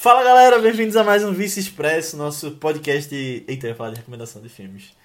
Fala 0.00 0.24
galera, 0.24 0.58
bem-vindos 0.58 0.96
a 0.96 1.04
mais 1.04 1.22
um 1.22 1.30
Vice 1.30 1.60
Expresso, 1.60 2.16
nosso 2.16 2.52
podcast 2.52 3.10
de. 3.10 3.44
Eita, 3.46 3.66
eu 3.66 3.72
ia 3.72 3.76
falar 3.76 3.90
de 3.90 3.96
recomendação 3.96 4.40
de 4.40 4.48
filmes. 4.48 4.96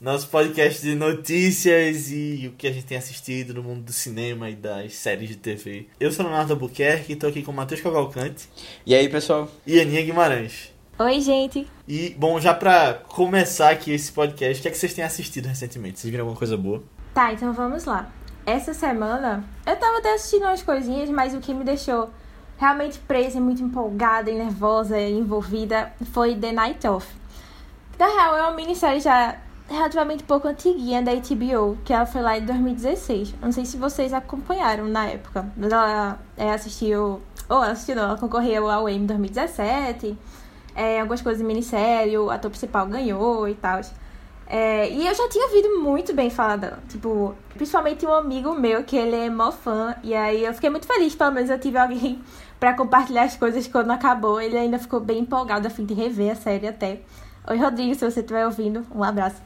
Nosso 0.00 0.26
podcast 0.26 0.82
de 0.82 0.96
notícias 0.96 2.10
e 2.10 2.50
o 2.52 2.56
que 2.56 2.66
a 2.66 2.72
gente 2.72 2.84
tem 2.84 2.98
assistido 2.98 3.54
no 3.54 3.62
mundo 3.62 3.84
do 3.84 3.92
cinema 3.92 4.50
e 4.50 4.56
das 4.56 4.94
séries 4.94 5.28
de 5.28 5.36
TV. 5.36 5.86
Eu 6.00 6.10
sou 6.10 6.24
Leonardo 6.24 6.52
Albuquerque 6.52 7.12
e 7.12 7.16
tô 7.16 7.28
aqui 7.28 7.44
com 7.44 7.52
o 7.52 7.54
Matheus 7.54 7.80
Cavalcante. 7.80 8.48
E 8.84 8.92
aí, 8.92 9.08
pessoal? 9.08 9.48
E 9.64 9.80
Aninha 9.80 10.02
Guimarães. 10.02 10.74
Oi, 10.98 11.20
gente. 11.20 11.68
E, 11.86 12.10
bom, 12.18 12.40
já 12.40 12.52
pra 12.52 12.94
começar 13.06 13.70
aqui 13.70 13.92
esse 13.92 14.10
podcast, 14.10 14.58
o 14.58 14.62
que 14.62 14.66
é 14.66 14.70
que 14.72 14.76
vocês 14.76 14.94
têm 14.94 15.04
assistido 15.04 15.46
recentemente? 15.46 16.00
Vocês 16.00 16.10
viram 16.10 16.24
alguma 16.24 16.36
coisa 16.36 16.56
boa? 16.56 16.82
Tá, 17.14 17.32
então 17.32 17.52
vamos 17.52 17.84
lá. 17.84 18.10
Essa 18.44 18.74
semana 18.74 19.44
eu 19.64 19.76
tava 19.76 19.98
até 19.98 20.12
assistindo 20.12 20.42
umas 20.42 20.60
coisinhas, 20.60 21.08
mas 21.08 21.34
o 21.34 21.40
que 21.40 21.54
me 21.54 21.62
deixou 21.62 22.10
realmente 22.58 22.98
presa 23.00 23.38
e 23.38 23.40
muito 23.40 23.62
empolgada 23.62 24.30
e 24.30 24.34
nervosa 24.34 24.98
e 24.98 25.18
envolvida 25.18 25.92
foi 26.12 26.34
The 26.34 26.52
Night 26.52 26.86
Of. 26.86 27.06
Na 27.98 28.06
real, 28.06 28.36
é 28.36 28.42
uma 28.42 28.52
minissérie 28.52 29.00
já 29.00 29.36
relativamente 29.68 30.22
pouco 30.24 30.48
antiguinha 30.48 31.02
da 31.02 31.12
HBO, 31.14 31.78
que 31.84 31.92
ela 31.92 32.06
foi 32.06 32.22
lá 32.22 32.36
em 32.38 32.44
2016. 32.44 33.34
Não 33.40 33.52
sei 33.52 33.64
se 33.64 33.76
vocês 33.76 34.12
acompanharam 34.12 34.86
na 34.86 35.06
época, 35.06 35.46
mas 35.56 35.72
ela 35.72 36.18
é, 36.36 36.50
assistiu, 36.50 37.22
ou 37.48 37.56
ela 37.56 37.70
assistiu, 37.70 37.96
não, 37.96 38.04
ela 38.04 38.18
concorreu 38.18 38.68
ao 38.68 38.88
Emmy 38.88 39.04
em 39.04 39.06
2017, 39.06 40.18
é, 40.74 41.00
algumas 41.00 41.22
coisas 41.22 41.40
em 41.40 41.46
minissérie, 41.46 42.18
o 42.18 42.30
ator 42.30 42.50
principal 42.50 42.86
ganhou 42.86 43.48
e 43.48 43.54
tal. 43.54 43.80
É, 44.46 44.90
e 44.90 45.06
eu 45.06 45.14
já 45.14 45.28
tinha 45.28 45.46
ouvido 45.46 45.80
muito 45.80 46.12
bem 46.12 46.28
falar 46.28 46.56
dela. 46.56 46.78
Tipo, 46.88 47.34
principalmente 47.54 48.04
um 48.04 48.12
amigo 48.12 48.54
meu, 48.54 48.84
que 48.84 48.96
ele 48.96 49.16
é 49.16 49.30
mó 49.30 49.50
fã. 49.50 49.94
E 50.02 50.14
aí 50.14 50.44
eu 50.44 50.52
fiquei 50.52 50.68
muito 50.68 50.86
feliz, 50.86 51.14
pelo 51.14 51.32
menos 51.32 51.48
eu 51.48 51.58
tive 51.58 51.78
alguém 51.78 52.20
para 52.64 52.72
compartilhar 52.72 53.24
as 53.24 53.36
coisas 53.36 53.68
quando 53.68 53.90
acabou. 53.90 54.40
Ele 54.40 54.56
ainda 54.56 54.78
ficou 54.78 54.98
bem 54.98 55.18
empolgado 55.18 55.66
a 55.66 55.70
fim 55.70 55.84
de 55.84 55.92
rever 55.92 56.32
a 56.32 56.34
série 56.34 56.66
até. 56.66 57.00
Oi, 57.46 57.58
Rodrigo, 57.58 57.94
se 57.94 58.10
você 58.10 58.20
estiver 58.20 58.46
ouvindo, 58.46 58.86
um 58.94 59.04
abraço. 59.04 59.36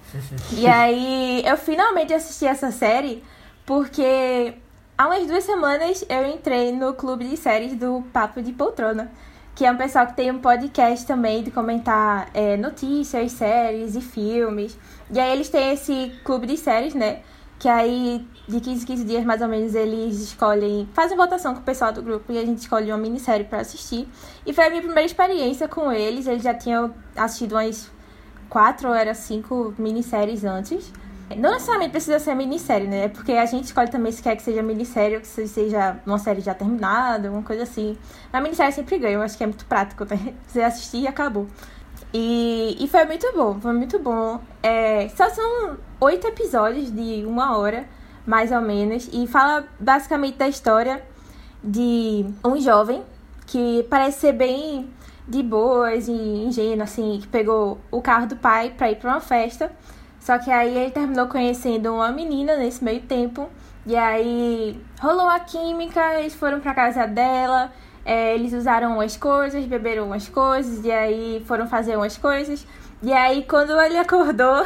e 0.52 0.64
aí, 0.70 1.42
eu 1.44 1.56
finalmente 1.56 2.14
assisti 2.14 2.46
essa 2.46 2.70
série 2.70 3.24
porque 3.66 4.54
há 4.96 5.08
umas 5.08 5.26
duas 5.26 5.42
semanas 5.42 6.04
eu 6.08 6.28
entrei 6.28 6.70
no 6.70 6.94
clube 6.94 7.26
de 7.26 7.36
séries 7.36 7.74
do 7.74 8.04
Papo 8.12 8.40
de 8.40 8.52
Poltrona, 8.52 9.10
que 9.52 9.66
é 9.66 9.72
um 9.72 9.76
pessoal 9.76 10.06
que 10.06 10.14
tem 10.14 10.30
um 10.30 10.38
podcast 10.38 11.04
também 11.04 11.42
de 11.42 11.50
comentar 11.50 12.30
é, 12.32 12.56
notícias, 12.56 13.32
séries 13.32 13.96
e 13.96 14.00
filmes. 14.00 14.78
E 15.10 15.18
aí, 15.18 15.32
eles 15.32 15.48
têm 15.48 15.72
esse 15.72 16.12
clube 16.22 16.46
de 16.46 16.56
séries, 16.56 16.94
né? 16.94 17.18
Que 17.58 17.68
aí, 17.68 18.24
de 18.46 18.60
15 18.60 18.82
em 18.82 18.86
15 18.86 19.04
dias, 19.04 19.24
mais 19.24 19.42
ou 19.42 19.48
menos, 19.48 19.74
eles 19.74 20.20
escolhem... 20.20 20.88
Fazem 20.94 21.16
votação 21.16 21.54
com 21.54 21.60
o 21.60 21.64
pessoal 21.64 21.92
do 21.92 22.02
grupo 22.02 22.32
e 22.32 22.38
a 22.38 22.46
gente 22.46 22.58
escolhe 22.58 22.90
uma 22.92 22.98
minissérie 22.98 23.44
para 23.44 23.60
assistir. 23.60 24.08
E 24.46 24.52
foi 24.52 24.66
a 24.66 24.70
minha 24.70 24.82
primeira 24.82 25.04
experiência 25.04 25.66
com 25.66 25.90
eles. 25.90 26.26
Eles 26.26 26.42
já 26.42 26.54
tinham 26.54 26.94
assistido 27.16 27.52
umas 27.56 27.90
quatro 28.48 28.88
ou 28.88 28.94
era 28.94 29.12
cinco 29.12 29.74
minisséries 29.76 30.44
antes. 30.44 30.92
Não 31.36 31.50
necessariamente 31.50 31.90
precisa 31.90 32.18
ser 32.18 32.34
minissérie, 32.34 32.88
né? 32.88 33.04
É 33.04 33.08
porque 33.08 33.32
a 33.32 33.44
gente 33.44 33.64
escolhe 33.64 33.90
também 33.90 34.10
se 34.10 34.22
quer 34.22 34.34
que 34.34 34.42
seja 34.42 34.62
minissérie 34.62 35.16
ou 35.16 35.20
que 35.20 35.26
seja 35.26 35.98
uma 36.06 36.18
série 36.18 36.40
já 36.40 36.54
terminada, 36.54 37.28
alguma 37.28 37.44
coisa 37.44 37.64
assim. 37.64 37.98
A 38.32 38.40
minissérie 38.40 38.72
sempre 38.72 38.98
ganha, 38.98 39.14
eu 39.14 39.22
acho 39.22 39.36
que 39.36 39.44
é 39.44 39.46
muito 39.46 39.66
prático, 39.66 40.04
né? 40.04 40.34
Você 40.48 40.62
assistir 40.62 41.02
e 41.02 41.06
acabou. 41.06 41.46
E, 42.12 42.76
e 42.80 42.88
foi 42.88 43.04
muito 43.04 43.30
bom, 43.34 43.60
foi 43.60 43.72
muito 43.72 43.98
bom. 43.98 44.40
É, 44.62 45.08
só 45.10 45.28
são 45.28 45.76
oito 46.00 46.26
episódios 46.26 46.90
de 46.90 47.24
uma 47.26 47.58
hora, 47.58 47.86
mais 48.26 48.50
ou 48.52 48.60
menos, 48.60 49.08
e 49.12 49.26
fala 49.26 49.66
basicamente 49.78 50.36
da 50.36 50.48
história 50.48 51.02
de 51.62 52.24
um 52.44 52.58
jovem 52.60 53.02
que 53.46 53.86
parece 53.90 54.20
ser 54.20 54.32
bem 54.32 54.90
de 55.26 55.42
boas 55.42 56.08
e 56.08 56.12
ingênuo, 56.12 56.82
assim, 56.82 57.18
que 57.20 57.28
pegou 57.28 57.78
o 57.90 58.00
carro 58.00 58.26
do 58.26 58.36
pai 58.36 58.70
pra 58.76 58.90
ir 58.90 58.96
pra 58.96 59.10
uma 59.10 59.20
festa. 59.20 59.70
Só 60.20 60.38
que 60.38 60.50
aí 60.50 60.76
ele 60.76 60.90
terminou 60.90 61.26
conhecendo 61.26 61.94
uma 61.94 62.10
menina 62.10 62.56
nesse 62.56 62.82
meio 62.82 63.02
tempo. 63.02 63.48
E 63.86 63.96
aí 63.96 64.80
rolou 65.00 65.28
a 65.28 65.40
química, 65.40 66.18
eles 66.18 66.34
foram 66.34 66.60
pra 66.60 66.74
casa 66.74 67.06
dela, 67.06 67.72
é, 68.04 68.34
eles 68.34 68.52
usaram 68.52 68.94
umas 68.94 69.16
coisas, 69.16 69.64
beberam 69.64 70.06
umas 70.06 70.28
coisas, 70.28 70.84
e 70.84 70.90
aí 70.90 71.42
foram 71.46 71.66
fazer 71.66 71.96
umas 71.96 72.16
coisas. 72.16 72.66
E 73.02 73.12
aí 73.12 73.44
quando 73.44 73.78
ele 73.80 73.96
acordou, 73.98 74.64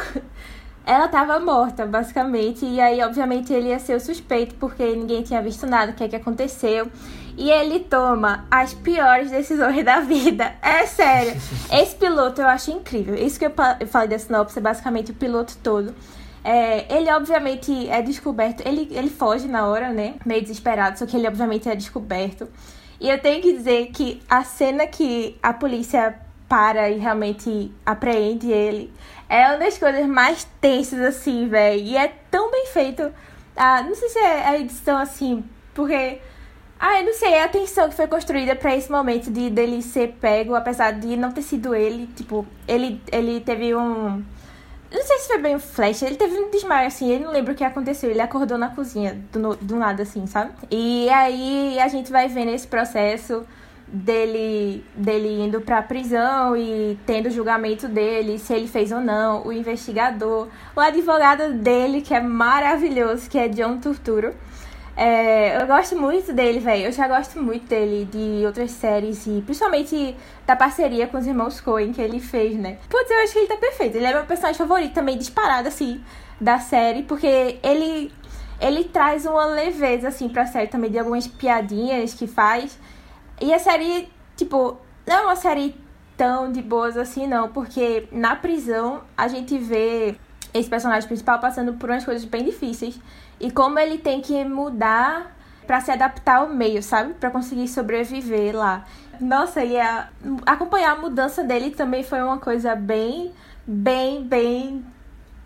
ela 0.85 1.07
tava 1.07 1.39
morta, 1.39 1.85
basicamente. 1.85 2.65
E 2.65 2.79
aí, 2.81 3.01
obviamente, 3.01 3.53
ele 3.53 3.69
ia 3.69 3.79
ser 3.79 3.95
o 3.95 3.99
suspeito, 3.99 4.55
porque 4.55 4.95
ninguém 4.95 5.23
tinha 5.23 5.41
visto 5.41 5.65
nada, 5.65 5.91
o 5.91 5.95
que 5.95 6.03
é 6.03 6.09
que 6.09 6.15
aconteceu. 6.15 6.89
E 7.37 7.49
ele 7.49 7.79
toma 7.79 8.45
as 8.51 8.73
piores 8.73 9.31
decisões 9.31 9.83
da 9.85 10.01
vida. 10.01 10.53
É 10.61 10.85
sério. 10.85 11.33
Esse 11.71 11.95
piloto 11.95 12.41
eu 12.41 12.47
acho 12.47 12.71
incrível. 12.71 13.15
Isso 13.15 13.39
que 13.39 13.45
eu 13.45 13.53
falei 13.87 14.09
da 14.09 14.19
sinopse 14.19 14.59
é 14.59 14.61
basicamente 14.61 15.11
o 15.11 15.15
piloto 15.15 15.57
todo. 15.63 15.95
É, 16.43 16.93
ele 16.93 17.09
obviamente 17.09 17.89
é 17.89 18.01
descoberto, 18.01 18.67
ele, 18.67 18.89
ele 18.91 19.09
foge 19.09 19.47
na 19.47 19.65
hora, 19.65 19.93
né? 19.93 20.15
Meio 20.25 20.41
desesperado, 20.41 20.99
só 20.99 21.05
que 21.05 21.15
ele 21.15 21.25
obviamente 21.25 21.69
é 21.69 21.75
descoberto. 21.75 22.49
E 22.99 23.09
eu 23.09 23.19
tenho 23.19 23.41
que 23.41 23.53
dizer 23.53 23.87
que 23.87 24.21
a 24.29 24.43
cena 24.43 24.87
que 24.87 25.37
a 25.41 25.53
polícia 25.53 26.19
para 26.47 26.89
e 26.89 26.99
realmente 26.99 27.71
apreende 27.85 28.51
ele 28.51 28.93
é 29.33 29.47
uma 29.47 29.57
das 29.57 29.79
coisas 29.79 30.05
mais 30.05 30.47
tensas, 30.61 30.99
assim, 30.99 31.47
velho. 31.47 31.81
E 31.81 31.97
é 31.97 32.07
tão 32.29 32.51
bem 32.51 32.67
feito. 32.67 33.11
Ah, 33.55 33.81
não 33.81 33.95
sei 33.95 34.09
se 34.09 34.19
é 34.19 34.47
a 34.47 34.59
edição 34.59 34.97
assim, 34.97 35.43
porque. 35.73 36.19
Ah, 36.79 36.99
eu 36.99 37.05
não 37.05 37.13
sei, 37.13 37.33
é 37.33 37.43
a 37.43 37.47
tensão 37.47 37.89
que 37.89 37.95
foi 37.95 38.07
construída 38.07 38.55
para 38.55 38.75
esse 38.75 38.91
momento 38.91 39.31
de 39.31 39.49
dele 39.49 39.81
ser 39.81 40.17
pego, 40.19 40.53
apesar 40.53 40.91
de 40.91 41.15
não 41.15 41.31
ter 41.31 41.41
sido 41.41 41.73
ele. 41.73 42.07
Tipo, 42.15 42.45
ele, 42.67 43.01
ele 43.11 43.39
teve 43.39 43.73
um. 43.73 44.23
Não 44.93 45.01
sei 45.03 45.17
se 45.17 45.27
foi 45.27 45.39
bem 45.39 45.55
um 45.55 45.59
flash, 45.59 46.03
ele 46.03 46.15
teve 46.15 46.37
um 46.37 46.51
desmaio, 46.51 46.85
assim, 46.85 47.11
ele 47.11 47.23
não 47.23 47.31
lembra 47.31 47.53
o 47.53 47.55
que 47.55 47.63
aconteceu. 47.63 48.11
Ele 48.11 48.21
acordou 48.21 48.59
na 48.59 48.69
cozinha, 48.69 49.19
do, 49.31 49.55
do 49.55 49.75
nada, 49.75 50.03
assim, 50.03 50.27
sabe? 50.27 50.51
E 50.69 51.09
aí 51.09 51.79
a 51.79 51.87
gente 51.87 52.11
vai 52.11 52.27
vendo 52.27 52.51
esse 52.51 52.67
processo 52.67 53.43
dele, 53.87 54.85
dele 54.95 55.41
indo 55.41 55.61
pra 55.61 55.81
prisão 55.81 56.55
e 56.55 56.97
tendo 57.07 57.27
o 57.27 57.31
julgamento 57.31 57.87
dele, 57.87 58.37
se 58.37 58.53
ele 58.53 58.67
fez 58.67 58.91
ou 58.91 59.01
não, 59.01 59.47
o 59.47 59.51
investigador, 59.51 60.47
o 60.75 60.79
advogado 60.79 61.53
dele, 61.53 62.01
que 62.01 62.13
é 62.13 62.21
maravilhoso, 62.21 63.27
que 63.27 63.37
é 63.39 63.47
John 63.47 63.79
Turturro. 63.79 64.33
É, 64.95 65.59
eu 65.61 65.65
gosto 65.65 65.95
muito 65.95 66.31
dele, 66.33 66.59
velho. 66.59 66.85
Eu 66.85 66.91
já 66.91 67.07
gosto 67.07 67.41
muito 67.41 67.67
dele 67.67 68.05
de 68.05 68.45
outras 68.45 68.71
séries 68.71 69.25
e 69.25 69.41
principalmente 69.41 70.15
da 70.45 70.55
parceria 70.55 71.07
com 71.07 71.17
os 71.17 71.25
irmãos 71.25 71.59
Coen 71.59 71.91
que 71.91 72.01
ele 72.01 72.19
fez, 72.19 72.55
né? 72.55 72.77
Putz, 72.89 73.09
eu 73.09 73.23
acho 73.23 73.33
que 73.33 73.39
ele 73.39 73.47
tá 73.47 73.57
perfeito. 73.57 73.97
Ele 73.97 74.05
é 74.05 74.13
meu 74.13 74.25
personagem 74.25 74.57
favorito 74.57 74.93
também, 74.93 75.17
disparado, 75.17 75.67
assim, 75.67 76.03
da 76.39 76.59
série, 76.59 77.03
porque 77.03 77.59
ele, 77.63 78.11
ele 78.61 78.83
traz 78.83 79.25
uma 79.25 79.45
leveza, 79.45 80.09
assim, 80.09 80.29
pra 80.29 80.45
série 80.45 80.67
também, 80.67 80.91
de 80.91 80.99
algumas 80.99 81.25
piadinhas 81.25 82.13
que 82.13 82.27
faz. 82.27 82.77
E 83.41 83.51
a 83.51 83.57
série, 83.57 84.09
tipo, 84.37 84.77
não 85.07 85.15
é 85.15 85.21
uma 85.21 85.35
série 85.35 85.75
tão 86.15 86.51
de 86.51 86.61
boas 86.61 86.95
assim, 86.95 87.25
não, 87.25 87.49
porque 87.49 88.07
na 88.11 88.35
prisão 88.35 89.01
a 89.17 89.27
gente 89.27 89.57
vê 89.57 90.15
esse 90.53 90.69
personagem 90.69 91.07
principal 91.07 91.39
passando 91.39 91.73
por 91.73 91.89
umas 91.89 92.05
coisas 92.05 92.23
bem 92.23 92.43
difíceis 92.43 92.99
e 93.39 93.51
como 93.51 93.79
ele 93.79 93.97
tem 93.97 94.21
que 94.21 94.43
mudar 94.45 95.35
para 95.65 95.79
se 95.81 95.91
adaptar 95.91 96.37
ao 96.37 96.49
meio, 96.49 96.83
sabe? 96.83 97.13
Para 97.13 97.29
conseguir 97.29 97.67
sobreviver 97.67 98.55
lá. 98.55 98.85
Nossa, 99.19 99.63
e 99.63 99.79
a, 99.79 100.09
acompanhar 100.45 100.91
a 100.91 100.95
mudança 101.01 101.43
dele 101.43 101.71
também 101.71 102.03
foi 102.03 102.21
uma 102.21 102.37
coisa 102.37 102.75
bem, 102.75 103.31
bem, 103.65 104.23
bem 104.23 104.85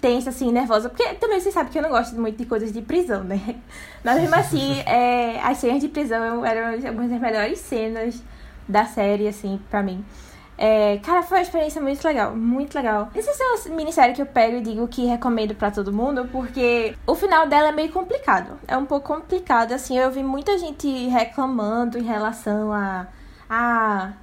tensa, 0.02 0.30
assim, 0.30 0.52
nervosa. 0.52 0.90
Porque 0.90 1.14
também 1.16 1.40
você 1.40 1.52
sabe 1.52 1.70
que 1.70 1.78
eu 1.78 1.84
não 1.84 1.90
gosto 1.90 2.20
muito 2.20 2.38
de 2.38 2.46
coisas 2.46 2.72
de 2.72 2.82
prisão, 2.82 3.24
né? 3.24 3.40
Mas 4.04 4.20
mesmo 4.20 4.36
assim, 4.36 4.80
é, 4.88 5.40
as 5.42 5.58
cenas 5.58 5.82
de 5.82 5.88
prisão 5.88 6.46
eram 6.46 6.88
algumas 6.88 7.10
das 7.10 7.20
melhores 7.20 7.60
cenas 7.60 8.22
da 8.68 8.86
série, 8.86 9.28
assim, 9.28 9.60
pra 9.70 9.84
mim. 9.84 10.04
É, 10.58 10.98
cara, 11.04 11.22
foi 11.22 11.38
uma 11.38 11.44
experiência 11.44 11.80
muito 11.80 12.04
legal, 12.04 12.36
muito 12.36 12.74
legal. 12.76 13.10
Essa 13.14 13.32
é 13.32 13.70
uma 13.70 13.76
minissérie 13.76 14.16
que 14.16 14.22
eu 14.22 14.26
pego 14.26 14.58
e 14.58 14.62
digo 14.62 14.88
que 14.88 15.06
recomendo 15.06 15.54
para 15.54 15.70
todo 15.70 15.94
mundo, 15.94 16.28
porque 16.32 16.96
o 17.06 17.14
final 17.14 17.48
dela 17.48 17.70
é 17.70 17.72
meio 17.72 17.92
complicado. 17.92 18.60
É 18.68 18.76
um 18.76 18.86
pouco 18.86 19.14
complicado, 19.14 19.74
assim, 19.74 19.98
eu 19.98 20.10
vi 20.10 20.24
muita 20.24 20.58
gente 20.58 21.08
reclamando 21.08 22.00
em 22.00 22.04
relação 22.04 22.72
a. 22.74 23.06
a 23.48 24.14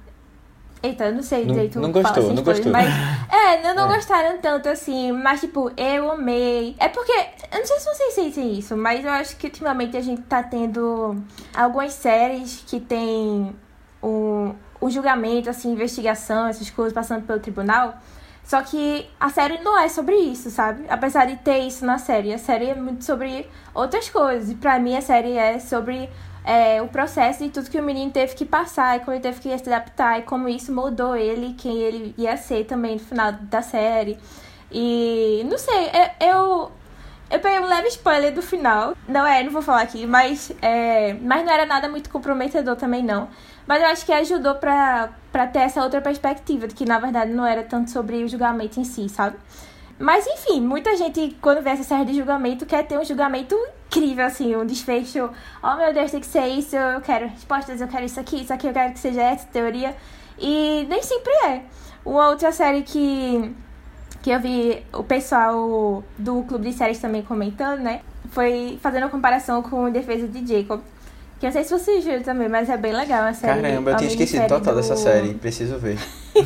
Eita, 0.83 1.05
eu 1.05 1.15
não 1.15 1.23
sei 1.23 1.45
direito. 1.45 1.75
Não, 1.79 1.87
não 1.87 1.91
gostou, 1.91 2.23
não 2.31 2.43
coisas, 2.43 2.63
gostou. 2.65 2.71
Mas, 2.71 2.89
é, 3.31 3.63
não, 3.63 3.73
não 3.73 3.91
é. 3.91 3.95
gostaram 3.95 4.37
tanto 4.37 4.69
assim. 4.69 5.11
Mas, 5.13 5.39
tipo, 5.39 5.71
eu 5.75 6.11
amei. 6.11 6.75
É 6.77 6.89
porque, 6.89 7.11
eu 7.11 7.59
não 7.59 7.65
sei 7.65 7.79
se 7.79 7.85
vocês 7.85 8.13
sentem 8.13 8.59
isso, 8.59 8.77
mas 8.77 9.03
eu 9.03 9.09
acho 9.09 9.35
que 9.37 9.47
ultimamente 9.47 9.97
a 9.97 10.01
gente 10.01 10.21
tá 10.23 10.43
tendo 10.43 11.15
algumas 11.55 11.93
séries 11.93 12.63
que 12.67 12.79
tem 12.79 13.55
um, 14.03 14.53
um 14.81 14.89
julgamento, 14.89 15.49
assim, 15.49 15.71
investigação, 15.71 16.47
essas 16.47 16.69
coisas 16.69 16.93
passando 16.93 17.25
pelo 17.25 17.39
tribunal. 17.39 17.95
Só 18.43 18.61
que 18.61 19.09
a 19.19 19.29
série 19.29 19.59
não 19.59 19.77
é 19.77 19.89
sobre 19.89 20.15
isso, 20.15 20.51
sabe? 20.51 20.85
Apesar 20.87 21.25
de 21.25 21.35
ter 21.37 21.59
isso 21.59 21.83
na 21.83 21.97
série. 21.97 22.31
A 22.33 22.37
série 22.37 22.69
é 22.69 22.75
muito 22.75 23.03
sobre 23.03 23.49
outras 23.73 24.07
coisas. 24.09 24.51
E 24.51 24.55
pra 24.55 24.79
mim 24.79 24.95
a 24.95 25.01
série 25.01 25.33
é 25.33 25.57
sobre 25.59 26.07
é, 26.43 26.79
o 26.79 26.87
processo 26.87 27.43
de 27.43 27.49
tudo 27.49 27.69
que 27.69 27.79
o 27.79 27.83
menino 27.83 28.11
teve 28.11 28.35
que 28.35 28.45
passar 28.45 28.97
e 28.97 28.99
como 28.99 29.13
ele 29.13 29.23
teve 29.23 29.39
que 29.39 29.57
se 29.57 29.67
adaptar 29.67 30.19
e 30.19 30.21
como 30.21 30.47
isso 30.47 30.71
moldou 30.71 31.15
ele, 31.15 31.55
quem 31.57 31.79
ele 31.79 32.13
ia 32.17 32.37
ser 32.37 32.65
também 32.65 32.93
no 32.93 32.99
final 32.99 33.31
da 33.31 33.63
série. 33.63 34.17
E 34.71 35.43
não 35.49 35.57
sei, 35.57 35.89
eu. 36.19 36.71
Eu 37.27 37.39
peguei 37.39 37.59
um 37.59 37.67
leve 37.67 37.87
spoiler 37.87 38.31
do 38.31 38.41
final. 38.43 38.95
Não 39.07 39.25
é, 39.25 39.41
não 39.41 39.51
vou 39.51 39.63
falar 39.63 39.81
aqui, 39.81 40.05
mas, 40.05 40.51
é, 40.61 41.15
mas 41.15 41.43
não 41.43 41.51
era 41.51 41.65
nada 41.65 41.89
muito 41.89 42.07
comprometedor 42.07 42.75
também, 42.75 43.03
não. 43.03 43.27
Mas 43.67 43.81
eu 43.81 43.87
acho 43.87 44.05
que 44.05 44.11
ajudou 44.11 44.55
pra, 44.55 45.09
pra 45.31 45.47
ter 45.47 45.59
essa 45.59 45.83
outra 45.83 46.01
perspectiva, 46.01 46.67
de 46.67 46.75
que 46.75 46.85
na 46.85 46.99
verdade 46.99 47.31
não 47.31 47.45
era 47.45 47.63
tanto 47.63 47.89
sobre 47.89 48.23
o 48.23 48.27
julgamento 48.27 48.79
em 48.79 48.83
si, 48.83 49.09
sabe? 49.09 49.37
Mas 49.97 50.27
enfim, 50.27 50.59
muita 50.59 50.95
gente, 50.97 51.37
quando 51.41 51.63
vê 51.63 51.69
essa 51.69 51.83
série 51.83 52.05
de 52.05 52.15
julgamento, 52.15 52.65
quer 52.65 52.85
ter 52.85 52.99
um 52.99 53.03
julgamento 53.03 53.55
incrível, 53.87 54.25
assim, 54.25 54.55
um 54.55 54.65
desfecho. 54.65 55.29
Oh 55.63 55.75
meu 55.75 55.93
Deus, 55.93 56.11
tem 56.11 56.19
que 56.19 56.25
ser 56.25 56.47
isso, 56.47 56.75
eu 56.75 56.99
quero 56.99 57.27
respostas, 57.27 57.79
eu 57.79 57.87
quero 57.87 58.05
isso 58.05 58.19
aqui, 58.19 58.41
isso 58.41 58.51
aqui, 58.53 58.67
eu 58.67 58.73
quero 58.73 58.93
que 58.93 58.99
seja 58.99 59.21
essa 59.21 59.47
teoria. 59.47 59.95
E 60.37 60.85
nem 60.89 61.01
sempre 61.01 61.31
é. 61.45 61.61
Uma 62.03 62.29
outra 62.29 62.51
série 62.51 62.83
que, 62.83 63.55
que 64.21 64.29
eu 64.31 64.39
vi 64.39 64.85
o 64.93 65.03
pessoal 65.03 66.03
do 66.17 66.43
Clube 66.43 66.69
de 66.69 66.77
Séries 66.77 66.99
também 66.99 67.21
comentando, 67.21 67.79
né? 67.79 68.01
Foi 68.31 68.77
fazendo 68.81 69.03
uma 69.03 69.09
comparação 69.09 69.61
com 69.61 69.89
Defesa 69.89 70.27
de 70.27 70.45
Jacob. 70.45 70.81
Que 71.45 71.49
eu 71.49 71.61
não 71.61 71.63
sei 71.63 71.63
se 71.63 71.85
você 71.85 71.99
viu 71.99 72.23
também, 72.23 72.49
mas 72.49 72.67
é 72.69 72.75
bem 72.75 72.91
legal 72.91 73.23
a 73.23 73.31
série. 73.31 73.61
Caramba, 73.61 73.91
eu 73.91 73.97
tinha 73.97 74.09
esquecido 74.09 74.47
total 74.47 74.73
do... 74.73 74.81
dessa 74.81 74.95
série, 74.95 75.35
preciso 75.35 75.77
ver. 75.77 75.99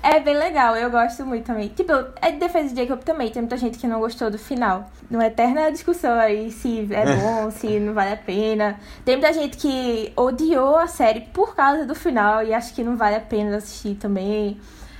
É 0.00 0.20
bem 0.20 0.36
legal, 0.36 0.76
eu 0.76 0.88
gosto 0.92 1.26
muito 1.26 1.46
também. 1.46 1.68
Tipo, 1.70 1.92
é 2.22 2.30
de 2.30 2.38
defesa 2.38 2.72
de 2.72 2.80
Jacob 2.80 3.02
também, 3.02 3.32
tem 3.32 3.42
muita 3.42 3.56
gente 3.56 3.76
que 3.76 3.86
não 3.88 3.98
gostou 3.98 4.30
do 4.30 4.38
final. 4.38 4.88
Uma 5.10 5.26
eterna 5.26 5.72
discussão 5.72 6.16
aí 6.16 6.52
se 6.52 6.86
é 6.92 7.04
bom, 7.18 7.50
se 7.50 7.80
não 7.80 7.92
vale 7.92 8.12
a 8.12 8.16
pena. 8.16 8.78
Tem 9.04 9.16
muita 9.16 9.32
gente 9.32 9.56
que 9.56 10.12
odiou 10.14 10.76
a 10.76 10.86
série 10.86 11.22
por 11.22 11.56
causa 11.56 11.84
do 11.84 11.96
final 11.96 12.44
e 12.44 12.54
acha 12.54 12.72
que 12.72 12.84
não 12.84 12.96
vale 12.96 13.16
a 13.16 13.20
pena 13.20 13.56
assistir 13.56 13.96
também. 13.96 14.56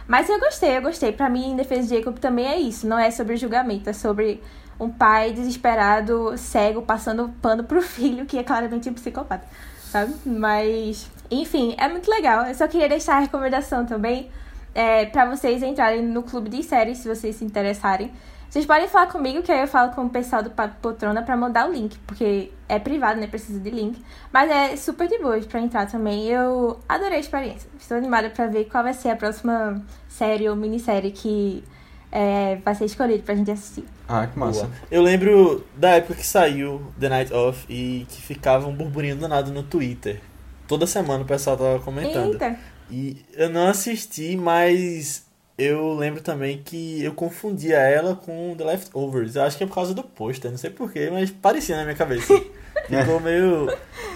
Mas 0.08 0.28
eu 0.28 0.40
gostei, 0.40 0.76
eu 0.76 0.82
gostei. 0.82 1.12
Pra 1.12 1.30
mim, 1.30 1.52
em 1.52 1.56
defesa 1.56 1.86
de 1.86 1.94
Jacob 1.94 2.18
também 2.18 2.48
é 2.48 2.58
isso. 2.58 2.84
Não 2.84 2.98
é 2.98 3.08
sobre 3.12 3.36
julgamento, 3.36 3.88
é 3.88 3.92
sobre 3.92 4.42
um 4.78 4.90
pai 4.90 5.32
desesperado, 5.32 6.36
cego, 6.36 6.82
passando 6.82 7.28
pano 7.42 7.64
pro 7.64 7.82
filho, 7.82 8.26
que 8.26 8.38
é 8.38 8.44
claramente 8.44 8.88
um 8.88 8.94
psicopata, 8.94 9.44
sabe? 9.90 10.14
Mas, 10.24 11.10
enfim, 11.30 11.74
é 11.78 11.88
muito 11.88 12.10
legal. 12.10 12.46
Eu 12.46 12.54
só 12.54 12.68
queria 12.68 12.88
deixar 12.88 13.16
a 13.16 13.20
recomendação 13.20 13.84
também 13.84 14.30
é, 14.74 15.06
para 15.06 15.24
vocês 15.24 15.62
entrarem 15.62 16.02
no 16.02 16.22
clube 16.22 16.48
de 16.48 16.62
séries, 16.62 16.98
se 16.98 17.08
vocês 17.08 17.36
se 17.36 17.44
interessarem. 17.44 18.12
Vocês 18.48 18.64
podem 18.64 18.88
falar 18.88 19.08
comigo, 19.08 19.42
que 19.42 19.52
aí 19.52 19.60
eu 19.60 19.68
falo 19.68 19.92
com 19.92 20.06
o 20.06 20.08
pessoal 20.08 20.42
do 20.42 20.50
Papo 20.50 20.76
Poltrona 20.80 21.22
pra 21.22 21.36
mandar 21.36 21.68
o 21.68 21.72
link, 21.72 21.98
porque 22.06 22.50
é 22.66 22.78
privado, 22.78 23.20
né? 23.20 23.26
Precisa 23.26 23.60
de 23.60 23.68
link. 23.68 24.02
Mas 24.32 24.50
é 24.50 24.74
super 24.74 25.06
de 25.06 25.18
boa 25.18 25.38
pra 25.40 25.60
entrar 25.60 25.86
também. 25.86 26.26
Eu 26.26 26.80
adorei 26.88 27.18
a 27.18 27.20
experiência. 27.20 27.68
Estou 27.78 27.98
animada 27.98 28.30
pra 28.30 28.46
ver 28.46 28.64
qual 28.64 28.82
vai 28.82 28.94
ser 28.94 29.10
a 29.10 29.16
próxima 29.16 29.84
série 30.08 30.48
ou 30.48 30.56
minissérie 30.56 31.10
que 31.10 31.62
é, 32.10 32.56
vai 32.64 32.74
ser 32.74 32.86
escolhida 32.86 33.22
pra 33.22 33.34
gente 33.34 33.50
assistir. 33.50 33.84
Ah, 34.08 34.26
que 34.26 34.38
massa. 34.38 34.62
Boa. 34.62 34.72
Eu 34.90 35.02
lembro 35.02 35.64
da 35.76 35.90
época 35.90 36.14
que 36.14 36.26
saiu 36.26 36.92
The 36.98 37.08
Night 37.08 37.32
Off 37.32 37.66
e 37.68 38.06
que 38.08 38.22
ficava 38.22 38.66
um 38.66 38.74
burburinho 38.74 39.16
danado 39.16 39.52
no 39.52 39.62
Twitter. 39.62 40.20
Toda 40.66 40.86
semana 40.86 41.22
o 41.22 41.26
pessoal 41.26 41.56
tava 41.56 41.80
comentando. 41.80 42.32
Eita. 42.32 42.58
E 42.90 43.24
eu 43.34 43.50
não 43.50 43.68
assisti, 43.68 44.36
mas 44.36 45.26
eu 45.58 45.92
lembro 45.94 46.22
também 46.22 46.62
que 46.62 47.02
eu 47.02 47.12
confundia 47.12 47.78
ela 47.78 48.14
com 48.14 48.54
The 48.56 48.64
Leftovers. 48.64 49.36
Eu 49.36 49.42
acho 49.42 49.58
que 49.58 49.64
é 49.64 49.66
por 49.66 49.74
causa 49.74 49.92
do 49.92 50.02
pôster, 50.02 50.50
não 50.50 50.58
sei 50.58 50.70
porquê, 50.70 51.10
mas 51.10 51.30
parecia 51.30 51.76
na 51.76 51.82
minha 51.82 51.96
cabeça. 51.96 52.32
Ficou 52.88 53.20
meio 53.20 53.66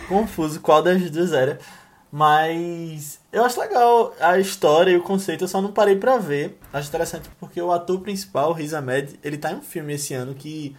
confuso 0.09 0.61
qual 0.61 0.83
das 0.83 1.11
duas 1.11 1.33
era. 1.33 1.59
Mas 2.11 3.19
eu 3.32 3.44
acho 3.44 3.58
legal 3.58 4.14
a 4.20 4.38
história 4.38 4.90
e 4.90 4.96
o 4.96 5.02
conceito, 5.02 5.44
eu 5.44 5.49
só 5.49 5.62
não 5.62 5.73
parei 5.73 5.96
pra 5.96 6.19
ver. 6.19 6.58
Acho 6.73 6.88
interessante 6.88 7.31
porque 7.40 7.61
o 7.61 7.73
ator 7.73 8.00
principal, 8.00 8.52
Riz 8.52 8.75
Ahmed, 8.75 9.19
ele 9.25 9.38
tá 9.38 9.50
em 9.52 9.56
um 9.56 9.62
filme 9.62 9.94
esse 9.94 10.12
ano 10.12 10.34
que 10.34 10.76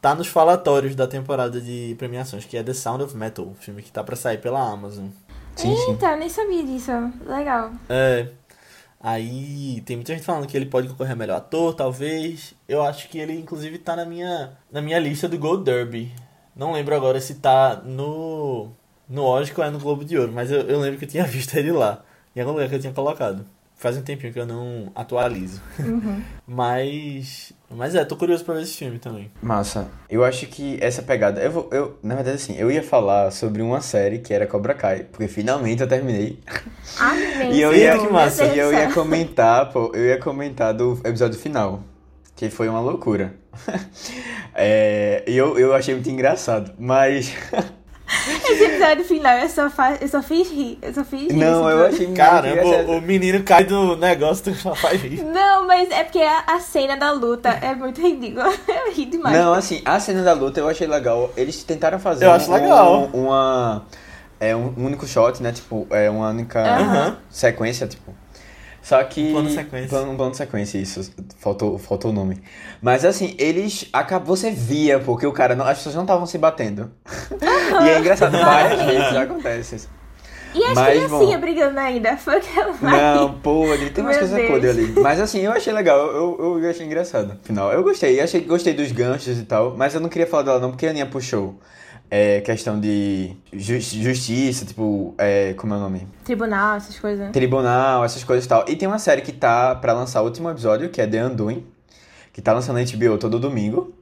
tá 0.00 0.14
nos 0.14 0.26
falatórios 0.26 0.94
da 0.94 1.06
temporada 1.06 1.60
de 1.60 1.94
premiações, 1.98 2.44
que 2.44 2.56
é 2.56 2.62
The 2.62 2.74
Sound 2.74 3.04
of 3.04 3.16
Metal, 3.16 3.54
filme 3.60 3.82
que 3.82 3.92
tá 3.92 4.02
pra 4.02 4.16
sair 4.16 4.38
pela 4.38 4.60
Amazon. 4.60 5.06
Sim, 5.54 5.72
Eita, 5.88 6.12
sim. 6.12 6.18
nem 6.18 6.28
sabia 6.28 6.64
disso. 6.64 6.92
Legal. 7.24 7.70
É. 7.88 8.28
Aí 9.00 9.80
tem 9.86 9.96
muita 9.96 10.12
gente 10.12 10.24
falando 10.24 10.46
que 10.46 10.56
ele 10.56 10.66
pode 10.66 10.88
concorrer 10.88 11.12
a 11.12 11.16
melhor 11.16 11.36
ator, 11.36 11.74
talvez. 11.74 12.54
Eu 12.68 12.82
acho 12.82 13.08
que 13.08 13.18
ele, 13.18 13.32
inclusive, 13.38 13.78
tá 13.78 13.94
na 13.94 14.04
minha, 14.04 14.58
na 14.70 14.82
minha 14.82 14.98
lista 14.98 15.28
do 15.28 15.38
Gold 15.38 15.64
Derby. 15.64 16.12
Não 16.54 16.72
lembro 16.72 16.94
agora 16.96 17.20
se 17.20 17.36
tá 17.36 17.80
no, 17.84 18.70
no 19.08 19.22
Oscar 19.24 19.68
é 19.68 19.70
no 19.70 19.78
Globo 19.78 20.04
de 20.04 20.18
Ouro, 20.18 20.32
mas 20.32 20.50
eu, 20.50 20.60
eu 20.62 20.80
lembro 20.80 20.98
que 20.98 21.04
eu 21.04 21.08
tinha 21.08 21.24
visto 21.26 21.56
ele 21.56 21.72
lá. 21.72 22.02
Em 22.34 22.40
algum 22.40 22.52
lugar 22.52 22.68
que 22.68 22.74
eu 22.74 22.80
tinha 22.80 22.92
colocado. 22.92 23.44
Faz 23.76 23.96
um 23.96 24.02
tempinho 24.02 24.32
que 24.32 24.38
eu 24.38 24.46
não 24.46 24.90
atualizo. 24.94 25.60
Uhum. 25.78 26.22
mas 26.46 27.52
mas 27.70 27.94
é, 27.94 28.04
tô 28.04 28.16
curioso 28.16 28.44
pra 28.44 28.54
ver 28.54 28.62
esse 28.62 28.76
filme 28.76 28.98
também. 28.98 29.30
Massa. 29.42 29.88
Eu 30.08 30.24
acho 30.24 30.46
que 30.46 30.78
essa 30.80 31.02
pegada. 31.02 31.40
Eu 31.40 31.50
vou. 31.50 31.68
Eu, 31.72 31.98
na 32.02 32.14
verdade, 32.14 32.36
assim, 32.36 32.56
eu 32.56 32.70
ia 32.70 32.82
falar 32.82 33.30
sobre 33.32 33.60
uma 33.60 33.80
série 33.80 34.18
que 34.20 34.32
era 34.32 34.46
Cobra 34.46 34.72
Kai, 34.72 35.04
porque 35.04 35.26
finalmente 35.26 35.82
eu 35.82 35.88
terminei. 35.88 36.38
Amém. 36.98 37.52
e 37.56 37.60
eu 37.60 37.74
ia, 37.74 37.98
que 37.98 38.08
massa. 38.08 38.44
E 38.46 38.58
eu 38.58 38.72
ia 38.72 38.92
comentar, 38.92 39.72
pô, 39.72 39.90
eu 39.94 40.06
ia 40.06 40.18
comentar 40.18 40.72
do 40.72 41.00
episódio 41.04 41.38
final. 41.38 41.82
Que 42.36 42.50
foi 42.50 42.68
uma 42.68 42.80
loucura. 42.80 43.34
é, 44.54 45.24
e 45.26 45.36
eu, 45.36 45.58
eu 45.58 45.74
achei 45.74 45.94
muito 45.94 46.08
engraçado. 46.08 46.72
Mas. 46.78 47.34
Esse 48.48 48.64
episódio 48.64 49.04
final, 49.04 49.38
eu 49.38 49.48
só, 49.48 49.68
fa... 49.68 49.96
eu 50.00 50.08
só 50.08 50.22
fiz 50.22 50.50
rir. 50.50 50.78
Eu 50.80 50.94
só 50.94 51.04
fiz 51.04 51.32
rir. 51.32 51.34
Não, 51.34 51.68
eu 51.68 51.86
achei 51.86 52.06
Caramba, 52.12 52.62
o, 52.62 52.98
o 52.98 53.00
menino 53.00 53.42
cai 53.42 53.64
do 53.64 53.96
negócio, 53.96 54.44
tu 54.44 54.54
só 54.60 54.74
faz 54.74 55.00
rir. 55.02 55.22
Não, 55.22 55.66
mas 55.66 55.90
é 55.90 56.04
porque 56.04 56.20
a, 56.20 56.44
a 56.46 56.60
cena 56.60 56.96
da 56.96 57.10
luta 57.10 57.48
é 57.48 57.74
muito 57.74 58.00
ridícula. 58.00 58.46
Eu 58.68 58.92
ri 58.92 59.06
demais. 59.06 59.36
Não, 59.36 59.52
assim, 59.52 59.82
a 59.84 59.98
cena 59.98 60.22
da 60.22 60.32
luta 60.32 60.60
eu 60.60 60.68
achei 60.68 60.86
legal. 60.86 61.32
Eles 61.36 61.62
tentaram 61.64 61.98
fazer 61.98 62.26
eu 62.26 62.32
acho 62.32 62.50
um, 62.50 62.54
legal. 62.54 63.10
uma. 63.12 63.82
É 64.38 64.54
um 64.54 64.72
único 64.76 65.06
shot, 65.06 65.42
né? 65.42 65.50
Tipo, 65.50 65.86
é 65.90 66.10
uma 66.10 66.28
única 66.28 66.60
uhum. 66.60 67.16
sequência, 67.30 67.86
tipo. 67.86 68.14
Só 68.86 69.02
que. 69.02 69.20
Um 69.20 69.32
plano 69.32 69.50
sequência. 69.50 69.88
Plano, 69.88 70.12
um 70.12 70.16
plano 70.16 70.34
sequência, 70.36 70.78
isso. 70.78 71.12
Faltou, 71.40 71.76
faltou 71.76 72.12
o 72.12 72.14
nome. 72.14 72.40
Mas 72.80 73.04
assim, 73.04 73.34
eles. 73.36 73.88
Acabou, 73.92 74.36
você 74.36 74.52
via, 74.52 75.00
porque 75.00 75.26
o 75.26 75.32
cara. 75.32 75.56
Não, 75.56 75.66
as 75.66 75.78
pessoas 75.78 75.96
não 75.96 76.04
estavam 76.04 76.24
se 76.24 76.38
batendo. 76.38 76.92
e 77.84 77.88
é 77.88 77.98
engraçado, 77.98 78.38
várias 78.38 78.80
vezes 78.82 79.16
acontece. 79.16 79.88
E 80.54 80.64
as 80.64 80.74
Mas, 80.74 81.04
criancinhas 81.04 81.40
brigando 81.40 81.80
ainda. 81.80 82.16
Foi 82.16 82.36
aquela 82.36 82.72
Não, 82.80 83.32
podre. 83.40 83.90
Tem 83.90 84.04
umas 84.04 84.18
coisas 84.18 84.46
podres 84.46 84.70
ali. 84.70 85.00
Mas 85.00 85.20
assim, 85.20 85.40
eu 85.40 85.50
achei 85.50 85.72
legal. 85.72 85.98
Eu, 86.06 86.36
eu, 86.38 86.62
eu 86.62 86.70
achei 86.70 86.86
engraçado. 86.86 87.36
Afinal, 87.42 87.72
eu 87.72 87.82
gostei. 87.82 88.20
Achei, 88.20 88.42
gostei 88.42 88.72
dos 88.72 88.92
ganchos 88.92 89.36
e 89.36 89.42
tal. 89.42 89.74
Mas 89.76 89.96
eu 89.96 90.00
não 90.00 90.08
queria 90.08 90.28
falar 90.28 90.44
dela 90.44 90.60
não, 90.60 90.70
porque 90.70 90.86
a 90.86 90.90
Aninha 90.90 91.06
puxou 91.06 91.58
é, 92.10 92.40
questão 92.40 92.78
de 92.78 93.36
justiça, 93.52 94.64
tipo, 94.64 95.14
é, 95.18 95.54
como 95.54 95.74
é 95.74 95.76
o 95.76 95.80
nome? 95.80 96.06
Tribunal, 96.24 96.76
essas 96.76 96.98
coisas. 96.98 97.30
Tribunal, 97.32 98.04
essas 98.04 98.22
coisas 98.22 98.44
e 98.44 98.48
tal. 98.48 98.64
E 98.68 98.76
tem 98.76 98.86
uma 98.86 98.98
série 98.98 99.22
que 99.22 99.32
tá 99.32 99.74
pra 99.74 99.92
lançar 99.92 100.22
o 100.22 100.24
último 100.24 100.50
episódio, 100.50 100.88
que 100.88 101.00
é 101.00 101.06
The 101.06 101.26
Undoing, 101.26 101.66
que 102.32 102.40
tá 102.40 102.52
lançando 102.52 102.78
na 102.78 102.84
HBO 102.84 103.18
todo 103.18 103.38
domingo. 103.38 103.92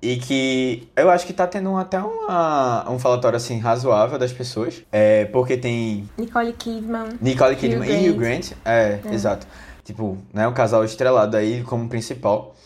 E 0.00 0.16
que 0.16 0.88
eu 0.96 1.08
acho 1.10 1.24
que 1.24 1.32
tá 1.32 1.46
tendo 1.46 1.76
até 1.76 1.96
uma, 2.00 2.90
um 2.90 2.98
falatório 2.98 3.36
assim 3.36 3.60
razoável 3.60 4.18
das 4.18 4.32
pessoas. 4.32 4.82
É, 4.90 5.26
porque 5.26 5.56
tem. 5.56 6.08
Nicole 6.18 6.52
Kidman. 6.52 7.08
Nicole 7.20 7.54
Kidman 7.54 7.88
Hugh 7.88 8.06
e 8.06 8.10
Hugh 8.10 8.18
Grant. 8.18 8.52
É, 8.64 8.98
é, 9.04 9.14
exato. 9.14 9.46
Tipo, 9.84 10.18
né, 10.32 10.46
um 10.48 10.52
casal 10.52 10.84
estrelado 10.84 11.36
aí 11.36 11.62
como 11.62 11.88
principal. 11.88 12.56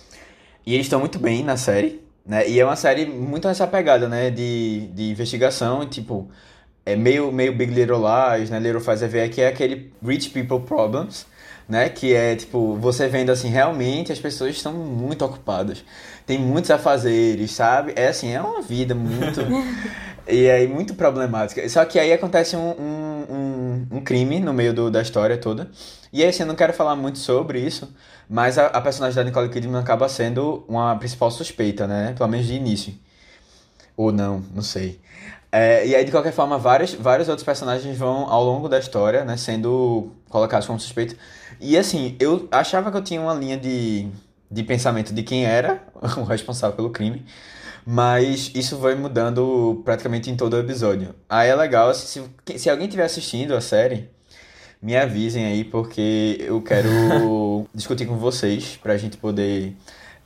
E 0.64 0.72
eles 0.72 0.86
estão 0.86 0.98
muito 0.98 1.18
bem 1.18 1.44
na 1.44 1.58
série. 1.58 2.05
Né? 2.26 2.48
E 2.48 2.58
é 2.58 2.64
uma 2.64 2.76
série 2.76 3.06
muito 3.06 3.46
nessa 3.46 3.66
pegada, 3.66 4.08
né? 4.08 4.30
De, 4.30 4.88
de 4.88 5.10
investigação 5.10 5.84
e, 5.84 5.86
tipo, 5.86 6.28
é 6.84 6.96
meio, 6.96 7.30
meio 7.30 7.54
Big 7.54 7.72
Little 7.72 7.98
Lies, 7.98 8.50
né? 8.50 8.58
Little 8.58 8.80
Faz 8.80 9.00
ver 9.02 9.28
que 9.30 9.40
é 9.40 9.48
aquele 9.48 9.92
Rich 10.04 10.30
People 10.30 10.60
Problems, 10.60 11.26
né? 11.68 11.88
Que 11.88 12.14
é, 12.14 12.34
tipo, 12.34 12.76
você 12.76 13.06
vendo, 13.06 13.30
assim, 13.30 13.48
realmente 13.48 14.12
as 14.12 14.18
pessoas 14.18 14.56
estão 14.56 14.72
muito 14.72 15.24
ocupadas. 15.24 15.84
Tem 16.26 16.38
muitos 16.38 16.70
afazeres, 16.70 17.52
sabe? 17.52 17.92
É, 17.94 18.08
assim, 18.08 18.32
é 18.32 18.40
uma 18.40 18.60
vida 18.60 18.94
muito... 18.94 19.40
e 20.26 20.50
aí, 20.50 20.66
muito 20.66 20.94
problemática. 20.94 21.68
Só 21.68 21.84
que 21.84 21.98
aí 21.98 22.12
acontece 22.12 22.56
um, 22.56 22.70
um, 22.70 23.26
um, 23.30 23.86
um 23.98 24.00
crime 24.00 24.40
no 24.40 24.52
meio 24.52 24.74
do, 24.74 24.90
da 24.90 25.00
história 25.00 25.38
toda. 25.38 25.70
E 26.12 26.22
aí, 26.22 26.28
assim, 26.28 26.42
eu 26.42 26.46
não 26.48 26.56
quero 26.56 26.72
falar 26.72 26.96
muito 26.96 27.18
sobre 27.18 27.60
isso, 27.60 27.88
mas 28.28 28.58
a, 28.58 28.66
a 28.66 28.80
personagem 28.80 29.16
da 29.16 29.24
Nicole 29.24 29.48
Kidman 29.48 29.80
acaba 29.80 30.08
sendo 30.08 30.64
uma 30.68 30.96
principal 30.96 31.30
suspeita, 31.30 31.86
né? 31.86 32.14
Pelo 32.16 32.28
menos 32.28 32.46
de 32.46 32.54
início. 32.54 32.94
Ou 33.96 34.12
não, 34.12 34.44
não 34.54 34.62
sei. 34.62 35.00
É, 35.50 35.86
e 35.86 35.94
aí, 35.94 36.04
de 36.04 36.10
qualquer 36.10 36.32
forma, 36.32 36.58
vários, 36.58 36.92
vários 36.94 37.28
outros 37.28 37.44
personagens 37.44 37.96
vão, 37.96 38.28
ao 38.28 38.44
longo 38.44 38.68
da 38.68 38.78
história, 38.78 39.24
né, 39.24 39.36
sendo 39.36 40.12
colocados 40.28 40.66
como 40.66 40.78
suspeitos. 40.78 41.16
E 41.60 41.78
assim, 41.78 42.16
eu 42.20 42.46
achava 42.50 42.90
que 42.90 42.96
eu 42.96 43.02
tinha 43.02 43.20
uma 43.20 43.32
linha 43.32 43.56
de, 43.56 44.08
de 44.50 44.62
pensamento 44.62 45.14
de 45.14 45.22
quem 45.22 45.46
era 45.46 45.82
o 46.18 46.24
responsável 46.24 46.76
pelo 46.76 46.90
crime. 46.90 47.24
Mas 47.86 48.50
isso 48.54 48.76
vai 48.78 48.96
mudando 48.96 49.80
praticamente 49.84 50.28
em 50.28 50.36
todo 50.36 50.54
o 50.54 50.58
episódio. 50.58 51.14
Aí 51.28 51.48
é 51.48 51.54
legal, 51.54 51.94
se, 51.94 52.22
se, 52.56 52.68
alguém 52.68 52.86
estiver 52.86 53.04
assistindo 53.04 53.54
a 53.54 53.60
série, 53.60 54.10
me 54.86 54.96
avisem 54.96 55.44
aí, 55.44 55.64
porque 55.64 56.36
eu 56.38 56.62
quero 56.62 56.88
discutir 57.74 58.06
com 58.06 58.16
vocês 58.16 58.76
pra 58.80 58.96
gente 58.96 59.16
poder 59.16 59.74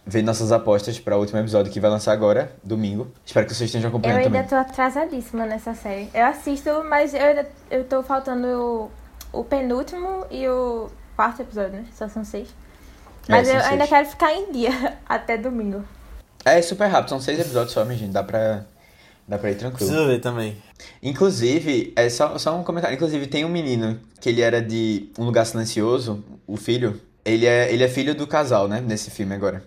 ver 0.05 0.21
nossas 0.21 0.53
apostas 0.53 0.99
para 1.01 1.17
o 1.17 1.21
último 1.21 1.39
episódio 1.39 1.73
que 1.73 1.81
vai 1.81 1.91
lançar 1.91 2.13
agora, 2.13 2.53
domingo. 2.63 3.11
Espero 3.25 3.47
que 3.47 3.55
vocês 3.55 3.71
estejam 3.71 3.89
Eu 3.89 3.97
acompanhando 3.97 4.19
ainda 4.19 4.29
também. 4.29 4.47
tô 4.47 4.57
atrasadíssima 4.57 5.47
nessa 5.47 5.73
série. 5.73 6.11
Eu 6.13 6.27
assisto, 6.27 6.69
mas 6.87 7.15
eu 7.15 7.23
ainda 7.23 7.49
eu 7.71 7.85
tô 7.85 8.03
faltando 8.03 8.91
o, 9.33 9.41
o 9.41 9.45
penúltimo 9.45 10.27
e 10.31 10.47
o 10.47 10.91
quarto 11.17 11.41
episódio, 11.41 11.73
né? 11.79 11.87
Só 11.95 12.07
são 12.07 12.23
seis. 12.23 12.49
É, 13.31 13.33
Mas 13.33 13.49
são 13.49 13.57
eu 13.57 13.63
ainda 13.65 13.87
seis. 13.87 13.89
quero 13.89 14.09
ficar 14.09 14.35
em 14.35 14.53
dia 14.53 14.99
até 15.09 15.39
domingo. 15.39 15.83
É 16.45 16.61
super 16.61 16.87
rápido, 16.87 17.09
são 17.09 17.21
seis 17.21 17.39
episódios 17.41 17.73
só, 17.73 17.83
minha 17.87 17.97
gente. 17.99 18.13
Dá 18.13 18.23
pra, 18.23 18.67
dá 19.31 19.39
pra 19.39 19.53
ir 19.53 19.55
tranquilo. 19.55 19.89
Preciso 19.89 20.09
ver 20.09 20.21
também. 20.21 20.57
Inclusive, 21.01 21.93
é 21.95 22.09
só, 22.09 22.37
só 22.37 22.59
um 22.59 22.65
comentário. 22.65 22.97
Inclusive, 22.97 23.29
tem 23.29 23.45
um 23.45 23.49
menino 23.49 24.01
que 24.21 24.29
ele 24.29 24.41
era 24.41 24.61
de 24.61 25.09
Um 25.17 25.25
Lugar 25.25 25.47
Silencioso, 25.47 26.25
o 26.49 26.57
filho. 26.57 27.01
Ele 27.25 27.47
é, 27.47 27.73
ele 27.73 27.85
é 27.85 27.89
filho 27.89 28.13
do 28.13 28.27
casal, 28.27 28.67
né? 28.67 28.83
Nesse 28.85 29.09
filme 29.09 29.33
agora. 29.33 29.63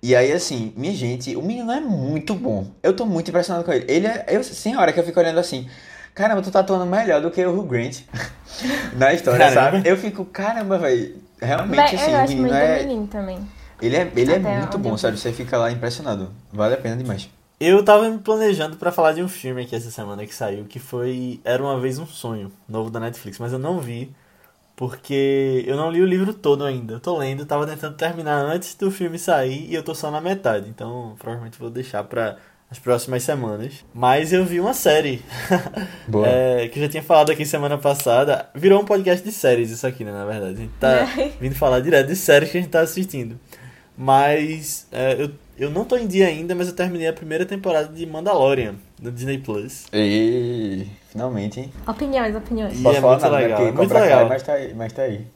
E 0.00 0.14
aí, 0.14 0.30
assim, 0.32 0.72
minha 0.76 0.94
gente, 0.94 1.34
o 1.34 1.42
menino 1.42 1.72
é 1.72 1.80
muito 1.80 2.34
bom. 2.34 2.68
Eu 2.82 2.94
tô 2.94 3.04
muito 3.04 3.28
impressionado 3.28 3.64
com 3.64 3.72
ele. 3.72 3.84
Ele 3.88 4.06
é. 4.06 4.26
Eu, 4.28 4.44
sem 4.44 4.76
hora 4.76 4.92
que 4.92 5.00
eu 5.00 5.04
fico 5.04 5.18
olhando 5.18 5.40
assim. 5.40 5.68
Caramba, 6.14 6.42
tu 6.42 6.50
tá 6.52 6.60
atuando 6.60 6.86
melhor 6.86 7.20
do 7.20 7.28
que 7.32 7.44
o 7.44 7.58
Hugh 7.58 7.66
Grant 7.66 8.02
na 8.96 9.12
história, 9.12 9.48
Caramba. 9.48 9.78
sabe? 9.78 9.88
Eu 9.88 9.96
fico, 9.96 10.24
caramba, 10.24 10.78
velho. 10.78 11.16
Realmente, 11.42 11.96
assim, 11.96 12.12
eu 12.12 12.12
o 12.12 12.16
acho 12.20 12.28
menino 12.28 12.42
muito 12.42 12.54
é. 12.54 12.78
do 12.78 12.86
menino 12.86 13.06
também. 13.08 13.38
Ele 13.82 13.96
é, 13.96 14.12
ele 14.14 14.32
é 14.32 14.38
muito 14.38 14.78
bom, 14.78 14.96
sério. 14.96 15.18
Você 15.18 15.32
fica 15.32 15.58
lá 15.58 15.72
impressionado. 15.72 16.30
Vale 16.52 16.74
a 16.74 16.78
pena 16.78 16.96
demais. 16.96 17.28
Eu 17.60 17.84
tava 17.84 18.08
me 18.10 18.18
planejando 18.18 18.76
pra 18.76 18.90
falar 18.92 19.12
de 19.12 19.22
um 19.22 19.28
filme 19.28 19.62
aqui 19.62 19.74
essa 19.76 19.90
semana 19.90 20.26
que 20.26 20.34
saiu, 20.34 20.64
que 20.64 20.78
foi 20.78 21.40
Era 21.44 21.62
Uma 21.62 21.78
Vez 21.78 21.98
um 21.98 22.06
Sonho, 22.06 22.52
novo 22.68 22.90
da 22.90 22.98
Netflix, 23.00 23.38
mas 23.38 23.52
eu 23.52 23.58
não 23.58 23.80
vi, 23.80 24.10
porque 24.76 25.64
eu 25.66 25.76
não 25.76 25.90
li 25.90 26.02
o 26.02 26.06
livro 26.06 26.34
todo 26.34 26.64
ainda. 26.64 26.94
Eu 26.94 27.00
tô 27.00 27.16
lendo, 27.16 27.46
tava 27.46 27.66
tentando 27.66 27.96
terminar 27.96 28.36
antes 28.44 28.74
do 28.74 28.90
filme 28.90 29.18
sair 29.18 29.70
e 29.70 29.74
eu 29.74 29.82
tô 29.82 29.94
só 29.94 30.10
na 30.10 30.20
metade, 30.20 30.68
então 30.68 31.14
provavelmente 31.18 31.58
vou 31.58 31.70
deixar 31.70 32.02
pra 32.04 32.36
as 32.70 32.78
próximas 32.78 33.22
semanas. 33.22 33.84
Mas 33.94 34.32
eu 34.32 34.44
vi 34.44 34.58
uma 34.58 34.74
série, 34.74 35.22
Boa. 36.08 36.26
é, 36.26 36.68
que 36.68 36.78
eu 36.80 36.82
já 36.82 36.88
tinha 36.88 37.02
falado 37.04 37.30
aqui 37.30 37.46
semana 37.46 37.78
passada. 37.78 38.48
Virou 38.52 38.82
um 38.82 38.84
podcast 38.84 39.24
de 39.24 39.30
séries 39.32 39.70
isso 39.70 39.86
aqui, 39.86 40.02
né, 40.04 40.10
na 40.10 40.24
verdade. 40.24 40.54
A 40.54 40.56
gente 40.56 40.74
tá 40.80 41.04
vindo 41.40 41.54
falar 41.54 41.78
direto 41.80 42.08
de 42.08 42.16
séries 42.16 42.50
que 42.50 42.58
a 42.58 42.60
gente 42.60 42.70
tá 42.70 42.80
assistindo. 42.80 43.38
Mas 43.96 44.88
é, 44.90 45.22
eu, 45.22 45.30
eu 45.58 45.70
não 45.70 45.84
tô 45.84 45.96
em 45.96 46.06
dia 46.06 46.26
ainda, 46.26 46.54
mas 46.54 46.68
eu 46.68 46.74
terminei 46.74 47.06
a 47.08 47.12
primeira 47.12 47.44
temporada 47.46 47.88
de 47.88 48.04
Mandalorian 48.06 48.74
no 49.00 49.10
Disney 49.12 49.38
Plus. 49.38 49.84
E 49.92 50.86
finalmente, 51.10 51.60
hein? 51.60 51.72
Opiniões, 51.86 52.34
opiniões. 52.34 52.78
E 52.78 52.82
Posso 52.82 52.96
é 52.96 53.00
falar 53.00 53.12
muito 53.14 53.22
nada, 53.22 53.36
né? 53.36 53.42
legal, 53.42 53.58
Porque 53.58 53.68
é 53.70 53.76
muito 53.76 53.94
legal. 53.94 54.28
mas 54.28 54.42
tá 54.42 54.52
aí. 54.54 54.74
Mas 54.74 54.92
tá 54.92 55.02
aí. 55.02 55.26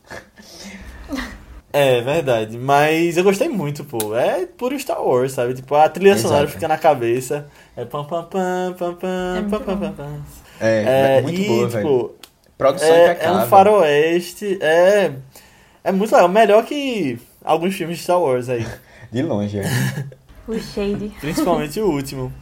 É, 1.72 2.00
verdade. 2.00 2.56
Mas 2.58 3.16
eu 3.16 3.24
gostei 3.24 3.48
muito, 3.48 3.84
pô. 3.84 4.16
É 4.16 4.46
puro 4.46 4.78
Star 4.78 5.02
Wars, 5.04 5.32
sabe? 5.32 5.54
Tipo, 5.54 5.74
a 5.74 5.88
trilha 5.88 6.16
sonora 6.16 6.40
Exato. 6.44 6.52
fica 6.54 6.66
na 6.68 6.78
cabeça. 6.78 7.46
É 7.76 7.84
pam 7.84 8.04
pam 8.04 8.24
pam 8.24 8.74
pam 8.76 8.94
pam 8.94 9.36
É 9.36 9.40
muito 9.42 9.50
pam 9.50 9.60
pam 9.64 9.76
bom. 9.76 9.80
pam 9.80 9.92
pam. 9.92 10.22
É, 10.60 11.18
É, 11.18 11.22
muito 11.22 11.40
e, 11.40 11.46
boa, 11.46 11.68
velho. 11.68 11.86
tipo, 11.86 12.14
Produção 12.56 12.88
é, 12.88 13.18
é 13.20 13.30
um 13.30 13.46
faroeste. 13.46 14.58
É. 14.62 15.12
É 15.84 15.92
muito 15.92 16.12
legal. 16.12 16.28
Melhor 16.28 16.64
que 16.64 17.18
alguns 17.44 17.74
filmes 17.76 17.98
de 17.98 18.02
Star 18.04 18.20
Wars 18.20 18.48
aí. 18.48 18.66
De 19.12 19.22
longe, 19.22 19.58
é. 19.58 19.64
O 20.48 20.58
Shade. 20.58 21.12
Principalmente 21.20 21.78
o 21.78 21.86
último. 21.90 22.32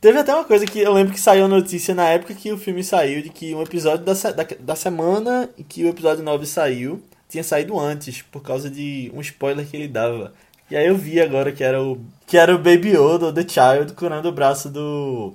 Teve 0.00 0.18
até 0.18 0.32
uma 0.32 0.44
coisa 0.44 0.64
que 0.64 0.78
eu 0.78 0.92
lembro 0.92 1.12
que 1.12 1.18
saiu 1.18 1.46
a 1.46 1.48
notícia 1.48 1.94
na 1.96 2.04
época 2.10 2.32
que 2.32 2.52
o 2.52 2.56
filme 2.58 2.84
saiu, 2.84 3.20
de 3.22 3.28
que 3.28 3.52
um 3.56 3.62
episódio 3.62 4.04
da, 4.04 4.14
se- 4.14 4.32
da, 4.32 4.46
da 4.60 4.76
semana 4.76 5.50
em 5.58 5.64
que 5.64 5.82
o 5.84 5.88
episódio 5.88 6.22
9 6.22 6.46
saiu, 6.46 7.02
tinha 7.28 7.42
saído 7.42 7.76
antes, 7.76 8.22
por 8.22 8.40
causa 8.40 8.70
de 8.70 9.10
um 9.12 9.20
spoiler 9.20 9.66
que 9.66 9.76
ele 9.76 9.88
dava. 9.88 10.32
E 10.70 10.76
aí 10.76 10.86
eu 10.86 10.96
vi 10.96 11.20
agora 11.20 11.50
que 11.50 11.64
era 11.64 11.82
o. 11.82 11.98
Que 12.24 12.36
era 12.36 12.54
o 12.54 12.58
Baby 12.58 12.90
Yoda, 12.90 13.26
o 13.26 13.32
The 13.32 13.42
Child, 13.48 13.94
curando 13.94 14.28
o 14.28 14.32
braço 14.32 14.70
do. 14.70 15.34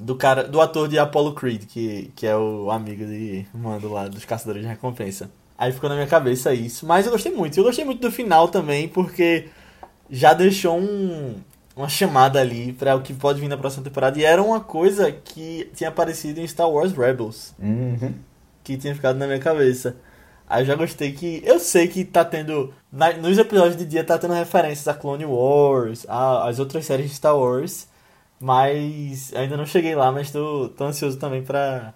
Do 0.00 0.16
cara. 0.16 0.42
Do 0.42 0.60
ator 0.60 0.88
de 0.88 0.98
Apollo 0.98 1.32
Creed, 1.34 1.64
que, 1.68 2.10
que 2.16 2.26
é 2.26 2.36
o 2.36 2.70
amigo 2.72 3.04
de 3.04 3.46
Mando 3.54 3.92
lá, 3.92 4.08
dos 4.08 4.24
caçadores 4.24 4.62
de 4.62 4.68
recompensa. 4.68 5.30
Aí 5.56 5.70
ficou 5.72 5.88
na 5.88 5.94
minha 5.94 6.06
cabeça 6.08 6.52
isso. 6.52 6.84
Mas 6.86 7.06
eu 7.06 7.12
gostei 7.12 7.30
muito. 7.32 7.56
Eu 7.56 7.64
gostei 7.64 7.84
muito 7.84 8.00
do 8.00 8.10
final 8.10 8.48
também, 8.48 8.88
porque 8.88 9.46
já 10.10 10.32
deixou 10.34 10.78
um, 10.78 11.36
uma 11.76 11.88
chamada 11.88 12.40
ali 12.40 12.72
pra 12.72 12.94
o 12.96 13.02
que 13.02 13.12
pode 13.14 13.40
vir 13.40 13.48
na 13.48 13.56
próxima 13.56 13.84
temporada. 13.84 14.18
E 14.18 14.24
era 14.24 14.42
uma 14.42 14.60
coisa 14.60 15.10
que 15.12 15.70
tinha 15.74 15.88
aparecido 15.88 16.40
em 16.40 16.46
Star 16.46 16.68
Wars 16.70 16.92
Rebels, 16.92 17.54
Uhum. 17.58 18.14
que 18.64 18.76
tinha 18.76 18.94
ficado 18.94 19.16
na 19.18 19.26
minha 19.26 19.38
cabeça. 19.40 19.96
Aí 20.48 20.62
eu 20.62 20.66
já 20.66 20.74
gostei 20.76 21.12
que. 21.12 21.42
Eu 21.44 21.58
sei 21.58 21.88
que 21.88 22.04
tá 22.04 22.24
tendo. 22.24 22.72
na- 22.92 23.12
nos 23.14 23.36
episódios 23.36 23.76
de 23.76 23.84
dia 23.84 24.04
tá 24.04 24.16
tendo 24.16 24.32
referências 24.32 24.86
a 24.86 24.94
Clone 24.94 25.24
Wars, 25.24 26.06
a, 26.08 26.48
as 26.48 26.58
outras 26.60 26.84
séries 26.86 27.10
de 27.10 27.16
Star 27.16 27.36
Wars. 27.36 27.88
Mas 28.40 29.32
ainda 29.34 29.56
não 29.56 29.66
cheguei 29.66 29.94
lá, 29.94 30.12
mas 30.12 30.30
tô, 30.30 30.68
tô 30.68 30.84
ansioso 30.84 31.18
também 31.18 31.42
pra, 31.42 31.92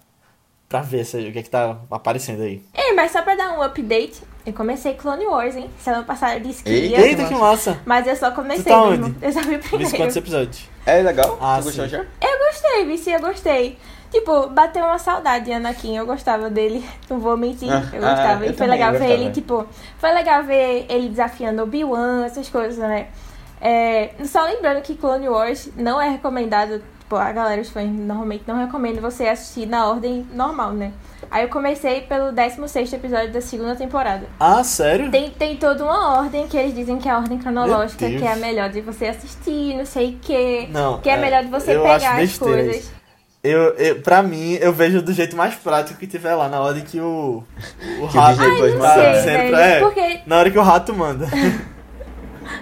pra 0.69 0.81
ver 0.83 1.00
essa- 1.00 1.19
o 1.19 1.31
que 1.33 1.38
é 1.38 1.43
que 1.43 1.50
tá 1.50 1.79
aparecendo 1.90 2.43
aí. 2.43 2.62
Ei, 2.75 2.93
mas 2.95 3.12
só 3.12 3.23
pra 3.23 3.37
dar 3.37 3.52
um 3.57 3.62
update, 3.62 4.21
eu 4.47 4.52
comecei 4.52 4.94
Clone 4.94 5.26
Wars, 5.26 5.54
hein? 5.56 5.68
Semana 5.78 6.02
passada 6.04 6.35
eu 6.35 6.40
disse 6.40 6.62
que 6.64 6.70
Eita, 6.70 6.97
ia, 7.00 7.06
Eita, 7.06 7.25
que 7.26 7.35
massa! 7.35 7.78
mas 7.85 8.06
eu 8.06 8.16
só 8.16 8.30
comecei 8.30 8.73
tá 8.73 8.87
mesmo. 8.87 9.06
onde? 9.06 9.16
Eu 9.20 9.32
só 9.32 9.40
vi 9.40 9.56
o 9.56 9.59
Vê 9.59 9.68
quantos 9.68 9.88
primeiro. 9.90 10.18
episódios. 10.18 10.68
É 10.87 11.02
legal? 11.02 11.38
Ah, 11.40 11.56
tu 11.59 11.64
gostou 11.64 11.85
sim. 11.85 11.90
já? 11.90 11.99
Eu 11.99 12.38
gostei, 12.47 12.85
Vici, 12.87 13.11
eu 13.11 13.20
gostei. 13.20 13.78
Tipo, 14.11 14.49
bateu 14.49 14.85
uma 14.85 14.99
saudade 14.99 15.44
de 15.44 15.52
Anakin, 15.52 15.97
eu 15.97 16.04
gostava 16.04 16.50
dele, 16.50 16.85
não 17.09 17.20
vou 17.20 17.37
mentir, 17.37 17.70
Ah, 17.70 17.85
eu 17.92 18.00
gostava. 18.00 18.42
ah, 18.42 18.47
eu 18.47 18.50
e 18.52 18.56
foi 18.56 18.66
legal 18.66 18.92
ver 18.92 19.11
ele, 19.11 19.30
tipo, 19.30 19.64
foi 19.99 20.11
legal 20.12 20.42
ver 20.42 20.85
ele 20.88 21.09
desafiando 21.11 21.62
Obi-Wan, 21.62 22.25
essas 22.25 22.49
coisas, 22.49 22.76
né? 22.78 23.06
É, 23.61 24.11
só 24.25 24.44
lembrando 24.47 24.80
que 24.82 24.94
Clone 24.97 25.28
Wars 25.28 25.68
não 25.76 26.00
é 26.00 26.09
recomendado, 26.09 26.82
tipo, 26.99 27.14
a 27.14 27.30
galera, 27.30 27.61
os 27.61 27.68
fãs 27.68 27.88
normalmente 27.88 28.44
não 28.49 28.56
recomendam 28.56 29.02
você 29.02 29.28
assistir 29.28 29.66
na 29.66 29.87
ordem 29.87 30.26
normal, 30.32 30.73
né? 30.73 30.92
Aí 31.30 31.44
eu 31.44 31.49
comecei 31.49 32.00
pelo 32.00 32.32
16 32.32 32.92
episódio 32.92 33.32
da 33.32 33.40
segunda 33.40 33.76
temporada. 33.76 34.26
Ah, 34.40 34.64
sério? 34.64 35.10
Tem, 35.10 35.30
tem 35.30 35.56
toda 35.56 35.84
uma 35.84 36.18
ordem 36.18 36.49
que 36.49 36.56
eles 36.56 36.75
dizem 36.75 36.99
que 36.99 37.08
é 37.08 37.12
a 37.12 37.18
ordem 37.18 37.38
cronológica, 37.38 38.08
que 38.08 38.25
é 38.25 38.32
a 38.32 38.37
melhor 38.37 38.68
de 38.68 38.80
você 38.80 39.06
assistir, 39.06 39.76
não 39.76 39.87
sei 39.87 40.14
o 40.14 40.18
quê. 40.20 40.66
Não, 40.70 41.00
Que 41.00 41.08
é, 41.08 41.12
é, 41.14 41.16
melhor 41.16 41.44
de 41.44 41.49
você 41.50 41.76
eu 41.76 41.87
acho 41.87 42.04
pegar 42.04 42.20
as 42.22 42.37
coisas. 42.38 42.90
Eu, 43.42 43.75
eu, 43.76 44.00
pra 44.02 44.22
mim, 44.22 44.54
eu 44.60 44.72
vejo 44.72 45.00
do 45.00 45.12
jeito 45.12 45.34
mais 45.37 45.54
prático 45.54 45.99
que 46.00 46.06
tiver 46.06 46.34
lá, 46.34 46.49
na 46.49 46.60
hora 46.60 46.80
que 46.80 47.00
o, 47.00 47.42
o 48.00 48.04
rato 48.06 48.38
Não 48.42 48.78
manda. 48.78 48.94
sei, 48.94 49.12
dizendo 49.12 49.37
velho. 49.38 49.50
pra- 49.50 49.60
é, 49.66 49.80
Porque. 49.80 50.20
Na 50.26 50.37
hora 50.38 50.50
que 50.50 50.58
o 50.58 50.62
rato 50.62 50.94
manda. 50.94 51.26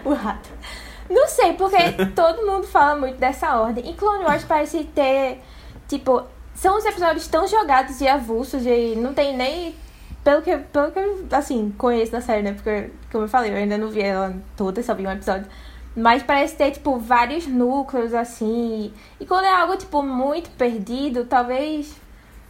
O 0.05 0.13
rato. 0.13 0.49
Não 1.09 1.27
sei, 1.27 1.55
porque 1.55 1.77
todo 2.15 2.47
mundo 2.47 2.67
fala 2.67 2.95
muito 2.99 3.17
dessa 3.19 3.59
ordem. 3.59 3.89
E 3.91 3.95
Clone 3.95 4.25
Wars 4.25 4.45
parece 4.45 4.85
ter. 4.85 5.41
Tipo, 5.89 6.25
são 6.61 6.77
os 6.77 6.85
episódios 6.85 7.27
tão 7.29 7.47
jogados 7.47 8.01
e 8.01 8.09
avulsos 8.09 8.67
e 8.67 8.95
não 8.97 9.15
tem 9.15 9.37
nem. 9.37 9.75
Pelo 10.25 10.43
que, 10.43 10.57
pelo 10.59 10.91
que 10.91 10.99
eu, 10.99 11.25
assim, 11.31 11.73
conheço 11.79 12.13
da 12.13 12.21
série, 12.21 12.43
né? 12.43 12.53
Porque, 12.53 12.91
como 13.11 13.25
eu 13.25 13.29
falei, 13.29 13.53
eu 13.53 13.57
ainda 13.57 13.79
não 13.79 13.89
vi 13.89 14.01
ela 14.03 14.35
toda, 14.57 14.83
só 14.83 14.95
vi 14.95 15.07
um 15.07 15.11
episódio. 15.11 15.47
Mas 15.97 16.23
parece 16.23 16.55
ter, 16.55 16.71
tipo, 16.73 16.99
vários 16.99 17.47
núcleos, 17.47 18.13
assim. 18.13 18.93
E 19.19 19.25
quando 19.25 19.45
é 19.47 19.53
algo, 19.55 19.77
tipo, 19.77 20.03
muito 20.03 20.51
perdido, 20.51 21.25
talvez. 21.25 21.93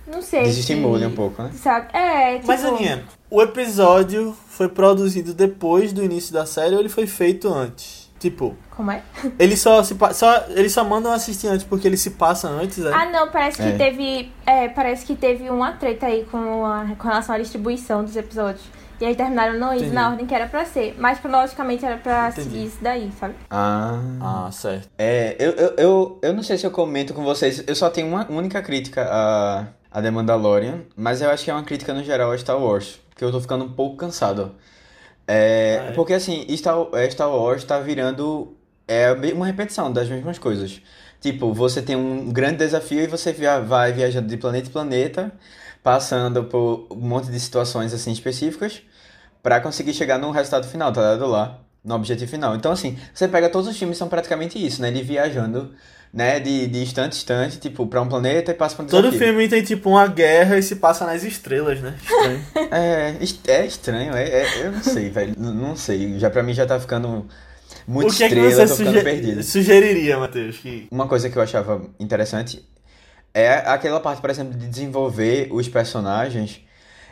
Não 0.07 0.23
sei. 0.23 0.43
Desestimule 0.45 1.01
se- 1.01 1.07
um 1.07 1.15
pouco, 1.15 1.43
né? 1.43 1.51
Sabe? 1.55 1.89
É, 1.97 2.35
tipo. 2.37 2.47
Mas, 2.49 2.65
Aninha, 2.65 3.05
o 3.31 3.41
episódio 3.43 4.35
foi 4.49 4.69
produzido 4.69 5.33
depois 5.35 5.93
do 5.93 6.03
início 6.03 6.33
da 6.33 6.47
série 6.47 6.75
ou 6.75 6.81
ele 6.81 6.89
foi 6.89 7.07
feito 7.07 7.53
antes? 7.53 7.98
Tipo, 8.19 8.57
Como 8.71 8.91
é? 8.91 9.03
eles 9.39 9.61
só, 9.61 9.83
se, 9.83 9.97
só, 10.13 10.45
eles 10.49 10.73
só 10.73 10.83
mandam 10.85 11.13
assistir 11.13 11.47
antes 11.47 11.65
porque 11.65 11.87
ele 11.87 11.97
se 11.97 12.11
passa 12.11 12.49
antes, 12.49 12.85
é? 12.85 12.93
Ah, 12.93 13.07
não, 13.11 13.29
parece 13.31 13.59
que 13.59 13.69
É. 13.69 13.73
teve. 13.77 14.33
É, 14.45 14.69
parece 14.69 15.07
que 15.07 15.15
teve 15.15 15.49
uma 15.51 15.73
treta 15.73 16.07
aí 16.07 16.25
com, 16.31 16.65
a, 16.67 16.85
com 16.99 17.07
relação 17.09 17.35
à 17.35 17.39
distribuição 17.39 18.03
dos 18.05 18.17
episódios. 18.17 18.63
E 19.01 19.05
aí 19.05 19.15
terminaram 19.15 19.57
não 19.57 19.73
indo 19.73 19.93
na 19.93 20.09
ordem 20.11 20.27
que 20.27 20.35
era 20.35 20.49
pra 20.49 20.65
ser. 20.65 20.97
Mas 20.99 21.21
cronologicamente 21.21 21.85
era 21.85 21.97
pra 21.99 22.31
Entendi. 22.31 22.43
seguir 22.51 22.65
isso 22.67 22.79
daí, 22.83 23.13
sabe? 23.21 23.35
Ah. 23.49 24.01
Ah, 24.21 24.51
certo. 24.51 24.89
É, 24.99 25.37
eu, 25.39 25.53
eu, 25.53 25.75
eu, 25.77 26.19
eu 26.23 26.33
não 26.35 26.43
sei 26.43 26.59
se 26.59 26.67
eu 26.67 26.71
comento 26.73 27.15
com 27.15 27.23
vocês, 27.23 27.63
eu 27.69 27.75
só 27.77 27.89
tenho 27.89 28.09
uma 28.09 28.27
única 28.29 28.61
crítica 28.61 29.07
a, 29.09 29.67
a 29.93 30.03
The 30.03 30.11
Mandalorian, 30.11 30.81
mas 30.97 31.23
eu 31.23 31.31
acho 31.31 31.45
que 31.45 31.51
é 31.53 31.55
uma 31.55 31.63
crítica 31.63 31.95
no 31.95 32.03
geral 32.03 32.33
a 32.33 32.39
Star 32.39 32.59
Wars, 32.61 32.99
porque 33.11 33.25
eu 33.25 33.31
tô 33.31 33.41
ficando 33.41 33.65
um 33.65 33.71
pouco 33.73 33.97
cansado. 33.97 34.57
É, 35.29 35.79
Ah, 35.81 35.91
é? 35.91 35.93
Porque 35.93 36.15
assim, 36.15 36.47
Star, 36.57 36.77
é, 36.95 37.11
Star 37.11 37.31
Wars 37.31 37.65
tá 37.65 37.79
virando 37.81 38.57
é, 38.87 39.13
uma 39.35 39.47
repetição 39.47 39.93
das 39.93 40.09
mesmas 40.09 40.39
coisas. 40.39 40.81
Tipo, 41.21 41.53
você 41.53 41.83
tem 41.83 41.97
um 41.97 42.33
grande 42.33 42.59
desafio 42.59 43.01
e 43.03 43.07
você 43.07 43.33
via- 43.33 43.61
vai 43.61 43.93
viajando 43.93 44.29
de 44.29 44.37
planeta 44.37 44.69
em 44.69 44.73
planeta, 44.73 45.33
passando 45.83 46.45
por 46.45 46.87
um 46.91 46.97
monte 46.97 47.31
de 47.31 47.39
situações 47.41 47.93
assim 47.93 48.13
específicas, 48.13 48.83
pra 49.43 49.61
conseguir 49.61 49.95
chegar 49.95 50.19
no 50.19 50.31
resultado 50.31 50.67
final, 50.69 50.93
tá 50.93 51.01
ligado 51.03 51.27
lá? 51.31 51.61
no 51.85 51.95
objetivo 51.95 52.31
final. 52.31 52.55
Então, 52.57 52.73
assim, 52.73 52.99
você 53.15 53.27
pega 53.29 53.49
todos 53.49 53.69
os 53.69 53.79
filmes, 53.79 53.97
são 53.97 54.09
praticamente 54.09 54.59
isso, 54.65 54.83
né? 54.83 54.89
Ele 54.89 55.03
viajando, 55.03 55.75
né, 56.13 56.41
de, 56.41 56.67
de 56.67 56.79
instante 56.83 57.17
instante, 57.17 57.59
tipo, 57.59 57.87
pra 57.87 58.01
um 58.01 58.09
planeta 58.09 58.51
e 58.51 58.55
passa 58.55 58.77
pra 58.77 58.85
um 58.85 58.89
Todo 58.89 59.05
desafio. 59.11 59.27
filme 59.29 59.49
tem 59.49 59.63
tipo 59.63 59.91
uma 59.91 60.07
guerra 60.07 60.57
e 60.59 60.63
se 60.63 60.77
passa 60.77 61.05
nas 61.07 61.23
estrelas, 61.23 61.81
né? 61.81 61.95
Estranho. 62.03 62.45
É, 62.73 63.15
é 63.53 63.67
estranho, 63.67 64.15
é, 64.15 64.25
é- 64.29 64.67
eu 64.67 64.73
não 64.73 64.83
sei, 64.83 65.11
velho, 65.11 65.35
não 65.39 65.77
sei. 65.77 66.19
Já 66.19 66.29
pra 66.31 66.43
mim 66.43 66.53
já 66.55 66.67
tá 66.67 66.79
ficando 66.81 67.27
muito 67.87 68.11
o 68.13 68.15
que 68.17 68.25
é 68.25 68.29
que 68.29 68.35
estrela, 68.35 68.51
você 68.55 68.63
eu 68.63 68.69
tô 68.69 68.75
ficando 68.77 68.93
suge- 68.95 69.05
perdido. 69.05 69.43
sugeriria, 69.43 70.19
Matheus? 70.19 70.57
Que... 70.59 70.87
Uma 70.91 71.07
coisa 71.09 71.29
que 71.31 71.37
eu 71.37 71.43
achava 71.43 71.83
interessante 72.01 72.65
é 73.35 73.49
aquela 73.55 74.01
parte, 74.01 74.21
por 74.21 74.31
exemplo, 74.31 74.55
de 74.59 74.67
desenvolver 74.67 75.49
os 75.53 75.69
personagens 75.69 76.61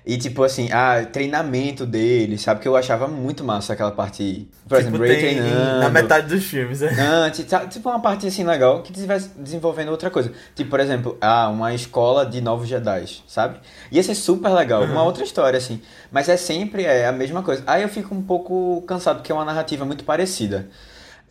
e, 0.09 0.17
tipo 0.17 0.45
assim, 0.45 0.69
ah, 0.71 1.05
treinamento 1.05 1.85
deles, 1.85 2.41
sabe? 2.41 2.61
Que 2.61 2.69
eu 2.69 2.77
achava 2.77 3.09
muito 3.09 3.43
massa 3.43 3.73
aquela 3.73 3.91
parte, 3.91 4.49
por 4.69 4.79
exemplo, 4.79 4.99
tipo, 5.01 5.09
Ray 5.09 5.21
tem 5.21 5.35
treinando. 5.43 5.81
na 5.81 5.91
metade 5.91 6.29
dos 6.29 6.45
filmes, 6.45 6.81
né? 6.81 6.91
Antes, 6.97 7.45
tá- 7.45 7.67
tipo 7.67 7.89
uma 7.89 7.99
parte 7.99 8.25
assim 8.25 8.45
legal 8.45 8.83
que 8.85 8.93
estivesse 8.93 9.31
desenvolvendo 9.37 9.89
outra 9.89 10.09
coisa. 10.09 10.31
Tipo, 10.55 10.71
por 10.71 10.79
exemplo, 10.79 11.19
ah, 11.21 11.49
uma 11.49 11.75
escola 11.75 12.25
de 12.25 12.41
novos 12.41 12.69
Jedi, 12.69 13.21
sabe? 13.27 13.59
Ia 13.91 14.01
ser 14.01 14.15
super 14.15 14.51
legal, 14.51 14.85
uma 14.85 15.03
outra 15.03 15.25
história, 15.25 15.59
assim. 15.59 15.83
Mas 16.13 16.29
é 16.29 16.37
sempre 16.37 16.85
é, 16.85 17.07
a 17.07 17.13
mesma 17.13 17.43
coisa. 17.43 17.65
Aí 17.67 17.83
eu 17.83 17.89
fico 17.89 18.15
um 18.15 18.23
pouco 18.23 18.83
cansado, 18.87 19.17
porque 19.17 19.33
é 19.33 19.35
uma 19.35 19.45
narrativa 19.45 19.85
muito 19.85 20.05
parecida. 20.05 20.69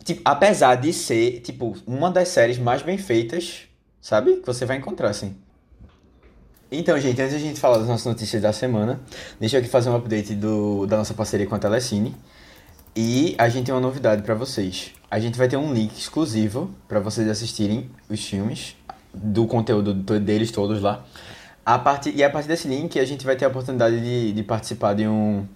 Tipo, 0.04 0.20
apesar 0.22 0.74
de 0.74 0.92
ser, 0.92 1.40
tipo, 1.40 1.74
uma 1.86 2.10
das 2.10 2.28
séries 2.28 2.58
mais 2.58 2.82
bem 2.82 2.98
feitas, 2.98 3.62
sabe? 4.02 4.36
Que 4.36 4.46
você 4.46 4.66
vai 4.66 4.76
encontrar, 4.76 5.08
assim. 5.08 5.34
Então, 6.70 6.98
gente, 6.98 7.20
antes 7.22 7.30
de 7.30 7.36
a 7.36 7.48
gente 7.48 7.60
falar 7.60 7.78
das 7.78 7.86
nossas 7.86 8.06
notícias 8.06 8.42
da 8.42 8.52
semana, 8.52 9.00
deixa 9.38 9.56
eu 9.56 9.60
aqui 9.60 9.68
fazer 9.68 9.88
um 9.88 9.94
update 9.94 10.34
do, 10.34 10.84
da 10.86 10.96
nossa 10.96 11.14
parceria 11.14 11.46
com 11.46 11.54
a 11.54 11.58
Telecine. 11.58 12.14
E 12.94 13.36
a 13.38 13.48
gente 13.48 13.66
tem 13.66 13.74
uma 13.74 13.80
novidade 13.80 14.22
pra 14.22 14.34
vocês. 14.34 14.92
A 15.08 15.20
gente 15.20 15.38
vai 15.38 15.46
ter 15.46 15.56
um 15.56 15.72
link 15.72 15.96
exclusivo 15.96 16.70
pra 16.88 16.98
vocês 16.98 17.28
assistirem 17.28 17.88
os 18.08 18.24
filmes 18.24 18.74
do 19.14 19.46
conteúdo 19.46 19.94
deles 20.18 20.50
todos 20.50 20.82
lá. 20.82 21.04
A 21.64 21.78
partir, 21.78 22.16
e 22.16 22.24
a 22.24 22.30
partir 22.30 22.48
desse 22.48 22.66
link 22.66 22.98
a 22.98 23.04
gente 23.04 23.24
vai 23.24 23.36
ter 23.36 23.44
a 23.44 23.48
oportunidade 23.48 24.00
de, 24.00 24.32
de 24.32 24.42
participar 24.42 24.94
de 24.94 25.06
um, 25.06 25.46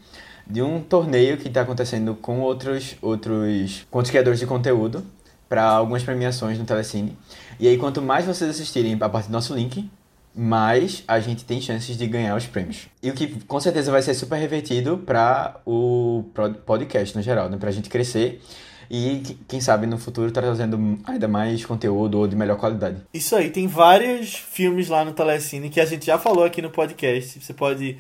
de 0.47 0.63
um 0.63 0.81
torneio 0.81 1.39
que 1.39 1.49
está 1.49 1.63
acontecendo 1.63 2.15
com 2.15 2.41
outros, 2.41 2.95
outros, 3.03 3.87
com 3.91 3.99
outros 3.99 4.11
criadores 4.11 4.39
de 4.39 4.47
conteúdo 4.47 5.05
para 5.49 5.65
algumas 5.65 6.05
premiações 6.05 6.59
no 6.59 6.65
Telecine. 6.65 7.17
E 7.59 7.67
aí 7.67 7.77
quanto 7.77 8.01
mais 8.01 8.25
vocês 8.25 8.51
assistirem 8.51 8.97
a 9.01 9.09
partir 9.09 9.29
do 9.29 9.33
nosso 9.33 9.55
link, 9.55 9.91
mais 10.35 11.03
a 11.09 11.19
gente 11.21 11.45
tem 11.45 11.61
chances 11.61 11.97
de 11.97 12.07
ganhar 12.07 12.37
os 12.37 12.47
prêmios. 12.47 12.87
E 13.03 13.11
o 13.11 13.15
que 13.15 13.27
com 13.45 13.61
certeza 13.61 13.91
vai 13.91 14.01
ser 14.03 14.15
super 14.15 14.37
revertido 14.37 14.99
para 14.99 15.57
o 15.67 16.25
podcast 16.65 17.17
no 17.17 17.23
geral, 17.23 17.49
né? 17.49 17.57
Pra 17.59 17.71
gente 17.71 17.89
crescer 17.89 18.41
e 18.89 19.21
que- 19.25 19.35
quem 19.49 19.61
sabe 19.61 19.87
no 19.87 19.99
futuro 19.99 20.31
tá 20.31 20.41
trazendo 20.41 20.99
ainda 21.05 21.29
mais 21.29 21.65
conteúdo 21.65 22.19
ou 22.19 22.27
de 22.29 22.37
melhor 22.37 22.57
qualidade. 22.57 23.03
Isso 23.13 23.35
aí, 23.37 23.51
tem 23.51 23.67
vários 23.67 24.35
filmes 24.35 24.89
lá 24.89 25.05
no 25.05 25.13
Telecine 25.13 25.69
que 25.71 25.81
a 25.81 25.85
gente 25.87 26.07
já 26.07 26.19
falou 26.19 26.45
aqui 26.45 26.63
no 26.63 26.71
podcast. 26.71 27.41
Você 27.41 27.53
pode 27.55 27.99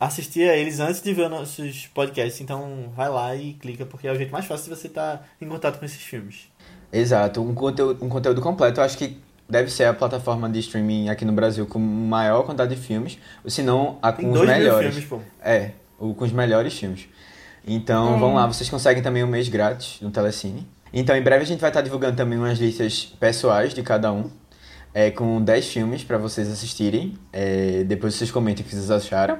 assistir 0.00 0.48
a 0.50 0.56
eles 0.56 0.80
antes 0.80 1.00
de 1.00 1.12
ver 1.14 1.24
os 1.26 1.30
nossos 1.30 1.86
podcasts. 1.88 2.40
Então 2.40 2.92
vai 2.94 3.08
lá 3.08 3.36
e 3.36 3.54
clica, 3.54 3.86
porque 3.86 4.06
é 4.08 4.12
o 4.12 4.16
jeito 4.16 4.32
mais 4.32 4.44
fácil 4.46 4.72
de 4.72 4.80
você 4.80 4.86
estar 4.88 5.28
em 5.40 5.46
contato 5.48 5.78
com 5.78 5.84
esses 5.84 6.00
filmes. 6.02 6.48
Exato, 6.92 7.40
um 7.40 7.54
conteúdo, 7.54 8.04
um 8.04 8.08
conteúdo 8.08 8.40
completo. 8.40 8.80
Eu 8.80 8.84
acho 8.84 8.98
que 8.98 9.16
deve 9.52 9.70
ser 9.70 9.84
a 9.84 9.92
plataforma 9.94 10.48
de 10.48 10.58
streaming 10.60 11.08
aqui 11.10 11.24
no 11.24 11.32
Brasil 11.32 11.66
com 11.66 11.78
maior 11.78 12.42
quantidade 12.42 12.74
de 12.74 12.80
filmes, 12.80 13.18
ou 13.44 13.50
se 13.50 13.62
não 13.62 13.98
a 14.02 14.10
Tem 14.10 14.24
com 14.26 14.32
os 14.32 14.38
dois 14.38 14.48
mil 14.50 14.58
melhores. 14.58 14.94
filmes, 14.94 15.08
pô. 15.08 15.20
É, 15.44 15.72
o, 15.98 16.14
com 16.14 16.24
os 16.24 16.32
melhores 16.32 16.72
filmes. 16.76 17.06
Então 17.66 18.16
É. 18.16 18.18
vão 18.18 18.34
lá, 18.34 18.46
vocês 18.46 18.68
conseguem 18.68 19.02
também 19.02 19.22
um 19.22 19.26
mês 19.26 19.48
grátis 19.48 20.00
no 20.00 20.10
Telecine. 20.10 20.66
Então 20.92 21.14
em 21.14 21.22
breve 21.22 21.44
a 21.44 21.46
gente 21.46 21.60
vai 21.60 21.70
estar 21.70 21.80
divulgando 21.82 22.16
também 22.16 22.38
umas 22.38 22.58
listas 22.58 23.04
pessoais 23.20 23.72
de 23.74 23.82
cada 23.82 24.12
um, 24.12 24.28
é, 24.94 25.10
com 25.10 25.40
10 25.42 25.66
filmes 25.68 26.02
para 26.02 26.18
vocês 26.18 26.48
assistirem. 26.50 27.16
É, 27.32 27.84
depois 27.84 28.14
vocês 28.14 28.30
comentem 28.30 28.64
o 28.64 28.68
que 28.68 28.74
vocês 28.74 28.90
acharam. 28.90 29.38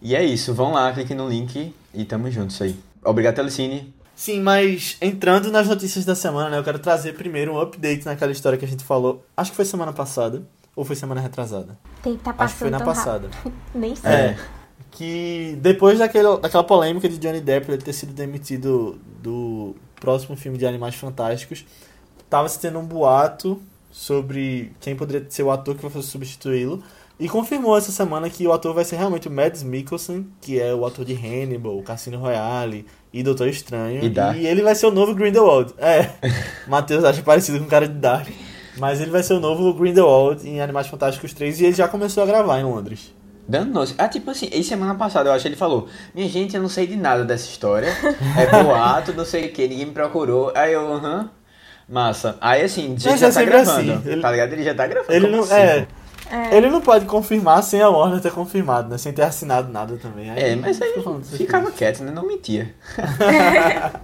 E 0.00 0.14
é 0.14 0.22
isso, 0.24 0.52
vão 0.54 0.72
lá, 0.72 0.92
cliquem 0.92 1.16
no 1.16 1.28
link 1.28 1.74
e 1.94 2.04
tamo 2.04 2.30
juntos 2.30 2.60
aí. 2.60 2.76
Obrigado, 3.04 3.34
Telecine. 3.36 3.92
Sim, 4.22 4.40
mas 4.40 4.96
entrando 5.00 5.50
nas 5.50 5.66
notícias 5.66 6.04
da 6.04 6.14
semana, 6.14 6.48
né, 6.48 6.56
eu 6.56 6.62
quero 6.62 6.78
trazer 6.78 7.12
primeiro 7.12 7.54
um 7.54 7.60
update 7.60 8.06
naquela 8.06 8.30
história 8.30 8.56
que 8.56 8.64
a 8.64 8.68
gente 8.68 8.84
falou. 8.84 9.26
Acho 9.36 9.50
que 9.50 9.56
foi 9.56 9.64
semana 9.64 9.92
passada, 9.92 10.46
ou 10.76 10.84
foi 10.84 10.94
semana 10.94 11.20
retrasada? 11.20 11.76
Tem 12.04 12.16
que 12.16 12.22
tá 12.22 12.32
Acho 12.38 12.52
que 12.54 12.60
foi 12.60 12.70
passando 12.70 12.86
na 12.86 12.94
passada. 12.94 13.30
Nem 13.74 13.96
sei. 13.96 14.08
É. 14.08 14.38
Que 14.92 15.58
depois 15.60 15.98
daquele, 15.98 16.36
daquela 16.36 16.62
polêmica 16.62 17.08
de 17.08 17.18
Johnny 17.18 17.40
Depp 17.40 17.68
ele 17.68 17.82
ter 17.82 17.92
sido 17.92 18.12
demitido 18.12 18.96
do 19.20 19.74
próximo 19.96 20.36
filme 20.36 20.56
de 20.56 20.64
Animais 20.66 20.94
Fantásticos, 20.94 21.66
tava 22.30 22.48
se 22.48 22.60
tendo 22.60 22.78
um 22.78 22.86
boato 22.86 23.60
sobre 23.90 24.72
quem 24.78 24.94
poderia 24.94 25.26
ser 25.28 25.42
o 25.42 25.50
ator 25.50 25.74
que 25.74 25.84
vai 25.84 26.00
substituí-lo. 26.00 26.80
E 27.22 27.28
confirmou 27.28 27.78
essa 27.78 27.92
semana 27.92 28.28
que 28.28 28.44
o 28.44 28.52
ator 28.52 28.74
vai 28.74 28.84
ser 28.84 28.96
realmente 28.96 29.28
o 29.28 29.30
Mads 29.30 29.62
Mikkelsen, 29.62 30.26
que 30.40 30.60
é 30.60 30.74
o 30.74 30.84
ator 30.84 31.04
de 31.04 31.14
Hannibal, 31.14 31.80
Cassino 31.82 32.18
Royale 32.18 32.84
e 33.12 33.22
Doutor 33.22 33.46
Estranho. 33.46 34.02
E 34.02 34.08
Dark. 34.10 34.36
ele 34.36 34.60
vai 34.60 34.74
ser 34.74 34.86
o 34.86 34.90
novo 34.90 35.14
Grindelwald. 35.14 35.72
É, 35.78 36.10
Matheus 36.66 37.04
acha 37.04 37.22
parecido 37.22 37.60
com 37.60 37.66
o 37.66 37.68
cara 37.68 37.86
de 37.86 37.94
Dark. 37.94 38.26
Mas 38.76 39.00
ele 39.00 39.10
vai 39.12 39.22
ser 39.22 39.34
o 39.34 39.40
novo 39.40 39.72
Grindelwald 39.74 40.48
em 40.48 40.60
Animais 40.60 40.88
Fantásticos 40.88 41.32
3 41.32 41.60
e 41.60 41.66
ele 41.66 41.74
já 41.74 41.86
começou 41.86 42.24
a 42.24 42.26
gravar 42.26 42.58
em 42.58 42.64
Londres. 42.64 43.14
Dando-nos. 43.46 43.94
Ah, 43.98 44.08
tipo 44.08 44.28
assim, 44.30 44.48
e 44.52 44.64
semana 44.64 44.94
passada 44.96 45.28
eu 45.28 45.32
acho 45.32 45.42
que 45.42 45.48
ele 45.48 45.56
falou: 45.56 45.86
Minha 46.14 46.28
gente, 46.28 46.56
eu 46.56 46.62
não 46.62 46.68
sei 46.68 46.86
de 46.88 46.96
nada 46.96 47.24
dessa 47.24 47.44
história. 47.48 47.88
É 48.36 48.46
boato, 48.64 49.12
não 49.12 49.24
sei 49.24 49.46
o 49.46 49.52
que, 49.52 49.68
ninguém 49.68 49.86
me 49.86 49.92
procurou. 49.92 50.52
Aí 50.56 50.72
eu, 50.72 50.92
aham. 50.92 51.30
Massa. 51.88 52.36
Aí 52.40 52.62
assim, 52.62 52.94
já, 52.98 53.10
Mas 53.10 53.20
já 53.20 53.28
é 53.28 53.30
tá 53.32 53.42
gravando. 53.44 53.92
assim, 53.92 54.08
ele- 54.10 54.22
Tá 54.22 54.30
ligado? 54.30 54.52
Ele 54.54 54.62
já 54.64 54.74
tá 54.74 54.86
gravando. 54.86 55.12
Ele 55.12 55.28
não, 55.28 55.40
assim? 55.40 55.54
é, 55.54 55.86
É. 56.32 56.56
ele 56.56 56.70
não 56.70 56.80
pode 56.80 57.04
confirmar 57.04 57.62
sem 57.62 57.82
a 57.82 57.90
Warner 57.90 58.20
ter 58.20 58.32
confirmado, 58.32 58.88
né? 58.88 58.96
Sem 58.96 59.12
ter 59.12 59.22
assinado 59.22 59.70
nada 59.70 59.96
também. 59.98 60.30
Aí, 60.30 60.52
É, 60.52 60.56
mas 60.56 60.80
aí 60.80 60.94
ficava 61.36 61.64
coisas. 61.64 61.78
quieto, 61.78 62.02
né? 62.02 62.10
Não 62.10 62.26
mentia. 62.26 62.74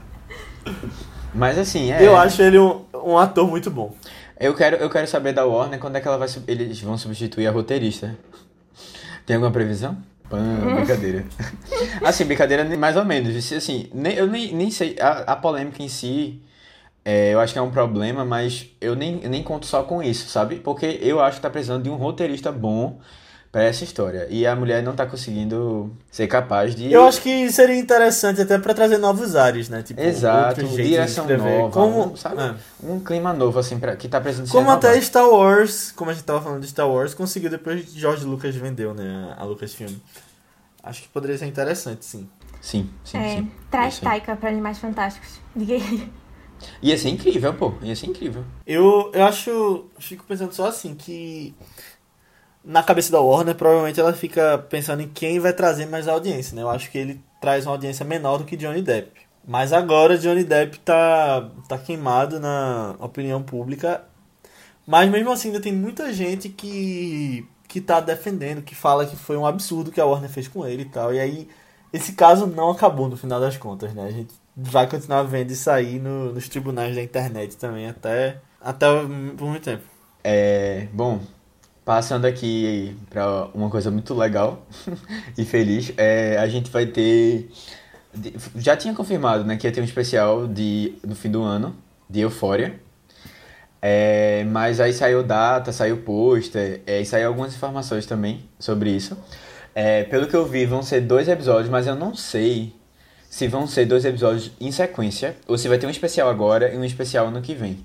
mas 1.35 1.57
assim, 1.59 1.91
é. 1.91 2.07
Eu 2.07 2.17
acho 2.17 2.43
ele 2.43 2.59
um, 2.59 2.85
um 2.95 3.17
ator 3.17 3.49
muito 3.49 3.71
bom. 3.71 3.95
Eu 4.39 4.55
quero, 4.55 4.77
eu 4.77 4.91
quero 4.91 5.07
saber 5.07 5.33
da 5.33 5.47
Warner 5.47 5.81
quando 5.81 5.97
é 5.97 6.01
que 6.01 6.07
ela 6.07 6.19
vai 6.19 6.29
eles 6.47 6.81
vão 6.81 6.99
substituir 6.99 7.47
a 7.47 7.51
roteirista. 7.51 8.17
Tem 9.27 9.37
alguma 9.37 9.51
previsão? 9.53 9.97
Pã, 10.29 10.39
brincadeira. 10.77 11.25
assim, 12.05 12.25
brincadeira 12.25 12.65
mais 12.77 12.97
ou 12.97 13.05
menos. 13.05 13.53
Assim, 13.53 13.89
nem, 13.93 14.15
eu 14.15 14.27
nem, 14.27 14.55
nem 14.55 14.71
sei. 14.71 14.97
A, 15.01 15.33
a 15.33 15.37
polêmica 15.37 15.83
em 15.83 15.89
si, 15.89 16.41
é, 17.11 17.33
eu 17.33 17.41
acho 17.41 17.55
que 17.55 17.59
é 17.59 17.63
um 17.63 17.71
problema, 17.71 18.23
mas 18.23 18.67
eu 18.83 18.95
nem, 18.95 19.19
eu 19.23 19.31
nem 19.31 19.43
conto 19.43 19.65
só 19.65 19.83
com 19.83 20.03
isso, 20.03 20.29
sabe? 20.29 20.57
Porque 20.57 20.99
eu 21.01 21.21
acho 21.23 21.37
que 21.37 21.43
tá 21.43 21.49
precisando 21.49 21.83
de 21.85 21.89
um 21.89 21.95
roteirista 21.97 22.53
bom 22.53 22.99
pra 23.51 23.63
essa 23.63 23.83
história. 23.83 24.27
E 24.29 24.47
a 24.47 24.55
mulher 24.55 24.83
não 24.83 24.95
tá 24.95 25.07
conseguindo 25.07 25.91
ser 26.11 26.27
capaz 26.27 26.75
de. 26.75 26.93
Eu 26.93 27.07
acho 27.07 27.23
que 27.23 27.51
seria 27.51 27.77
interessante 27.79 28.43
até 28.43 28.59
pra 28.59 28.75
trazer 28.75 28.99
novos 28.99 29.35
ares, 29.37 29.71
né? 29.71 29.83
Tipo, 29.83 30.03
Exato, 30.03 30.61
direção 30.77 31.27
nova, 31.27 31.71
Como, 31.73 32.13
um, 32.13 32.17
sabe? 32.17 32.43
é. 32.43 32.55
Um 32.83 33.01
clima 33.01 33.33
novo, 33.33 33.59
assim, 33.59 33.79
pra, 33.79 33.97
que 33.97 34.07
tá 34.07 34.21
precisando 34.21 34.51
como 34.51 34.71
até 34.71 34.89
renovado. 34.89 35.07
Star 35.07 35.29
Wars, 35.31 35.93
como 35.93 36.11
a 36.11 36.13
gente 36.15 36.25
tava 36.25 36.43
falando 36.43 36.61
de 36.61 36.69
Star 36.69 36.87
Wars, 36.91 37.15
conseguiu 37.15 37.49
depois 37.49 37.87
que 37.87 37.99
George 37.99 38.27
Lucas 38.27 38.55
vendeu, 38.55 38.93
né? 38.93 39.35
A 39.39 39.45
Lucasfilm. 39.45 39.95
Acho 40.83 41.01
que 41.03 41.09
poderia 41.09 41.39
ser 41.39 41.47
interessante, 41.47 42.05
sim. 42.05 42.29
Sim, 42.61 42.91
sim, 43.03 43.17
É, 43.19 43.29
sim. 43.37 43.51
traz 43.71 43.95
aí. 43.95 44.01
Taika 44.05 44.37
pra 44.37 44.51
Animais 44.51 44.79
Fantásticos. 44.79 45.41
Ninguém- 45.57 46.13
Ia 46.83 46.97
ser 46.97 47.11
incrível, 47.11 47.55
pô. 47.55 47.73
Ia 47.83 47.95
ser 47.97 48.07
incrível. 48.07 48.45
Eu, 48.67 49.11
eu 49.15 49.25
acho. 49.25 49.87
Fico 49.99 50.25
pensando 50.25 50.53
só 50.53 50.67
assim, 50.67 50.95
que. 50.95 51.55
Na 52.65 52.83
cabeça 52.83 53.11
da 53.11 53.21
Warner, 53.21 53.55
provavelmente 53.55 53.99
ela 53.99 54.13
fica 54.13 54.59
pensando 54.59 55.01
em 55.01 55.09
quem 55.09 55.39
vai 55.39 55.53
trazer 55.53 55.87
mais 55.87 56.07
audiência, 56.07 56.55
né? 56.55 56.63
Eu 56.63 56.69
acho 56.69 56.91
que 56.91 56.99
ele 56.99 57.21
traz 57.41 57.65
uma 57.65 57.73
audiência 57.73 58.05
menor 58.05 58.39
do 58.39 58.45
que 58.45 58.57
Johnny 58.57 58.83
Depp. 58.83 59.11
Mas 59.47 59.73
agora 59.73 60.19
Johnny 60.19 60.45
Depp 60.45 60.79
tá, 60.81 61.51
tá 61.67 61.79
queimado 61.79 62.39
na 62.39 62.97
opinião 62.99 63.43
pública. 63.43 64.05
Mas 64.87 65.11
mesmo 65.11 65.31
assim 65.31 65.49
ainda 65.49 65.61
tem 65.61 65.73
muita 65.73 66.13
gente 66.13 66.49
que, 66.51 67.47
que 67.67 67.81
tá 67.81 68.01
defendendo, 68.01 68.63
que 68.63 68.75
fala 68.75 69.07
que 69.07 69.17
foi 69.17 69.37
um 69.37 69.47
absurdo 69.47 69.91
que 69.91 70.01
a 70.01 70.05
Warner 70.05 70.31
fez 70.31 70.49
com 70.49 70.67
ele 70.67 70.83
e 70.83 70.89
tal. 70.89 71.15
E 71.15 71.21
aí, 71.21 71.49
esse 71.93 72.13
caso 72.13 72.47
não 72.47 72.71
acabou 72.71 73.09
no 73.09 73.17
final 73.17 73.41
das 73.41 73.57
contas, 73.57 73.95
né? 73.95 74.05
A 74.05 74.11
gente 74.11 74.35
vai 74.61 74.89
continuar 74.89 75.23
vendo 75.23 75.51
isso 75.53 75.71
aí 75.71 75.99
no- 76.01 76.33
nos 76.33 76.49
tribunais 76.49 76.95
da 76.97 77.03
internet 77.03 77.57
também 77.57 77.89
até, 77.89 78.39
até 78.61 78.87
por 79.37 79.47
muito 79.49 79.63
tempo. 79.65 79.85
É, 80.25 80.89
bom, 80.93 81.21
passando 81.85 82.25
aqui 82.27 82.97
pra 83.09 83.49
uma 83.55 83.71
coisa 83.71 83.91
muito 83.91 84.15
legal 84.15 84.67
e 85.39 85.45
feliz, 85.45 85.93
é, 85.97 86.37
a 86.39 86.49
gente 86.49 86.71
vai 86.71 86.87
ter. 86.87 87.51
Já 88.57 88.77
tinha 88.77 88.93
confirmado, 88.95 89.45
né, 89.45 89.57
que 89.57 89.67
ia 89.67 89.73
ter 89.73 89.81
um 89.81 89.85
especial 89.85 90.47
de, 90.49 90.95
no 91.07 91.15
fim 91.15 91.31
do 91.31 91.43
ano, 91.43 91.77
de 92.11 92.21
Euphoria. 92.21 92.81
É, 93.81 94.45
mas 94.51 94.81
aí 94.81 94.93
saiu 94.93 95.23
data, 95.23 95.73
saiu 95.73 95.99
pôster, 95.99 96.81
é, 96.87 97.01
e 97.01 97.07
saiu 97.07 97.29
algumas 97.29 97.55
informações 97.55 98.07
também 98.07 98.45
sobre 98.59 98.91
isso. 98.91 99.17
É, 99.75 100.03
pelo 100.05 100.27
que 100.27 100.35
eu 100.35 100.45
vi, 100.45 100.67
vão 100.67 100.83
ser 100.83 101.01
dois 101.03 101.29
episódios, 101.29 101.69
mas 101.71 101.87
eu 101.87 101.95
não 101.95 102.13
sei 102.15 102.75
se 103.39 103.47
vão 103.47 103.69
ser 103.69 103.87
dois 103.87 104.05
episódios 104.05 104.51
em 104.61 104.73
sequência, 104.73 105.37
ou 105.47 105.57
se 105.57 105.69
vai 105.69 105.79
ter 105.79 105.87
um 105.87 105.91
especial 105.91 106.29
agora 106.29 106.75
e 106.75 106.77
um 106.77 106.85
especial 106.85 107.29
ano 107.29 107.41
que 107.41 107.55
vem. 107.55 107.79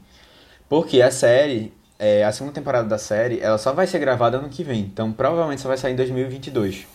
Porque 0.67 0.99
a 0.99 1.11
série, 1.11 1.71
é, 1.99 2.23
a 2.23 2.31
segunda 2.31 2.55
temporada 2.55 2.89
da 2.89 2.97
série, 2.97 3.39
ela 3.39 3.59
só 3.59 3.71
vai 3.71 3.85
ser 3.85 3.99
gravada 3.99 4.37
ano 4.37 4.49
que 4.49 4.63
vem. 4.63 4.79
Então 4.79 5.11
provavelmente 5.11 5.61
só 5.61 5.67
vai 5.67 5.77
sair 5.77 5.93
em 5.93 5.95
2022. 5.95 6.87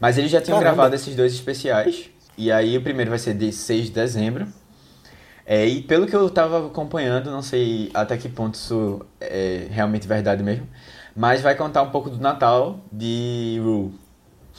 Mas 0.00 0.16
eles 0.16 0.30
já 0.30 0.40
tinham 0.40 0.58
Caramba. 0.58 0.74
gravado 0.74 0.94
esses 0.94 1.14
dois 1.14 1.34
especiais. 1.34 2.08
E 2.38 2.50
aí 2.50 2.78
o 2.78 2.82
primeiro 2.82 3.10
vai 3.10 3.18
ser 3.18 3.34
de 3.34 3.52
6 3.52 3.86
de 3.86 3.90
dezembro. 3.90 4.46
É, 5.44 5.66
e 5.66 5.82
pelo 5.82 6.06
que 6.06 6.16
eu 6.16 6.30
tava 6.30 6.68
acompanhando, 6.68 7.30
não 7.30 7.42
sei 7.42 7.90
até 7.92 8.16
que 8.16 8.30
ponto 8.30 8.54
isso 8.54 9.04
é 9.20 9.66
realmente 9.68 10.08
verdade 10.08 10.42
mesmo, 10.42 10.66
mas 11.14 11.42
vai 11.42 11.54
contar 11.54 11.82
um 11.82 11.90
pouco 11.90 12.08
do 12.08 12.18
Natal 12.18 12.80
de 12.90 13.60
Rue. 13.62 14.05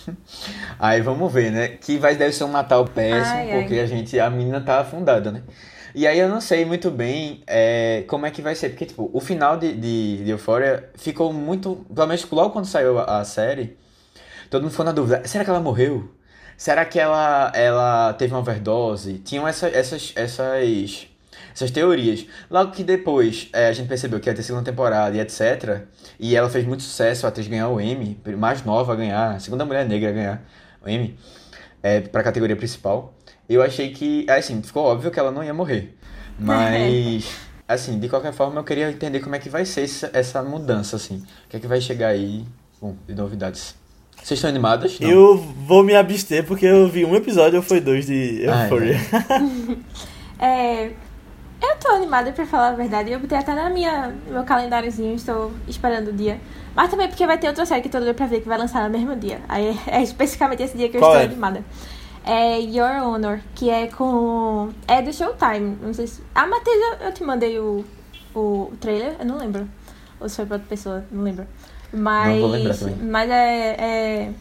Aí 0.80 1.02
vamos 1.02 1.32
ver, 1.32 1.52
né? 1.52 1.68
Que 1.70 1.98
vai 1.98 2.16
deve 2.16 2.34
ser 2.34 2.44
um 2.44 2.52
Natal 2.52 2.86
péssimo, 2.86 3.36
Ai, 3.36 3.52
ai. 3.52 3.60
porque 3.62 3.80
a 3.80 3.86
gente 3.86 4.20
a 4.20 4.30
menina 4.30 4.62
tá 4.62 4.80
afundada, 4.80 5.32
né? 5.32 5.44
E 5.96 6.06
aí 6.06 6.20
eu 6.20 6.30
não 6.30 6.40
sei 6.40 6.64
muito 6.64 6.92
bem 6.92 7.42
é, 7.48 8.04
como 8.08 8.26
é 8.26 8.32
que 8.32 8.42
vai 8.42 8.54
ser, 8.54 8.70
porque 8.70 8.86
tipo, 8.86 9.10
o 9.12 9.20
final 9.20 9.58
de, 9.58 9.74
de, 9.74 10.24
de 10.24 10.30
Euphoria 10.30 10.90
ficou 10.96 11.34
muito, 11.34 11.86
pelo 11.94 12.08
menos 12.08 12.30
logo 12.30 12.52
quando 12.52 12.66
saiu 12.66 13.00
a, 13.00 13.20
a 13.20 13.26
série, 13.26 13.76
todo 14.50 14.62
mundo 14.62 14.72
ficou 14.72 14.86
na 14.86 14.92
dúvida, 14.92 15.24
será 15.26 15.44
que 15.44 15.50
ela 15.50 15.60
morreu? 15.60 16.08
Será 16.56 16.86
que 16.86 17.00
ela, 17.00 17.52
ela 17.56 18.14
teve 18.14 18.34
uma 18.34 18.40
overdose? 18.42 19.20
Tinham 19.20 19.48
essa, 19.48 19.68
essas, 19.70 20.14
essas, 20.16 21.08
essas 21.58 21.72
teorias. 21.72 22.26
Logo 22.50 22.72
que 22.72 22.84
depois 22.84 23.50
é, 23.52 23.68
a 23.68 23.72
gente 23.74 23.88
percebeu 23.88 24.20
que 24.20 24.30
ia 24.30 24.36
ter 24.36 24.44
segunda 24.44 24.64
temporada 24.64 25.18
e 25.18 25.20
etc. 25.20 25.82
E 26.20 26.36
ela 26.36 26.50
fez 26.50 26.64
muito 26.66 26.84
sucesso, 26.84 27.26
a 27.26 27.30
atriz 27.30 27.48
ganhar 27.48 27.68
o 27.70 27.82
Emmy, 27.82 28.20
mais 28.38 28.64
nova 28.64 28.94
a 28.94 28.96
ganhar, 28.96 29.36
a 29.36 29.40
segunda 29.40 29.66
mulher 29.66 29.86
negra 29.88 30.10
a 30.10 30.14
ganhar 30.14 30.46
o 30.86 30.88
Emmy, 30.88 31.18
é, 31.82 32.02
pra 32.02 32.22
categoria 32.22 32.56
principal. 32.56 33.14
Eu 33.50 33.64
achei 33.64 33.92
que, 33.92 34.30
assim, 34.30 34.62
ficou 34.62 34.84
óbvio 34.84 35.10
que 35.10 35.20
ela 35.20 35.32
não 35.32 35.44
ia 35.44 35.54
morrer. 35.54 35.98
Mas, 36.38 37.28
assim, 37.68 37.98
de 38.00 38.08
qualquer 38.08 38.34
forma 38.34 38.60
eu 38.60 38.64
queria 38.64 38.92
entender 38.92 39.20
como 39.20 39.36
é 39.36 39.40
que 39.40 39.50
vai 39.50 39.66
ser 39.66 39.82
essa, 39.82 40.12
essa 40.14 40.44
mudança, 40.44 40.96
assim. 40.96 41.24
O 41.46 41.50
que 41.50 41.58
é 41.58 41.60
que 41.60 41.68
vai 41.68 41.82
chegar 41.82 42.10
aí, 42.10 42.46
bom, 42.80 42.96
de 43.08 43.16
novidades. 43.16 43.74
Vocês 44.22 44.38
estão 44.38 44.50
animadas? 44.50 45.00
Não. 45.00 45.10
Eu 45.10 45.38
vou 45.38 45.84
me 45.84 45.96
abster 45.96 46.46
porque 46.46 46.66
eu 46.66 46.88
vi 46.88 47.06
um 47.06 47.16
episódio 47.16 47.58
ou 47.58 47.64
foi 47.64 47.80
dois 47.80 48.06
de 48.06 48.46
Ah, 48.48 48.62
é. 48.62 48.64
Euphoria. 48.66 48.98
É, 50.40 50.92
eu 51.62 51.76
tô 51.80 51.92
animada 51.92 52.32
pra 52.32 52.46
falar 52.46 52.70
a 52.70 52.74
verdade. 52.74 53.12
Eu 53.12 53.20
botei 53.20 53.38
até 53.38 53.54
na 53.54 53.70
minha, 53.70 54.08
no 54.28 54.34
meu 54.34 54.44
calendáriozinho, 54.44 55.16
estou 55.16 55.52
esperando 55.68 56.10
o 56.10 56.14
dia. 56.14 56.40
Mas 56.76 56.90
também 56.90 57.08
porque 57.08 57.26
vai 57.26 57.38
ter 57.38 57.48
outra 57.48 57.66
série 57.66 57.82
que 57.82 57.88
eu 57.88 57.92
tô 57.92 57.98
doida 58.00 58.14
pra 58.14 58.28
ver 58.28 58.42
que 58.42 58.48
vai 58.48 58.58
lançar 58.58 58.84
no 58.84 58.90
mesmo 58.90 59.16
dia. 59.16 59.42
Aí 59.50 59.78
é 59.88 60.02
especificamente 60.02 60.64
esse 60.64 60.78
dia 60.78 60.90
que 60.90 60.98
eu 60.98 61.02
Qual 61.02 61.12
estou 61.12 61.24
é? 61.24 61.26
animada. 61.26 61.64
É 62.24 62.60
Your 62.60 63.04
Honor, 63.08 63.40
que 63.56 63.70
é 63.70 63.88
com. 63.88 64.70
É 64.88 65.02
do 65.02 65.14
Showtime. 65.14 65.78
Não 65.82 65.94
sei 65.94 66.08
se. 66.08 66.22
Ah, 66.36 66.46
Matheus, 66.46 66.76
eu, 66.76 67.08
eu 67.08 67.14
te 67.14 67.24
mandei 67.24 67.58
o, 67.58 67.86
o 68.36 68.74
trailer, 68.82 69.16
eu 69.20 69.26
não 69.26 69.38
lembro. 69.38 69.68
Ou 70.20 70.28
se 70.28 70.36
foi 70.36 70.46
pra 70.46 70.56
outra 70.56 70.68
pessoa, 70.70 71.06
não 71.10 71.24
lembro. 71.24 71.48
Mas. 71.94 72.34
Não 72.34 72.42
vou 72.42 72.50
lembrar 72.50 72.76
também. 72.76 72.96
Mas 72.98 73.30
é. 73.30 73.76
é... 73.80 74.34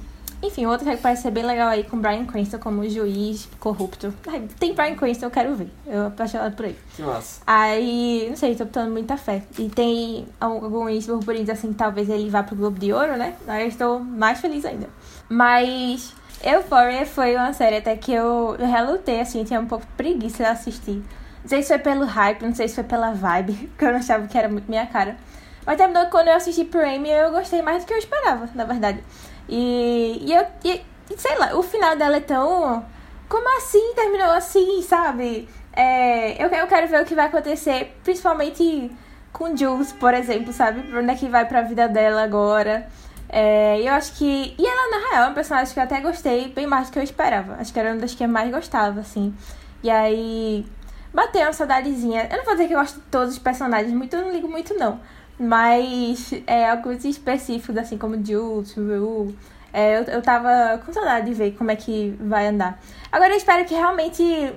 Enfim, 0.47 0.67
outra 0.67 0.85
série 0.85 0.97
que 0.97 1.03
parece 1.03 1.23
ser 1.23 1.31
bem 1.31 1.45
legal 1.45 1.69
aí 1.69 1.83
com 1.83 1.99
Brian 1.99 2.25
Cranston 2.25 2.59
como 2.59 2.89
juiz 2.89 3.49
corrupto. 3.59 4.15
Ai, 4.27 4.47
Tem 4.59 4.75
Brian 4.75 4.95
Cranston, 4.95 5.27
eu 5.27 5.31
quero 5.31 5.55
ver. 5.55 5.69
Eu 5.87 6.03
tô 6.03 6.07
apaixonada 6.09 6.55
por 6.55 6.65
ele. 6.67 6.79
Que 6.95 7.03
massa. 7.03 7.41
Aí, 7.47 8.27
não 8.29 8.37
sei, 8.37 8.55
tô 8.55 8.65
botando 8.65 8.93
muita 8.93 9.17
fé. 9.17 9.43
E 9.59 9.69
tem 9.69 10.27
alguns 10.41 11.07
burburinhos 11.07 11.51
assim, 11.51 11.69
que 11.69 11.75
talvez 11.75 12.09
ele 12.09 12.31
vá 12.31 12.43
pro 12.43 12.55
Globo 12.57 12.79
de 12.79 12.93
Ouro, 12.93 13.17
né? 13.17 13.35
Aí 13.47 13.65
eu 13.65 13.69
estou 13.69 13.99
mais 13.99 14.41
feliz 14.41 14.65
ainda. 14.65 14.89
Mas 15.29 16.15
Euphoria 16.45 17.05
foi 17.07 17.35
uma 17.35 17.53
série 17.53 17.77
até 17.79 17.97
que 17.97 18.13
eu, 18.13 18.57
relutei, 18.59 19.21
assim, 19.21 19.43
tinha 19.43 19.59
um 19.59 19.67
pouco 19.67 19.85
de 19.85 19.93
preguiça 19.93 20.45
de 20.45 20.51
assistir. 20.51 21.03
Não 21.43 21.49
sei 21.49 21.63
se 21.63 21.69
foi 21.69 21.79
pelo 21.79 22.05
hype, 22.05 22.43
não 22.43 22.55
sei 22.55 22.69
se 22.69 22.75
foi 22.75 22.85
pela 22.85 23.13
vibe, 23.13 23.53
porque 23.75 23.85
eu 23.85 23.91
não 23.91 23.99
achava 23.99 24.27
que 24.27 24.37
era 24.37 24.49
muito 24.49 24.69
minha 24.69 24.87
cara. 24.87 25.17
Mas 25.65 25.77
terminou 25.77 26.05
que 26.05 26.11
quando 26.13 26.29
eu 26.29 26.35
assisti 26.35 26.65
pro 26.65 26.81
Amy, 26.81 27.11
eu 27.11 27.33
gostei 27.33 27.61
mais 27.61 27.83
do 27.83 27.89
que 27.89 27.95
eu 27.95 27.99
esperava, 27.99 28.49
na 28.55 28.65
verdade. 28.65 29.03
E, 29.49 30.23
e 30.27 30.33
eu, 30.33 30.47
e, 30.65 30.83
sei 31.17 31.39
lá, 31.39 31.57
o 31.57 31.63
final 31.63 31.97
dela 31.97 32.17
é 32.17 32.21
tão. 32.21 32.85
Como 33.29 33.57
assim 33.59 33.95
terminou 33.95 34.31
assim, 34.31 34.83
sabe? 34.83 35.49
É, 35.73 36.43
eu, 36.43 36.49
eu 36.49 36.67
quero 36.67 36.89
ver 36.89 37.03
o 37.03 37.05
que 37.05 37.15
vai 37.15 37.27
acontecer, 37.27 37.97
principalmente 38.03 38.91
com 39.33 39.55
Jules, 39.55 39.93
por 39.93 40.15
exemplo, 40.15 40.53
sabe? 40.53 40.83
Pra 40.83 41.01
onde 41.01 41.11
é 41.11 41.15
que 41.15 41.29
vai 41.29 41.45
pra 41.47 41.63
vida 41.63 41.89
dela 41.89 42.23
agora. 42.23 42.89
É, 43.29 43.81
eu 43.83 43.93
acho 43.93 44.15
que. 44.15 44.55
E 44.59 44.67
ela, 44.67 44.91
na 44.91 45.11
real, 45.11 45.25
é 45.25 45.27
uma 45.27 45.35
personagem 45.35 45.73
que 45.75 45.79
eu 45.79 45.85
até 45.85 46.01
gostei 46.01 46.49
bem 46.49 46.67
mais 46.67 46.89
do 46.89 46.93
que 46.93 46.99
eu 46.99 47.03
esperava. 47.03 47.57
Acho 47.61 47.73
que 47.73 47.79
era 47.79 47.91
uma 47.93 48.01
das 48.01 48.15
que 48.15 48.25
eu 48.25 48.29
mais 48.29 48.51
gostava, 48.51 49.01
assim. 49.01 49.35
E 49.83 49.91
aí. 49.91 50.67
Bateu 51.13 51.43
uma 51.43 51.53
saudadezinha. 51.53 52.29
Eu 52.31 52.39
não 52.39 52.45
vou 52.45 52.55
dizer 52.55 52.69
que 52.69 52.75
eu 52.75 52.79
gosto 52.79 52.97
de 52.97 53.07
todos 53.07 53.35
os 53.35 53.39
personagens, 53.39 53.93
muito 53.93 54.15
eu 54.15 54.23
não 54.23 54.33
ligo 54.33 54.49
muito, 54.49 54.75
não. 54.75 55.01
Mas 55.39 56.33
é 56.47 56.69
alguns 56.71 57.05
específicos, 57.05 57.77
assim, 57.77 57.99
como 57.99 58.17
Jules, 58.25 58.75
Rue. 58.75 59.37
É, 59.73 59.99
eu, 59.99 60.05
eu 60.05 60.23
tava 60.23 60.79
com 60.85 60.93
saudade 60.93 61.27
de 61.27 61.35
ver 61.35 61.53
como 61.53 61.71
é 61.71 61.77
que 61.77 62.17
vai 62.21 62.47
andar. 62.47 62.81
Agora 63.13 63.33
eu 63.33 63.37
espero 63.37 63.65
que 63.67 63.75
realmente 63.75 64.53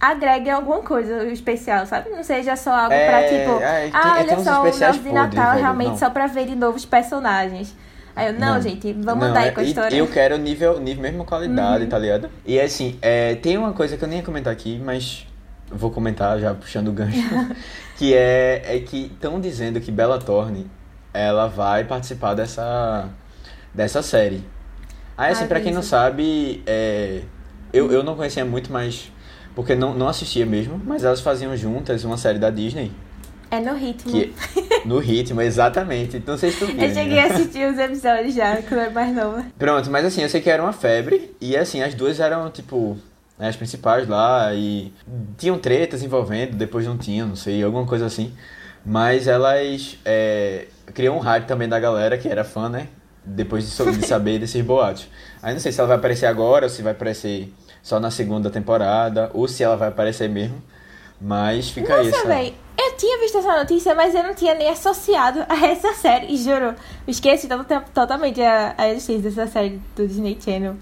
agregue 0.00 0.48
alguma 0.48 0.80
coisa 0.80 1.26
especial, 1.26 1.84
sabe? 1.86 2.08
Não 2.10 2.22
seja 2.24 2.56
só 2.56 2.72
algo 2.72 2.92
É, 2.92 3.06
pra 3.08 3.22
tipo, 3.28 3.62
é, 3.62 3.90
ah, 3.92 4.16
olha 4.18 4.38
só, 4.42 4.62
o 4.62 4.64
nosso 4.64 5.00
de 5.00 5.12
Natal 5.12 5.50
velho, 5.50 5.60
realmente 5.62 5.90
não. 5.90 5.98
só 5.98 6.08
pra 6.10 6.26
ver 6.26 6.46
de 6.46 6.56
novos 6.56 6.84
personagens. 6.86 7.76
Aí 8.16 8.26
eu, 8.28 8.32
não, 8.34 8.54
Não. 8.54 8.60
gente, 8.62 8.92
vamos 8.94 9.24
andar 9.24 9.40
aí 9.40 9.48
é- 9.48 9.50
com 9.52 9.60
a 9.60 9.62
e- 9.62 9.66
história. 9.68 9.96
Eu 9.96 10.06
quero 10.06 10.36
nível, 10.38 10.78
nível 10.80 11.02
mesma 11.02 11.24
qualidade, 11.24 11.84
Uhum. 11.84 11.90
tá 11.90 11.98
ligado? 11.98 12.30
E 12.44 12.58
assim, 12.60 12.98
é, 13.00 13.34
tem 13.36 13.56
uma 13.56 13.72
coisa 13.72 13.96
que 13.96 14.04
eu 14.04 14.08
nem 14.08 14.18
ia 14.18 14.24
comentar 14.24 14.52
aqui, 14.52 14.78
mas 14.84 15.26
vou 15.72 15.90
comentar 15.90 16.38
já 16.38 16.54
puxando 16.54 16.88
o 16.88 16.92
gancho. 16.92 17.18
que 17.96 18.14
é, 18.14 18.62
é 18.64 18.80
que 18.80 19.06
estão 19.06 19.40
dizendo 19.40 19.80
que 19.80 19.90
Bella 19.90 20.18
Thorne 20.18 20.70
ela 21.12 21.46
vai 21.46 21.84
participar 21.84 22.34
dessa, 22.34 23.08
dessa 23.74 24.02
série. 24.02 24.44
Aí 25.16 25.32
assim, 25.32 25.42
Ai, 25.42 25.48
pra 25.48 25.60
quem 25.60 25.72
não 25.72 25.82
sabe, 25.82 26.62
é, 26.66 27.22
eu, 27.72 27.90
eu 27.92 28.02
não 28.02 28.16
conhecia 28.16 28.44
muito, 28.44 28.72
mas. 28.72 29.10
Porque 29.54 29.74
não, 29.74 29.92
não 29.92 30.08
assistia 30.08 30.46
mesmo, 30.46 30.80
mas 30.82 31.04
elas 31.04 31.20
faziam 31.20 31.54
juntas 31.54 32.04
uma 32.04 32.16
série 32.16 32.38
da 32.38 32.48
Disney. 32.48 32.90
É 33.50 33.60
no 33.60 33.74
ritmo. 33.74 34.10
Que, 34.10 34.34
no 34.86 34.98
ritmo, 34.98 35.42
exatamente. 35.42 36.22
Não 36.26 36.38
sei 36.38 36.50
se 36.52 36.58
tu 36.58 36.66
viu. 36.66 36.80
Eu 36.80 36.94
cheguei 36.94 37.18
a 37.18 37.26
assistir 37.26 37.70
os 37.70 37.78
episódios 37.78 38.34
já, 38.34 38.62
quando 38.62 38.80
era 38.80 38.90
mais 38.90 39.14
nova. 39.14 39.44
Pronto, 39.58 39.90
mas 39.90 40.06
assim, 40.06 40.22
eu 40.22 40.28
sei 40.30 40.40
que 40.40 40.48
era 40.48 40.62
uma 40.62 40.72
febre, 40.72 41.36
e 41.38 41.54
assim, 41.54 41.82
as 41.82 41.92
duas 41.92 42.18
eram, 42.18 42.50
tipo, 42.50 42.96
né, 43.42 43.48
as 43.48 43.56
principais 43.56 44.06
lá, 44.06 44.54
e 44.54 44.92
tinham 45.36 45.58
tretas 45.58 46.00
envolvendo, 46.00 46.54
depois 46.54 46.86
não 46.86 46.96
tinham, 46.96 47.26
não 47.26 47.34
sei, 47.34 47.60
alguma 47.60 47.84
coisa 47.84 48.06
assim. 48.06 48.32
Mas 48.86 49.26
elas 49.26 49.98
é, 50.04 50.68
criam 50.94 51.16
um 51.16 51.18
hype 51.18 51.46
também 51.46 51.68
da 51.68 51.80
galera 51.80 52.16
que 52.16 52.28
era 52.28 52.44
fã, 52.44 52.68
né? 52.68 52.86
Depois 53.24 53.64
de, 53.68 53.98
de 53.98 54.06
saber 54.06 54.38
desses 54.38 54.64
boatos. 54.64 55.08
Aí 55.42 55.52
não 55.52 55.58
sei 55.60 55.72
se 55.72 55.80
ela 55.80 55.88
vai 55.88 55.96
aparecer 55.96 56.26
agora, 56.26 56.66
ou 56.66 56.70
se 56.70 56.82
vai 56.82 56.92
aparecer 56.92 57.52
só 57.82 57.98
na 57.98 58.12
segunda 58.12 58.48
temporada, 58.48 59.28
ou 59.34 59.48
se 59.48 59.64
ela 59.64 59.76
vai 59.76 59.88
aparecer 59.88 60.28
mesmo. 60.28 60.62
Mas 61.20 61.68
fica 61.68 61.96
Nossa, 61.96 62.10
essa... 62.10 62.28
véi, 62.28 62.54
eu 62.78 62.96
tinha 62.96 63.18
visto 63.18 63.38
essa 63.38 63.58
notícia, 63.58 63.92
mas 63.92 64.14
eu 64.14 64.22
não 64.22 64.34
tinha 64.36 64.54
nem 64.54 64.68
associado 64.68 65.44
a 65.48 65.66
essa 65.66 65.92
série, 65.94 66.36
juro. 66.36 66.76
Esqueci 67.08 67.48
to- 67.48 67.64
to- 67.64 67.90
totalmente 67.92 68.40
a, 68.40 68.74
a 68.78 68.88
existência 68.88 69.30
dessa 69.30 69.46
série 69.48 69.80
do 69.96 70.06
Disney 70.06 70.38
Channel. 70.40 70.76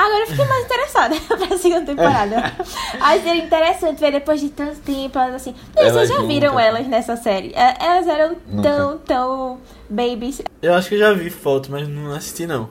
Agora 0.00 0.22
eu 0.22 0.26
fiquei 0.28 0.44
mais 0.46 0.64
interessada 0.64 1.14
pra 1.28 1.58
segunda 1.58 1.84
temporada. 1.84 2.56
Aí 3.00 3.22
seria 3.22 3.44
interessante 3.44 3.98
ver 4.00 4.12
depois 4.12 4.40
de 4.40 4.48
tanto 4.48 4.76
tempo, 4.78 5.18
elas 5.18 5.34
assim. 5.34 5.54
E 5.76 5.78
Elas 5.78 5.92
vocês 5.92 6.08
já 6.08 6.22
viram 6.22 6.52
juntas. 6.52 6.66
elas 6.66 6.86
nessa 6.86 7.16
série? 7.16 7.52
É, 7.54 7.76
Elas 7.78 8.06
eram 8.08 8.36
Nunca. 8.46 8.62
tão, 8.70 8.98
tão 8.98 9.58
babies. 9.90 10.40
Eu 10.62 10.72
acho 10.72 10.88
que 10.88 10.94
eu 10.94 10.98
já 11.00 11.12
vi 11.12 11.28
foto, 11.28 11.70
mas 11.70 11.86
não 11.86 12.12
assisti 12.12 12.46
não. 12.46 12.70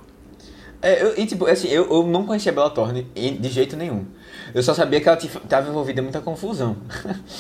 É, 0.82 1.04
eu, 1.04 1.20
e 1.20 1.28
tipo, 1.28 1.46
assim, 1.46 1.68
eu, 1.68 1.88
eu 1.92 2.08
não 2.08 2.26
conhecia 2.26 2.52
a 2.52 2.56
Bella 2.56 2.70
Thorne 2.72 3.04
de 3.14 3.50
jeito 3.50 3.78
nenhum. 3.78 4.06
Eu 4.52 4.64
só 4.64 4.74
sabia 4.74 5.00
que 5.00 5.08
ela 5.08 5.18
estava 5.20 5.70
envolvida 5.70 6.00
em 6.00 6.04
muita 6.04 6.22
confusão. 6.22 6.78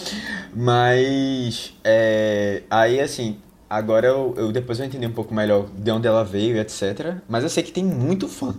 Mas, 0.54 1.73
é, 1.84 2.62
aí 2.69 2.99
assim, 2.99 3.39
agora 3.67 4.06
eu, 4.06 4.36
eu 4.38 4.52
depois 4.52 4.80
eu 4.80 4.86
entendi 4.86 5.08
um 5.08 5.13
pouco 5.13 5.34
melhor 5.34 5.65
de 5.75 5.89
onde 5.89 6.08
ela 6.08 6.23
veio 6.23 6.58
e 6.58 6.60
etc. 6.60 7.15
Mas 7.28 7.43
eu 7.43 7.49
sei 7.49 7.63
que 7.63 7.71
tem 7.71 7.84
muito 7.84 8.28
fã. 8.28 8.54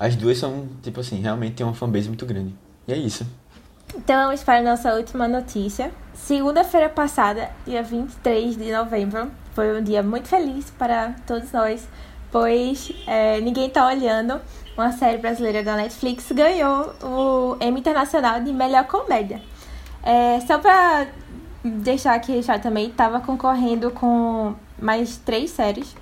As 0.00 0.16
duas 0.16 0.38
são, 0.38 0.66
tipo 0.82 0.98
assim, 1.00 1.20
realmente 1.20 1.56
tem 1.56 1.66
uma 1.66 1.74
fanbase 1.74 2.08
muito 2.08 2.24
grande. 2.24 2.54
E 2.88 2.92
é 2.94 2.96
isso. 2.96 3.26
Então 3.94 4.24
vamos 4.24 4.42
para 4.42 4.60
a 4.60 4.62
nossa 4.62 4.94
última 4.94 5.28
notícia. 5.28 5.92
Segunda-feira 6.14 6.88
passada, 6.88 7.50
dia 7.66 7.82
23 7.82 8.56
de 8.56 8.72
novembro, 8.72 9.30
foi 9.52 9.78
um 9.78 9.84
dia 9.84 10.02
muito 10.02 10.26
feliz 10.26 10.70
para 10.70 11.14
todos 11.26 11.52
nós, 11.52 11.86
pois 12.32 12.90
é, 13.06 13.42
Ninguém 13.42 13.68
Tá 13.68 13.86
Olhando, 13.86 14.40
uma 14.74 14.90
série 14.90 15.18
brasileira 15.18 15.62
da 15.62 15.76
Netflix, 15.76 16.32
ganhou 16.32 16.94
o 17.02 17.56
Emmy 17.60 17.80
Internacional 17.80 18.40
de 18.40 18.54
Melhor 18.54 18.84
Comédia. 18.84 19.42
É, 20.02 20.40
só 20.40 20.56
para 20.56 21.08
deixar 21.62 22.14
aqui 22.14 22.32
registrado 22.32 22.62
também, 22.62 22.88
estava 22.88 23.20
concorrendo 23.20 23.90
com 23.90 24.54
mais 24.80 25.18
três 25.18 25.50
séries. 25.50 25.94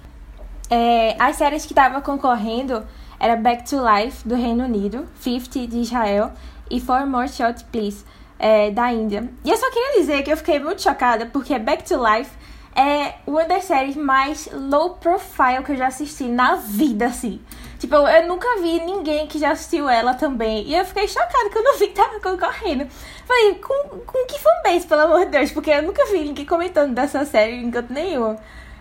É, 0.71 1.17
as 1.19 1.35
séries 1.35 1.67
que 1.67 1.73
estavam 1.73 2.01
concorrendo 2.01 2.85
era 3.19 3.37
Back 3.37 3.69
to 3.69 3.77
Life, 3.77 4.27
do 4.27 4.35
Reino 4.35 4.65
Unido, 4.65 5.07
50 5.21 5.67
de 5.67 5.81
Israel 5.81 6.33
e 6.71 6.81
Four 6.81 7.07
More 7.07 7.29
Shots 7.29 7.63
Please, 7.63 8.05
é, 8.39 8.71
da 8.71 8.93
Índia. 8.93 9.29
E 9.45 9.51
eu 9.51 9.57
só 9.57 9.71
queria 9.71 10.01
dizer 10.01 10.23
que 10.23 10.33
eu 10.33 10.37
fiquei 10.37 10.59
muito 10.59 10.83
chocada 10.83 11.27
porque 11.27 11.59
Back 11.59 11.85
to 11.85 11.97
Life 12.03 12.31
é 12.75 13.15
uma 13.27 13.45
das 13.45 13.65
séries 13.65 13.97
mais 13.97 14.49
low 14.53 14.91
profile 14.91 15.65
que 15.65 15.73
eu 15.73 15.77
já 15.77 15.89
assisti 15.89 16.25
na 16.25 16.55
vida, 16.55 17.07
assim. 17.07 17.41
Tipo, 17.79 17.97
eu, 17.97 18.29
nunca 18.29 18.47
vi 18.61 18.81
ninguém 18.81 19.27
que 19.27 19.39
já 19.39 19.51
assistiu 19.51 19.89
ela 19.89 20.15
também. 20.15 20.65
E 20.65 20.77
eu 20.77 20.85
fiquei 20.85 21.09
chocada 21.09 21.51
que 21.51 21.59
eu 21.59 21.65
não 21.65 21.77
vi 21.77 21.89
que 21.89 21.95
tava 21.95 22.21
concorrendo. 22.21 22.87
Falei, 23.27 23.55
com, 23.57 24.01
com 24.01 24.27
que 24.27 24.39
fanbase, 24.39 24.87
pelo 24.87 25.03
amor 25.03 25.25
de 25.25 25.33
Deus? 25.33 25.51
Porque 25.51 25.71
eu 25.71 25.83
nunca 25.83 26.05
vi 26.07 26.25
ninguém 26.25 26.47
comentando 26.47 26.95
dessa 26.95 27.25
série 27.25 27.57
em 27.57 27.71
canto 27.71 27.93
nenhum. 27.93 28.37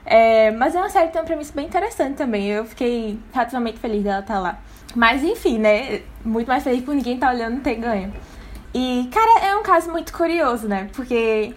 É, 0.09 0.51
mas 0.51 0.73
é 0.73 0.79
uma 0.79 0.89
série 0.89 1.07
que 1.07 1.13
tem 1.13 1.21
uma 1.21 1.27
premissa 1.27 1.53
bem 1.53 1.65
interessante 1.65 2.15
também. 2.15 2.47
Eu 2.47 2.63
fiquei 2.65 3.19
relativamente 3.33 3.77
feliz 3.77 4.03
dela 4.03 4.21
estar 4.21 4.39
lá. 4.39 4.57
Mas 4.95 5.21
enfim, 5.21 5.59
né? 5.59 6.01
Muito 6.23 6.47
mais 6.47 6.63
feliz 6.63 6.81
por 6.83 6.95
ninguém 6.95 7.15
estar 7.15 7.27
tá 7.27 7.33
olhando 7.33 7.61
ter 7.61 7.75
ganho. 7.75 8.13
E, 8.73 9.09
cara, 9.13 9.45
é 9.45 9.55
um 9.55 9.63
caso 9.63 9.91
muito 9.91 10.13
curioso, 10.13 10.67
né? 10.67 10.89
Porque 10.95 11.53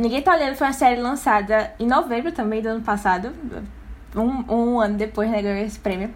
Ninguém 0.00 0.22
Tá 0.22 0.34
Olhando 0.34 0.56
foi 0.56 0.66
uma 0.66 0.72
série 0.72 1.00
lançada 1.00 1.74
em 1.78 1.86
novembro 1.86 2.32
também 2.32 2.62
do 2.62 2.68
ano 2.68 2.80
passado. 2.80 3.32
Um, 4.16 4.52
um 4.52 4.80
ano 4.80 4.96
depois, 4.96 5.30
né? 5.30 5.42
Ganhou 5.42 5.64
esse 5.64 5.78
prêmio. 5.78 6.10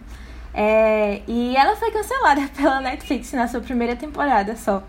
É, 0.55 1.21
e 1.27 1.55
ela 1.55 1.77
foi 1.77 1.91
cancelada 1.91 2.49
pela 2.57 2.81
Netflix 2.81 3.33
na 3.33 3.47
sua 3.47 3.61
primeira 3.61 3.95
temporada 3.95 4.57
só. 4.57 4.83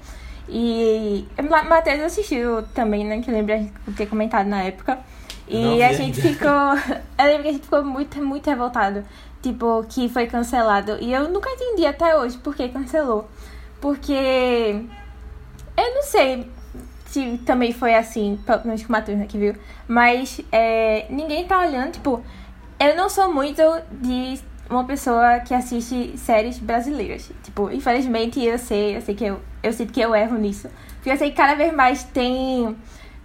E 0.48 1.28
Matheus 1.68 2.02
assistiu 2.02 2.64
também, 2.74 3.04
né? 3.04 3.20
Que 3.20 3.30
lembra 3.30 3.60
de 3.60 3.94
ter 3.98 4.06
comentado 4.06 4.48
na 4.48 4.64
época. 4.64 5.00
E 5.48 5.84
a 5.84 5.94
gente 5.94 6.22
ficou. 6.22 6.50
Eu 7.18 7.26
lembro 7.26 7.44
que 7.44 7.50
a 7.50 7.52
gente 7.54 7.64
ficou 7.64 7.84
muito, 7.84 8.24
muito 8.24 8.50
revoltado. 8.50 9.04
Tipo, 9.42 9.86
que 9.88 10.10
foi 10.10 10.26
cancelado. 10.26 10.98
E 11.00 11.14
eu 11.14 11.30
nunca 11.30 11.48
entendi 11.52 11.86
até 11.86 12.18
hoje 12.18 12.36
por 12.38 12.56
que 12.56 12.68
cancelou. 12.70 13.30
Porque. 13.80 14.82
Eu 15.78 15.94
não 15.94 16.02
sei 16.04 16.50
se 17.06 17.38
também 17.46 17.72
foi 17.72 17.94
assim, 17.94 18.40
pelo 18.46 18.66
menos 18.66 18.82
com 18.82 18.90
o 18.90 18.92
Matheus 18.92 19.22
aqui, 19.22 19.38
viu? 19.38 19.56
Mas 19.88 20.42
é, 20.52 21.06
ninguém 21.10 21.46
tá 21.46 21.60
olhando, 21.60 21.92
tipo. 21.92 22.24
Eu 22.80 22.96
não 22.96 23.08
sou 23.08 23.32
muito 23.32 23.62
de 23.92 24.40
uma 24.70 24.84
pessoa 24.84 25.40
que 25.40 25.54
assiste 25.54 26.18
séries 26.18 26.58
brasileiras. 26.58 27.32
Tipo, 27.44 27.72
infelizmente 27.72 28.44
eu 28.44 28.58
sei, 28.58 28.98
eu 28.98 29.02
sei 29.02 29.16
que 29.16 29.26
eu, 29.26 29.40
eu 29.62 29.72
sinto 29.72 29.94
que 29.94 30.02
eu 30.02 30.16
erro 30.16 30.38
nisso. 30.38 30.70
Porque 30.96 31.12
eu 31.12 31.18
sei 31.18 31.30
que 31.30 31.38
cada 31.38 31.56
vez 31.56 31.74
mais 31.74 32.04
tem, 32.04 32.76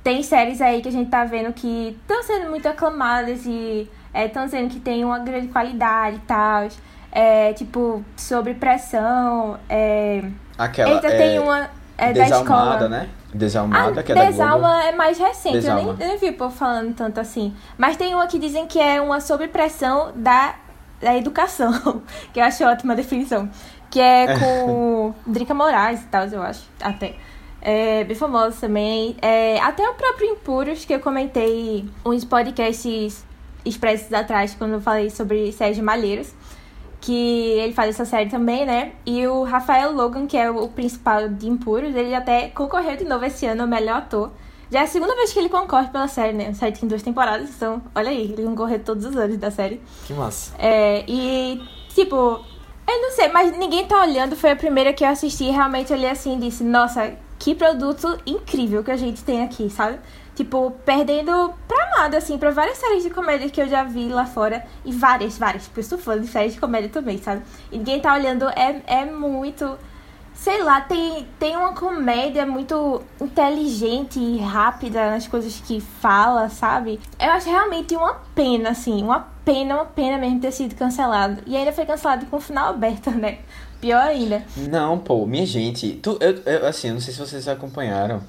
tem 0.03 0.23
séries 0.23 0.61
aí 0.61 0.81
que 0.81 0.89
a 0.89 0.93
gente 0.93 1.11
tá 1.11 1.25
vendo 1.25 1.53
que 1.53 1.97
estão 2.01 2.23
sendo 2.23 2.51
muito 2.51 2.67
aclamadas 2.67 3.45
e 3.47 3.89
estão 4.15 4.43
é, 4.43 4.45
dizendo 4.47 4.71
que 4.71 4.81
tem 4.81 5.05
uma 5.05 5.19
grande 5.19 5.49
qualidade 5.49 6.17
e 6.17 6.21
tal. 6.21 6.69
É, 7.13 7.53
tipo, 7.53 8.05
sobre 8.17 8.55
pressão. 8.55 9.59
É... 9.69 10.23
Aquela. 10.57 10.95
Eita, 10.95 11.09
é... 11.09 11.17
tem 11.17 11.39
uma. 11.39 11.69
É 11.99 12.13
da 12.13 12.29
escola. 12.29 12.89
né? 12.89 13.09
Desalmada, 13.33 14.01
ah, 14.01 14.03
que 14.03 14.11
é 14.11 14.15
Desalma 14.15 14.83
é 14.83 14.93
mais 14.93 15.17
recente, 15.17 15.59
Desalma. 15.59 15.91
eu 15.91 15.97
nem, 15.97 16.09
nem 16.09 16.19
vi 16.19 16.31
o 16.31 16.33
povo 16.33 16.55
falando 16.55 16.95
tanto 16.95 17.21
assim. 17.21 17.55
Mas 17.79 17.97
tem 17.97 18.13
uma 18.13 18.27
que 18.27 18.39
dizem 18.39 18.67
que 18.67 18.81
é 18.81 19.01
uma 19.01 19.21
sobrepressão 19.21 20.11
da 20.17 20.57
da 21.01 21.17
educação, 21.17 22.03
que 22.33 22.41
eu 22.41 22.45
acho 22.45 22.65
ótima 22.65 22.95
definição. 22.95 23.49
Que 23.91 24.01
é 24.01 24.39
com 24.39 25.13
Drica 25.27 25.53
Moraes 25.53 26.03
e 26.03 26.07
tal, 26.07 26.27
eu 26.27 26.43
acho, 26.43 26.63
até. 26.81 27.15
É 27.63 28.05
bem 28.05 28.17
famosa 28.17 28.57
também. 28.61 29.17
É, 29.21 29.61
até 29.61 29.89
o 29.89 29.95
próprio 29.95 30.31
Impuros, 30.31 30.85
que 30.85 30.95
eu 30.95 31.01
comentei 31.01 31.85
uns 32.05 32.25
podcasts 32.25 33.25
expressos 33.65 34.13
atrás, 34.13 34.55
quando 34.55 34.73
eu 34.73 34.81
falei 34.81 35.11
sobre 35.11 35.53
Sérgio 35.53 35.85
Malheiros. 35.85 36.33
Que 37.01 37.53
ele 37.59 37.73
faz 37.73 37.91
essa 37.91 38.05
série 38.05 38.29
também, 38.29 38.67
né? 38.67 38.93
E 39.07 39.27
o 39.27 39.43
Rafael 39.43 39.91
Logan, 39.93 40.27
que 40.27 40.37
é 40.37 40.51
o 40.51 40.69
principal 40.69 41.29
de 41.31 41.49
Impuros, 41.49 41.95
ele 41.95 42.15
até 42.15 42.49
concorreu 42.49 42.95
de 42.97 43.05
novo 43.05 43.25
esse 43.25 43.47
ano 43.47 43.63
ao 43.63 43.69
melhor 43.69 43.99
ator. 43.99 44.31
Já 44.71 44.81
é 44.81 44.83
a 44.85 44.87
segunda 44.87 45.17
vez 45.17 45.33
que 45.33 45.39
ele 45.39 45.49
concorre 45.49 45.89
pela 45.89 46.07
série, 46.07 46.35
né? 46.35 46.49
A 46.49 46.55
série 46.55 46.77
tem 46.79 46.89
duas 46.89 47.03
temporadas, 47.03 47.49
então, 47.51 47.83
olha 47.95 48.11
aí, 48.11 48.33
ele 48.33 48.45
concorreu 48.45 48.79
todos 48.79 49.05
os 49.07 49.17
anos 49.17 49.39
da 49.39 49.51
série. 49.51 49.81
Que 50.07 50.13
massa. 50.13 50.55
É, 50.59 51.03
e, 51.09 51.61
tipo, 51.95 52.15
eu 52.15 53.03
não 53.03 53.11
sei, 53.13 53.29
mas 53.29 53.57
ninguém 53.57 53.87
tá 53.87 54.01
olhando. 54.01 54.37
Foi 54.37 54.51
a 54.51 54.57
primeira 54.57 54.93
que 54.93 55.05
eu 55.05 55.09
assisti 55.09 55.45
e 55.45 55.51
realmente 55.51 55.93
olhei 55.93 56.11
assim 56.11 56.37
e 56.37 56.41
disse: 56.41 56.63
Nossa, 56.63 57.17
que 57.41 57.55
produto 57.55 58.21
incrível 58.27 58.85
que 58.85 58.91
a 58.91 58.97
gente 58.99 59.25
tem 59.25 59.43
aqui, 59.43 59.71
sabe? 59.71 59.99
Tipo, 60.37 60.73
perdendo 60.85 61.55
pra 61.67 61.91
nada, 61.97 62.19
assim, 62.19 62.37
pra 62.37 62.51
várias 62.51 62.77
séries 62.77 63.03
de 63.03 63.09
comédia 63.09 63.49
que 63.49 63.61
eu 63.61 63.67
já 63.67 63.83
vi 63.83 64.09
lá 64.09 64.27
fora. 64.27 64.65
E 64.85 64.93
várias, 64.93 65.39
várias. 65.39 65.67
Porque 65.67 65.81
eu 65.81 65.85
sou 65.85 65.99
fã 65.99 66.21
de 66.21 66.27
séries 66.27 66.53
de 66.55 66.61
comédia 66.61 66.91
também, 66.91 67.17
sabe? 67.17 67.43
E 67.73 67.79
ninguém 67.79 67.99
tá 67.99 68.15
olhando. 68.15 68.47
É, 68.51 68.83
é 68.87 69.05
muito 69.07 69.79
sei 70.41 70.63
lá, 70.63 70.81
tem, 70.81 71.27
tem 71.39 71.55
uma 71.55 71.75
comédia 71.75 72.47
muito 72.47 73.03
inteligente 73.21 74.19
e 74.19 74.39
rápida 74.39 75.11
nas 75.11 75.29
coisas 75.29 75.61
que 75.61 75.81
fala, 75.81 76.49
sabe? 76.49 76.99
Eu 77.21 77.31
acho 77.33 77.51
realmente 77.51 77.95
uma 77.95 78.15
pena, 78.35 78.71
assim, 78.71 79.03
uma 79.03 79.29
pena, 79.45 79.75
uma 79.75 79.85
pena 79.85 80.17
mesmo 80.17 80.41
ter 80.41 80.51
sido 80.51 80.75
cancelado. 80.75 81.43
E 81.47 81.55
ainda 81.55 81.73
foi 81.73 81.85
cancelado 81.85 82.25
com 82.25 82.39
o 82.39 82.41
final 82.41 82.71
aberto, 82.71 83.11
né? 83.13 83.41
Pior 83.83 84.01
ainda. 84.01 84.43
Não, 84.57 84.99
pô, 84.99 85.27
minha 85.27 85.45
gente, 85.45 85.93
tu, 85.97 86.17
eu, 86.21 86.35
eu, 86.47 86.67
assim, 86.67 86.89
eu 86.89 86.95
não 86.95 87.01
sei 87.03 87.13
se 87.13 87.21
vocês 87.21 87.47
acompanharam 87.47 88.23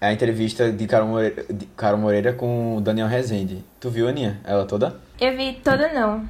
a 0.00 0.12
entrevista 0.12 0.70
de 0.70 0.86
Carol 0.86 1.08
Moreira, 1.08 1.44
de 1.52 1.66
Carol 1.76 1.98
Moreira 1.98 2.32
com 2.32 2.76
o 2.76 2.80
Daniel 2.80 3.08
Rezende. 3.08 3.64
Tu 3.80 3.90
viu, 3.90 4.06
Aninha? 4.06 4.40
Ela 4.44 4.64
toda? 4.64 5.00
Eu 5.20 5.36
vi 5.36 5.54
toda 5.54 5.92
não. 5.92 6.22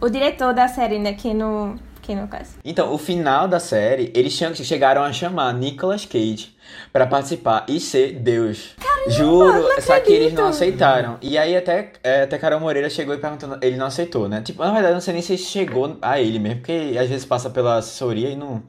O 0.00 0.08
diretor 0.08 0.54
da 0.54 0.68
série, 0.68 1.00
né, 1.00 1.14
que 1.14 1.34
no 1.34 1.76
quem 2.02 2.16
no 2.16 2.28
caso. 2.28 2.50
Então, 2.64 2.92
o 2.92 2.98
final 2.98 3.46
da 3.48 3.60
série, 3.60 4.12
eles 4.14 4.32
chegaram 4.32 5.02
a 5.02 5.12
chamar 5.12 5.54
Nicolas 5.54 6.04
Cage 6.04 6.54
para 6.92 7.06
participar 7.06 7.64
e 7.68 7.80
ser 7.80 8.14
Deus. 8.14 8.74
Caramba, 8.78 9.10
Juro, 9.10 9.80
só 9.80 9.98
que 10.00 10.12
eles 10.12 10.34
não 10.34 10.48
aceitaram. 10.48 11.18
E 11.22 11.38
aí 11.38 11.56
até, 11.56 11.92
é, 12.02 12.22
até 12.22 12.36
Carol 12.38 12.60
Moreira 12.60 12.90
chegou 12.90 13.14
e 13.14 13.18
perguntou, 13.18 13.56
ele 13.62 13.76
não 13.76 13.86
aceitou, 13.86 14.28
né? 14.28 14.42
Tipo, 14.42 14.62
na 14.64 14.72
verdade, 14.72 14.94
não 14.94 15.00
sei 15.00 15.14
nem 15.14 15.22
se 15.22 15.38
chegou 15.38 15.96
a 16.02 16.20
ele 16.20 16.38
mesmo, 16.38 16.58
porque 16.58 16.96
às 16.98 17.08
vezes 17.08 17.24
passa 17.24 17.48
pela 17.48 17.76
assessoria 17.76 18.28
e 18.28 18.36
não 18.36 18.62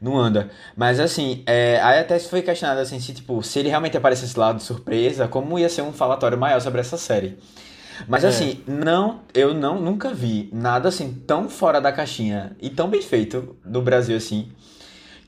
não 0.00 0.16
anda. 0.18 0.50
Mas 0.76 1.00
assim, 1.00 1.42
é, 1.46 1.80
aí 1.82 1.98
até 1.98 2.18
foi 2.18 2.42
questionado 2.42 2.80
assim, 2.80 3.00
se, 3.00 3.14
tipo, 3.14 3.42
se 3.42 3.58
ele 3.58 3.68
realmente 3.68 3.96
aparecesse 3.96 4.38
lá 4.38 4.52
de 4.52 4.62
surpresa, 4.62 5.26
como 5.26 5.58
ia 5.58 5.68
ser 5.68 5.82
um 5.82 5.92
falatório 5.92 6.36
maior 6.36 6.60
sobre 6.60 6.80
essa 6.80 6.98
série. 6.98 7.38
Mas 8.06 8.24
é. 8.24 8.28
assim, 8.28 8.60
não, 8.66 9.20
eu 9.32 9.54
não 9.54 9.80
nunca 9.80 10.12
vi 10.12 10.48
nada 10.52 10.88
assim 10.88 11.12
tão 11.26 11.48
fora 11.48 11.80
da 11.80 11.92
caixinha 11.92 12.56
e 12.60 12.70
tão 12.70 12.88
bem 12.88 13.02
feito 13.02 13.56
no 13.64 13.82
Brasil 13.82 14.16
assim. 14.16 14.50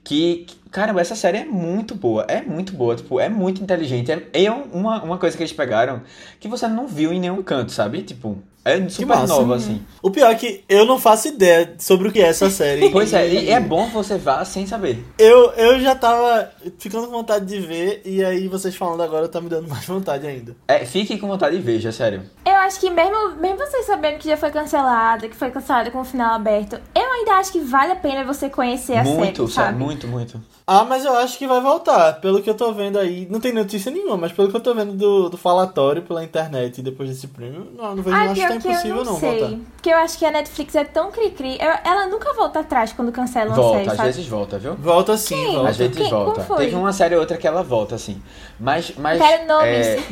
Que, 0.05 0.47
caramba, 0.71 1.01
essa 1.01 1.15
série 1.15 1.39
é 1.39 1.45
muito 1.45 1.95
boa, 1.95 2.25
é 2.29 2.41
muito 2.41 2.73
boa, 2.73 2.97
tipo, 2.97 3.21
é 3.21 3.29
muito 3.29 3.63
inteligente. 3.63 4.11
É, 4.11 4.45
é 4.45 4.51
uma, 4.51 5.03
uma 5.03 5.19
coisa 5.19 5.37
que 5.37 5.43
eles 5.43 5.53
pegaram 5.53 6.03
que 6.41 6.49
você 6.49 6.67
não 6.67 6.87
viu 6.87 7.13
em 7.13 7.21
nenhum 7.21 7.43
canto, 7.43 7.73
sabe? 7.73 8.03
Tipo, 8.03 8.43
é 8.69 8.89
super 8.89 9.27
nova, 9.27 9.57
assim. 9.57 9.83
O 10.03 10.11
pior 10.11 10.31
é 10.31 10.35
que 10.35 10.65
eu 10.69 10.85
não 10.85 10.99
faço 10.99 11.29
ideia 11.29 11.75
sobre 11.79 12.09
o 12.09 12.13
que 12.13 12.21
é 12.21 12.29
essa 12.29 12.51
série. 12.51 12.89
pois 12.91 13.13
é, 13.13 13.29
e 13.29 13.51
é 13.51 13.61
bom 13.61 13.89
você 13.89 14.17
vá 14.17 14.45
sem 14.45 14.67
saber. 14.67 15.05
Eu, 15.19 15.53
eu 15.53 15.81
já 15.81 15.95
tava 15.95 16.51
ficando 16.79 17.07
com 17.07 17.13
vontade 17.13 17.47
de 17.47 17.61
ver, 17.61 18.03
e 18.05 18.25
aí 18.25 18.49
vocês 18.49 18.75
falando 18.77 19.03
agora 19.03 19.29
tá 19.29 19.41
me 19.41 19.49
dando 19.49 19.67
mais 19.69 19.85
vontade 19.85 20.27
ainda. 20.27 20.57
É, 20.67 20.85
fique 20.85 21.19
com 21.19 21.29
vontade 21.29 21.57
de 21.57 21.63
ver, 21.63 21.81
já 21.81 21.93
sério. 21.93 22.23
Eu 22.45 22.55
acho 22.57 22.81
que 22.81 22.91
mesmo, 22.91 23.37
mesmo 23.37 23.59
vocês 23.59 23.87
sabendo 23.87 24.19
que 24.19 24.29
já 24.29 24.37
foi 24.37 24.51
cancelada, 24.51 25.29
que 25.29 25.37
foi 25.37 25.51
cancelada 25.51 25.91
com 25.91 26.01
o 26.01 26.05
final 26.05 26.35
aberto, 26.35 26.81
eu 26.95 27.13
ainda 27.13 27.33
acho 27.33 27.53
que 27.53 27.61
vale 27.61 27.93
a 27.93 27.97
pena 27.97 28.25
você 28.25 28.49
conhecer 28.49 28.97
a 28.97 29.05
muito, 29.05 29.49
série, 29.49 29.67
sabe? 29.67 29.79
Muito, 29.79 30.07
muito. 30.07 30.41
Ah, 30.71 30.85
mas 30.85 31.03
eu 31.03 31.17
acho 31.17 31.39
que 31.39 31.47
vai 31.47 31.63
voltar. 31.63 32.21
Pelo 32.21 32.43
que 32.43 32.51
eu 32.51 32.55
tô 32.55 32.71
vendo 32.75 32.99
aí, 32.99 33.27
não 33.31 33.41
tem 33.41 33.55
notícia 33.55 33.91
nenhuma, 33.91 34.19
mas 34.19 34.33
pelo 34.33 34.51
que 34.51 34.57
eu 34.57 34.61
tô 34.61 34.75
vendo 34.75 34.93
do, 34.93 35.31
do 35.31 35.37
falatório 35.39 36.03
pela 36.03 36.23
internet 36.23 36.83
depois 36.83 37.09
desse 37.09 37.27
prêmio, 37.29 37.69
não, 37.75 37.97
não 37.97 38.03
vejo 38.03 38.15
Ai, 38.15 38.27
acho 38.27 38.35
que 38.35 38.47
tá 38.49 38.55
impossível 38.57 38.97
não, 38.97 39.05
não 39.13 39.19
sei. 39.19 39.41
voltar. 39.41 39.57
Porque 39.77 39.89
eu 39.89 39.97
acho 39.97 40.19
que 40.19 40.27
a 40.27 40.31
Netflix 40.31 40.75
é 40.75 40.85
tão 40.85 41.11
cri-cri. 41.11 41.57
Ela 41.59 42.07
nunca 42.09 42.35
volta 42.35 42.61
atrás 42.61 42.93
quando 42.93 43.11
cancela 43.11 43.47
uma 43.49 43.57
volta, 43.57 43.79
série, 43.79 43.91
às 43.91 43.97
sabe? 43.97 44.09
vezes 44.09 44.27
volta, 44.27 44.59
viu? 44.59 44.75
Volta 44.75 45.17
sim, 45.17 45.37
Quem? 45.37 45.55
volta. 45.55 45.71
Às 45.71 45.77
vezes 45.79 45.97
Quem? 45.97 46.11
volta. 46.11 46.33
Como 46.35 46.47
foi? 46.47 46.57
Teve 46.67 46.77
uma 46.77 46.93
série 46.93 47.15
ou 47.15 47.21
outra 47.23 47.39
que 47.39 47.47
ela 47.47 47.63
volta, 47.63 47.95
assim. 47.95 48.23
Mas. 48.61 48.93
mas 48.99 49.23
Quero 49.23 49.47
nomes. 49.49 49.87
é, 49.87 50.03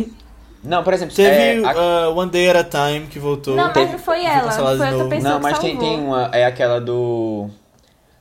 Não, 0.65 0.83
por 0.83 0.95
exemplo, 0.95 1.15
Teve 1.15 1.37
é, 1.37 1.65
a- 1.67 2.09
uh, 2.09 2.17
One 2.19 2.31
Day 2.31 2.49
at 2.49 2.57
a 2.57 2.65
Time 2.65 3.09
que 3.09 3.19
voltou. 3.19 3.55
Não, 3.55 3.73
Teve- 3.75 3.81
mas 3.85 3.93
não 3.93 3.99
foi 3.99 4.25
ela. 4.25 4.51
Foi 4.51 4.65
outra 4.93 5.05
pessoa 5.07 5.33
Não, 5.35 5.39
mas 5.39 5.59
que 5.59 5.67
tem, 5.67 5.77
tem 5.77 6.01
uma. 6.01 6.31
É 6.33 6.47
aquela 6.47 6.81
do. 6.81 7.51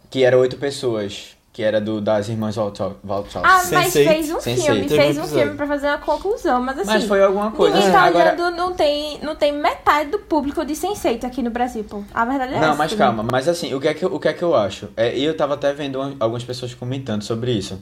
Que 0.09 0.25
era 0.25 0.37
oito 0.37 0.57
pessoas. 0.57 1.34
Que 1.55 1.63
era 1.63 1.79
do 1.79 2.01
das 2.01 2.27
irmãs 2.27 2.57
Wachowski. 2.57 3.39
Ah, 3.41 3.61
mas 3.71 3.93
Sense8. 3.93 4.03
fez 4.07 4.29
um 4.29 4.37
Sense8. 4.39 4.65
filme, 4.65 4.81
Teve 4.81 4.95
fez 4.97 5.17
um 5.17 5.21
um 5.21 5.27
filme 5.27 5.55
pra 5.55 5.65
fazer 5.65 5.87
uma 5.87 5.97
conclusão, 5.99 6.61
mas 6.61 6.79
assim. 6.79 6.87
Mas 6.91 7.05
foi 7.05 7.23
alguma 7.23 7.49
coisa. 7.51 7.75
Ninguém 7.75 7.89
assim, 7.91 7.97
tá 7.97 8.03
agora... 8.03 8.33
olhando, 8.33 8.57
não 8.57 8.73
tem, 8.73 9.19
não 9.21 9.35
tem 9.37 9.53
metade 9.53 10.09
do 10.09 10.19
público 10.19 10.65
de 10.65 10.73
Sense8 10.73 11.23
aqui 11.23 11.41
no 11.41 11.49
Brasil, 11.49 11.85
pô. 11.85 12.03
A 12.13 12.25
verdade 12.25 12.55
é 12.55 12.57
essa. 12.57 12.67
Não, 12.67 12.75
mas 12.75 12.91
né? 12.91 12.97
calma, 12.97 13.25
mas 13.31 13.47
assim, 13.47 13.73
o 13.73 13.79
que 13.79 13.87
é 13.87 13.93
que, 13.93 14.03
eu- 14.03 14.13
o 14.13 14.19
que, 14.19 14.27
é 14.27 14.33
que 14.33 14.43
eu 14.43 14.53
acho? 14.53 14.89
É, 14.97 15.15
e 15.17 15.23
eu 15.23 15.33
tava 15.37 15.53
até 15.53 15.71
vendo 15.71 15.95
uma- 15.95 16.13
algumas 16.19 16.43
pessoas 16.43 16.73
comentando 16.73 17.21
sobre 17.23 17.53
isso. 17.53 17.81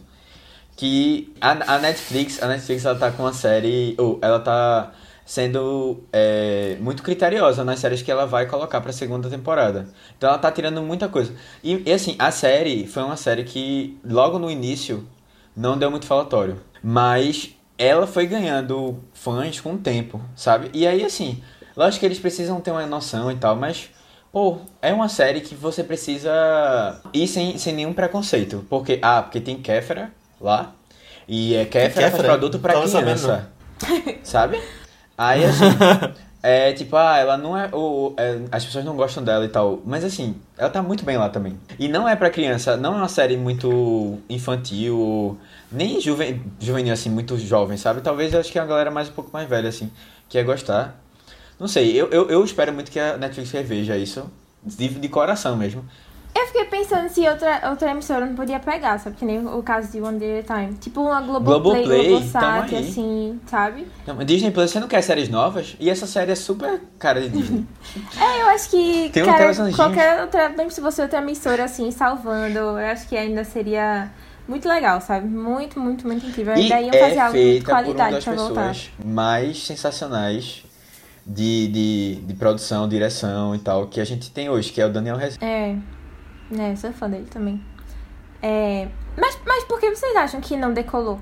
Que 0.77 1.33
a, 1.41 1.75
a 1.75 1.79
Netflix, 1.79 2.43
a 2.43 2.47
Netflix 2.47 2.86
ela 2.86 2.97
tá 2.99 3.09
com 3.09 3.23
uma 3.23 3.33
série. 3.33 3.95
Ou 3.97 4.19
ela 4.21 4.39
tá 4.39 4.91
sendo 5.25 6.03
é, 6.12 6.77
muito 6.79 7.01
criteriosa 7.03 7.63
nas 7.63 7.79
séries 7.79 8.01
que 8.01 8.12
ela 8.12 8.25
vai 8.25 8.45
colocar 8.45 8.81
pra 8.81 8.91
segunda 8.91 9.29
temporada. 9.29 9.88
Então 10.17 10.29
ela 10.29 10.38
tá 10.38 10.51
tirando 10.51 10.81
muita 10.81 11.07
coisa. 11.07 11.33
E, 11.63 11.81
e, 11.86 11.91
assim, 11.91 12.15
a 12.19 12.31
série 12.31 12.86
foi 12.88 13.03
uma 13.03 13.17
série 13.17 13.43
que 13.43 13.97
logo 14.03 14.38
no 14.38 14.51
início 14.51 15.07
não 15.55 15.77
deu 15.77 15.89
muito 15.89 16.05
falatório. 16.05 16.59
Mas 16.83 17.55
ela 17.77 18.05
foi 18.05 18.25
ganhando 18.25 18.99
fãs 19.13 19.59
com 19.59 19.73
o 19.73 19.77
tempo, 19.77 20.21
sabe? 20.36 20.69
E 20.73 20.86
aí, 20.86 21.03
assim, 21.03 21.41
lógico 21.75 22.01
que 22.01 22.05
eles 22.05 22.19
precisam 22.19 22.59
ter 22.59 22.71
uma 22.71 22.86
noção 22.86 23.31
e 23.31 23.36
tal, 23.36 23.55
mas 23.55 23.89
Pô, 24.33 24.57
é 24.81 24.91
uma 24.91 25.07
série 25.07 25.41
que 25.41 25.53
você 25.53 25.83
precisa 25.83 26.99
ir 27.13 27.27
sem, 27.27 27.55
sem 27.59 27.71
nenhum 27.71 27.93
preconceito. 27.93 28.65
Porque, 28.67 28.97
ah, 28.99 29.21
porque 29.21 29.39
tem 29.39 29.62
Kéfera 29.62 30.12
lá. 30.41 30.73
E 31.27 31.53
é 31.53 31.65
Kéfera, 31.65 32.07
Kéfera? 32.07 32.12
faz 32.12 32.23
produto 32.23 32.57
pra 32.57 32.81
criança. 32.81 33.51
Sabe? 34.23 34.59
Aí, 35.23 35.45
assim, 35.45 35.65
é 36.41 36.73
tipo, 36.73 36.97
ah, 36.97 37.17
ela 37.17 37.38
não 37.38 37.57
é, 37.57 37.69
ou, 37.71 38.13
é, 38.17 38.41
As 38.51 38.65
pessoas 38.65 38.83
não 38.83 38.97
gostam 38.97 39.23
dela 39.23 39.45
e 39.45 39.47
tal. 39.47 39.81
Mas, 39.86 40.03
assim, 40.03 40.36
ela 40.57 40.69
tá 40.69 40.83
muito 40.83 41.05
bem 41.05 41.17
lá 41.17 41.29
também. 41.29 41.57
E 41.79 41.88
não 41.88 42.07
é 42.07 42.15
pra 42.15 42.29
criança, 42.29 42.75
não 42.75 42.93
é 42.93 42.97
uma 42.97 43.07
série 43.07 43.38
muito 43.38 44.19
infantil, 44.29 45.38
nem 45.71 46.01
juven, 46.01 46.41
juvenil, 46.59 46.93
assim, 46.93 47.09
muito 47.09 47.38
jovem, 47.38 47.77
sabe? 47.77 48.01
Talvez 48.01 48.33
eu 48.33 48.39
acho 48.41 48.51
que 48.51 48.59
é 48.59 48.62
uma 48.62 48.67
galera 48.67 48.91
mais 48.91 49.07
um 49.07 49.13
pouco 49.13 49.29
mais 49.31 49.47
velha, 49.47 49.69
assim, 49.69 49.89
que 50.27 50.38
ia 50.38 50.43
gostar. 50.43 50.99
Não 51.59 51.67
sei, 51.67 51.93
eu, 51.95 52.09
eu, 52.09 52.29
eu 52.29 52.43
espero 52.43 52.73
muito 52.73 52.91
que 52.91 52.99
a 52.99 53.15
Netflix 53.15 53.51
reveja 53.51 53.95
isso, 53.95 54.29
de, 54.62 54.89
de 54.89 55.07
coração 55.07 55.55
mesmo. 55.55 55.86
Eu 56.36 56.48
fiquei 56.48 56.65
pensando 56.65 57.08
se 57.10 57.28
outra, 57.28 57.69
outra 57.69 57.91
emissora 57.91 58.26
não 58.26 58.36
podia 58.36 58.60
pegar, 58.60 58.98
sabe? 58.98 59.15
Que 59.15 59.24
nem 59.24 59.46
o 59.46 59.62
caso 59.62 59.91
de 59.91 60.02
One 60.02 60.17
Day 60.17 60.39
at 60.39 60.50
a 60.50 60.56
Time. 60.56 60.74
Tipo 60.76 61.02
uma 61.02 61.22
Globoplay, 61.22 61.84
Globoplay 61.84 62.10
Globosat, 62.10 62.76
assim, 62.76 63.39
sabe? 63.46 63.88
Não, 64.08 64.17
Disney 64.17 64.52
Plus, 64.52 64.72
você 64.72 64.80
não 64.80 64.88
quer 64.88 65.02
séries 65.04 65.30
novas? 65.30 65.76
E 65.80 65.89
essa 65.89 66.08
série 66.08 66.32
é 66.32 66.36
super 66.36 66.82
cara 66.98 67.22
de 67.22 67.30
Disney. 67.30 67.65
é, 68.19 68.41
eu 68.41 68.48
acho 68.48 68.69
que, 68.69 69.10
Tem 69.12 69.24
cara, 69.24 69.54
qualquer 69.76 70.22
outra, 70.22 70.50
mesmo 70.50 70.72
se 70.72 70.82
você 70.82 71.04
outra 71.04 71.19
emissora, 71.19 71.65
assim, 71.65 71.91
salvando, 71.91 72.58
eu 72.58 72.78
acho 72.78 73.08
que 73.08 73.15
ainda 73.15 73.43
seria 73.43 74.12
muito 74.48 74.67
legal, 74.67 75.00
sabe? 75.02 75.28
Muito, 75.28 75.80
muito, 75.80 76.08
muito 76.08 76.26
incrível. 76.26 76.56
E 76.56 76.74
Ainda 76.74 76.82
iam 76.82 76.91
fazer 76.91 77.15
é 77.15 77.19
algo 77.19 77.38
de 77.38 77.62
qualidade 77.62 77.93
por 77.93 77.93
uma 77.93 78.12
das 78.12 78.26
pessoas 78.26 78.48
voltar. 78.48 79.06
mais 79.06 79.65
sensacionais 79.65 80.63
de, 81.26 81.67
de, 81.67 82.15
de 82.26 82.34
produção, 82.34 82.88
direção 82.88 83.56
e 83.56 83.60
tal, 83.60 83.88
que 83.88 84.02
a 84.02 84.06
gente 84.06 84.30
tem 84.32 84.50
hoje, 84.50 84.72
que 84.72 84.82
é 84.82 84.86
o 84.86 84.89
Daniel 84.89 85.15
Rezende. 85.15 85.43
É, 85.46 85.76
né, 86.49 86.75
sou 86.75 86.91
fã 86.93 87.10
dele 87.10 87.27
também. 87.29 87.63
É, 88.41 88.88
mas, 89.17 89.38
mas 89.45 89.63
por 89.63 89.79
que 89.79 89.89
vocês 89.89 90.15
acham 90.15 90.41
que 90.41 90.58
não 90.58 90.73
decolou? 90.73 91.19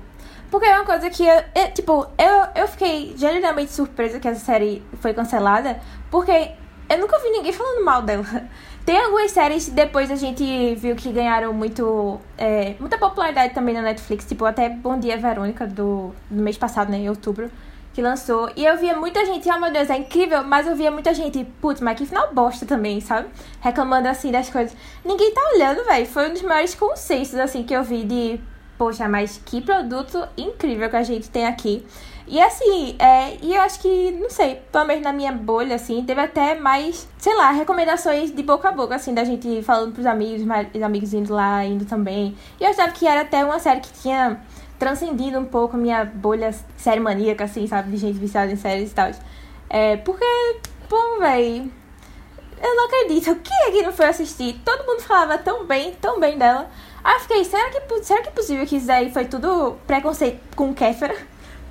Porque 0.50 0.66
é 0.66 0.74
uma 0.74 0.84
coisa 0.84 1.08
que, 1.08 1.24
eu, 1.24 1.42
eu, 1.54 1.72
tipo, 1.72 2.06
eu, 2.18 2.62
eu 2.62 2.68
fiquei 2.68 3.14
genuinamente 3.16 3.72
surpresa 3.72 4.20
que 4.20 4.28
essa 4.28 4.44
série 4.44 4.82
foi 5.00 5.14
cancelada, 5.14 5.80
porque 6.10 6.50
eu 6.90 6.98
nunca 6.98 7.18
vi 7.20 7.30
ninguém 7.30 7.52
falando 7.52 7.84
mal 7.84 8.02
dela. 8.02 8.24
Tem 8.84 8.98
algumas 8.98 9.30
séries 9.30 9.68
depois 9.68 10.10
a 10.10 10.16
gente 10.16 10.74
viu 10.74 10.96
que 10.96 11.12
ganharam 11.12 11.52
muito 11.54 12.20
é, 12.36 12.74
muita 12.80 12.98
popularidade 12.98 13.54
também 13.54 13.74
na 13.74 13.80
Netflix, 13.80 14.26
tipo 14.26 14.44
até 14.44 14.68
Bom 14.68 14.98
Dia 14.98 15.16
Verônica 15.16 15.66
do, 15.66 16.12
do 16.28 16.42
mês 16.42 16.58
passado, 16.58 16.90
né, 16.90 16.98
em 16.98 17.08
outubro 17.08 17.48
que 17.92 18.00
lançou. 18.00 18.50
E 18.56 18.64
eu 18.64 18.76
via 18.76 18.96
muita 18.96 19.24
gente, 19.26 19.48
oh 19.50 19.58
meu 19.58 19.72
Deus, 19.72 19.90
é 19.90 19.96
incrível, 19.96 20.42
mas 20.44 20.66
eu 20.66 20.74
via 20.74 20.90
muita 20.90 21.12
gente, 21.12 21.44
putz, 21.60 21.80
mas 21.80 21.96
que 21.96 22.06
final 22.06 22.32
bosta 22.32 22.64
também, 22.64 23.00
sabe? 23.00 23.28
Reclamando 23.60 24.08
assim 24.08 24.30
das 24.30 24.48
coisas. 24.48 24.76
Ninguém 25.04 25.32
tá 25.32 25.40
olhando, 25.54 25.84
velho. 25.84 26.06
Foi 26.06 26.28
um 26.28 26.32
dos 26.32 26.42
maiores 26.42 26.74
consensos, 26.74 27.38
assim, 27.38 27.62
que 27.62 27.74
eu 27.74 27.82
vi 27.82 28.04
de, 28.04 28.40
poxa, 28.78 29.08
mas 29.08 29.40
que 29.44 29.60
produto 29.60 30.26
incrível 30.36 30.88
que 30.88 30.96
a 30.96 31.02
gente 31.02 31.28
tem 31.28 31.46
aqui. 31.46 31.84
E 32.26 32.40
assim, 32.40 32.96
é, 32.98 33.36
e 33.42 33.54
eu 33.54 33.60
acho 33.60 33.80
que, 33.80 34.12
não 34.12 34.30
sei, 34.30 34.62
pelo 34.70 34.86
menos 34.86 35.02
na 35.02 35.12
minha 35.12 35.32
bolha, 35.32 35.74
assim, 35.74 36.02
teve 36.04 36.20
até 36.20 36.54
mais, 36.54 37.06
sei 37.18 37.34
lá, 37.34 37.50
recomendações 37.50 38.34
de 38.34 38.42
boca 38.42 38.68
a 38.68 38.72
boca, 38.72 38.94
assim, 38.94 39.12
da 39.12 39.24
gente 39.24 39.60
falando 39.62 39.92
pros 39.92 40.06
amigos, 40.06 40.42
os 40.74 40.82
amigos 40.82 41.12
indo 41.12 41.34
lá, 41.34 41.64
indo 41.64 41.84
também. 41.84 42.34
E 42.60 42.64
eu 42.64 42.70
achava 42.70 42.92
que 42.92 43.06
era 43.06 43.22
até 43.22 43.44
uma 43.44 43.58
série 43.58 43.80
que 43.80 43.92
tinha 44.00 44.40
transcendindo 44.82 45.38
um 45.38 45.44
pouco 45.44 45.76
a 45.76 45.78
minha 45.78 46.04
bolha 46.04 46.52
série 46.76 46.98
maníaca, 46.98 47.44
assim, 47.44 47.68
sabe? 47.68 47.92
De 47.92 47.98
gente 47.98 48.18
viciada 48.18 48.50
em 48.50 48.56
séries 48.56 48.90
e 48.90 48.94
tal. 48.94 49.12
É, 49.70 49.96
porque, 49.98 50.26
bom, 50.90 51.20
véi. 51.20 51.70
Eu 52.60 52.74
não 52.74 52.86
acredito. 52.86 53.36
Quem 53.44 53.68
é 53.68 53.70
que 53.70 53.82
não 53.82 53.92
foi 53.92 54.06
assistir? 54.06 54.60
Todo 54.64 54.84
mundo 54.84 55.00
falava 55.02 55.38
tão 55.38 55.64
bem, 55.66 55.94
tão 56.00 56.18
bem 56.18 56.36
dela. 56.36 56.68
Aí 57.04 57.14
eu 57.14 57.20
fiquei, 57.20 57.44
será 57.44 57.70
que, 57.70 57.80
será 58.02 58.22
que 58.22 58.28
é 58.30 58.32
possível 58.32 58.66
que 58.66 58.76
isso 58.76 58.86
daí 58.88 59.12
foi 59.12 59.24
tudo 59.24 59.76
preconceito 59.86 60.40
com 60.56 60.74
Kéfera? 60.74 61.16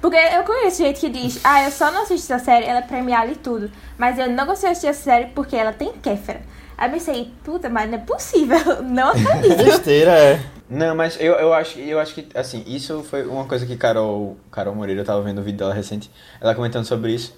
Porque 0.01 0.15
eu 0.15 0.43
conheço 0.45 0.77
gente 0.77 1.01
que 1.01 1.09
diz, 1.09 1.41
ah, 1.43 1.65
eu 1.65 1.71
só 1.71 1.91
não 1.91 2.03
assisti 2.03 2.31
essa 2.31 2.43
série, 2.43 2.65
ela 2.65 2.79
é 2.79 2.83
premiada 2.83 3.29
e 3.29 3.35
tudo. 3.35 3.69
Mas 3.97 4.17
eu 4.17 4.29
não 4.29 4.45
gostei 4.45 4.69
de 4.69 4.71
assistir 4.71 4.87
essa 4.87 5.03
série 5.03 5.25
porque 5.35 5.57
ela 5.57 5.73
tem 5.73 5.91
Kéfera. 5.91 6.41
Aí 6.77 6.87
eu 6.87 6.93
pensei, 6.93 7.33
puta, 7.43 7.69
mas 7.69 7.89
não 7.89 7.97
é 7.97 8.01
possível. 8.01 8.57
Não 8.83 9.09
acredito. 9.09 9.63
Besteira, 9.65 10.11
é. 10.11 10.60
Não, 10.71 10.95
mas 10.95 11.17
eu, 11.19 11.33
eu, 11.33 11.53
acho, 11.53 11.77
eu 11.79 11.99
acho 11.99 12.15
que, 12.15 12.29
assim, 12.33 12.63
isso 12.65 13.03
foi 13.03 13.27
uma 13.27 13.43
coisa 13.43 13.65
que 13.65 13.75
Carol, 13.75 14.37
Carol 14.49 14.73
Moreira, 14.73 15.01
eu 15.01 15.05
tava 15.05 15.21
vendo 15.21 15.39
o 15.39 15.43
vídeo 15.43 15.57
dela 15.57 15.73
recente, 15.73 16.09
ela 16.39 16.55
comentando 16.55 16.85
sobre 16.85 17.13
isso. 17.13 17.35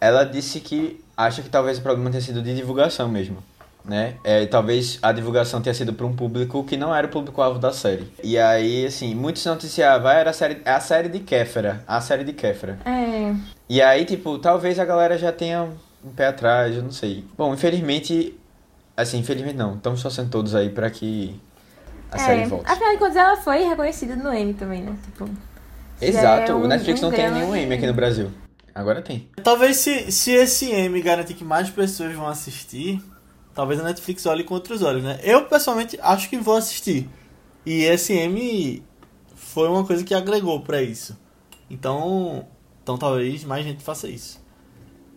Ela 0.00 0.22
disse 0.22 0.60
que 0.60 1.04
acha 1.16 1.42
que 1.42 1.48
talvez 1.48 1.78
o 1.78 1.82
problema 1.82 2.10
tenha 2.10 2.20
sido 2.20 2.40
de 2.40 2.54
divulgação 2.54 3.08
mesmo, 3.08 3.38
né? 3.84 4.14
É, 4.22 4.46
talvez 4.46 5.00
a 5.02 5.10
divulgação 5.10 5.60
tenha 5.60 5.74
sido 5.74 5.92
para 5.92 6.06
um 6.06 6.14
público 6.14 6.62
que 6.62 6.76
não 6.76 6.94
era 6.94 7.08
o 7.08 7.10
público-alvo 7.10 7.58
da 7.58 7.72
série. 7.72 8.08
E 8.22 8.38
aí, 8.38 8.86
assim, 8.86 9.16
muitos 9.16 9.44
noticiavam, 9.44 10.06
ah, 10.06 10.14
era 10.14 10.30
a 10.30 10.32
série, 10.32 10.62
é 10.64 10.70
a 10.70 10.80
série 10.80 11.08
de 11.08 11.18
Kéfera, 11.18 11.82
a 11.88 12.00
série 12.00 12.22
de 12.22 12.32
Kéfera. 12.32 12.78
É. 12.86 13.34
E 13.68 13.82
aí, 13.82 14.04
tipo, 14.04 14.38
talvez 14.38 14.78
a 14.78 14.84
galera 14.84 15.18
já 15.18 15.32
tenha 15.32 15.68
um 16.04 16.10
pé 16.10 16.28
atrás, 16.28 16.76
eu 16.76 16.84
não 16.84 16.92
sei. 16.92 17.24
Bom, 17.36 17.52
infelizmente, 17.52 18.38
assim, 18.96 19.18
infelizmente 19.18 19.56
não, 19.56 19.74
estamos 19.74 20.00
torcendo 20.00 20.30
todos 20.30 20.54
aí 20.54 20.70
para 20.70 20.88
que 20.88 21.40
a 22.10 22.16
é, 22.16 22.18
série 22.18 22.46
volta. 22.46 22.72
Afinal 22.72 22.92
de 22.92 22.98
contas, 22.98 23.16
ela 23.16 23.36
foi 23.36 23.62
reconhecida 23.62 24.16
no 24.16 24.32
Emmy 24.32 24.54
também, 24.54 24.82
né? 24.82 24.96
Tipo, 25.04 25.28
Exato, 26.00 26.52
é 26.52 26.54
um, 26.54 26.64
o 26.64 26.66
Netflix 26.66 27.02
um 27.02 27.10
não 27.10 27.16
tem 27.16 27.30
nenhum 27.30 27.54
Emmy 27.54 27.74
aqui 27.74 27.86
no 27.86 27.94
Brasil. 27.94 28.30
Agora 28.74 29.02
tem. 29.02 29.28
Talvez 29.42 29.76
se, 29.76 30.10
se 30.10 30.30
esse 30.32 30.72
Emmy 30.72 31.02
garantir 31.02 31.34
que 31.34 31.44
mais 31.44 31.68
pessoas 31.68 32.14
vão 32.14 32.26
assistir, 32.26 33.02
talvez 33.54 33.80
a 33.80 33.84
Netflix 33.84 34.24
olhe 34.26 34.44
com 34.44 34.54
outros 34.54 34.82
olhos, 34.82 35.02
né? 35.02 35.18
Eu, 35.22 35.44
pessoalmente, 35.44 35.98
acho 36.00 36.28
que 36.28 36.36
vou 36.38 36.56
assistir. 36.56 37.08
E 37.66 37.82
esse 37.82 38.14
Emmy 38.14 38.82
foi 39.34 39.68
uma 39.68 39.84
coisa 39.84 40.04
que 40.04 40.14
agregou 40.14 40.60
para 40.60 40.80
isso. 40.80 41.18
Então, 41.68 42.46
então 42.82 42.96
talvez 42.96 43.44
mais 43.44 43.64
gente 43.64 43.82
faça 43.82 44.08
isso. 44.08 44.40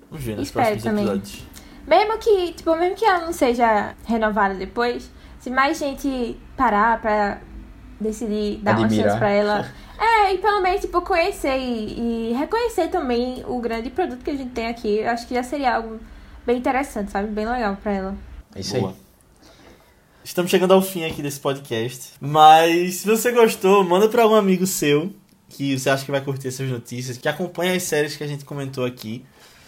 Vamos 0.09 0.25
ver 0.25 0.35
nos 0.35 0.47
Espero 0.47 0.65
próximos 0.65 0.83
também. 0.83 1.05
episódios. 1.05 1.43
Mesmo 1.87 2.17
que, 2.17 2.53
tipo, 2.53 2.75
mesmo 2.75 2.95
que 2.95 3.05
ela 3.05 3.25
não 3.25 3.33
seja 3.33 3.95
renovada 4.05 4.53
depois, 4.55 5.09
se 5.43 5.49
mais 5.49 5.77
gente 5.77 6.37
parar 6.55 7.01
pra 7.01 7.41
decidir 7.99 8.59
dar 8.63 8.71
Admirar. 8.71 8.93
uma 8.93 9.03
chance 9.03 9.17
pra 9.17 9.29
ela. 9.29 9.71
É, 9.99 10.33
e 10.33 10.37
pelo 10.37 10.61
menos, 10.61 10.79
tipo, 10.79 11.01
conhecer 11.01 11.57
e, 11.57 12.29
e, 12.31 12.33
reconhecer 12.33 12.87
também 12.87 13.43
o 13.45 13.59
grande 13.59 13.89
produto 13.89 14.23
que 14.23 14.29
a 14.29 14.35
gente 14.35 14.51
tem 14.51 14.67
aqui. 14.67 14.99
Eu 14.99 15.09
acho 15.09 15.27
que 15.27 15.33
já 15.33 15.43
seria 15.43 15.75
algo 15.75 15.99
bem 16.45 16.57
interessante, 16.57 17.11
sabe? 17.11 17.27
Bem 17.27 17.45
legal 17.45 17.75
pra 17.75 17.91
ela. 17.91 18.15
É 18.55 18.61
isso 18.61 18.79
Boa. 18.79 18.91
aí. 18.91 18.95
Estamos 20.23 20.49
chegando 20.49 20.73
ao 20.73 20.81
fim 20.81 21.03
aqui 21.03 21.21
desse 21.21 21.41
podcast. 21.41 22.13
Mas 22.21 22.95
se 22.95 23.05
você 23.05 23.29
gostou, 23.33 23.83
manda 23.83 24.07
para 24.07 24.23
algum 24.23 24.35
amigo 24.35 24.65
seu 24.65 25.13
que 25.49 25.77
você 25.77 25.89
acha 25.89 26.05
que 26.05 26.11
vai 26.11 26.21
curtir 26.21 26.47
essas 26.47 26.69
notícias, 26.69 27.17
que 27.17 27.27
acompanha 27.27 27.75
as 27.75 27.83
séries 27.83 28.15
que 28.15 28.23
a 28.23 28.27
gente 28.27 28.45
comentou 28.45 28.85
aqui. 28.85 29.25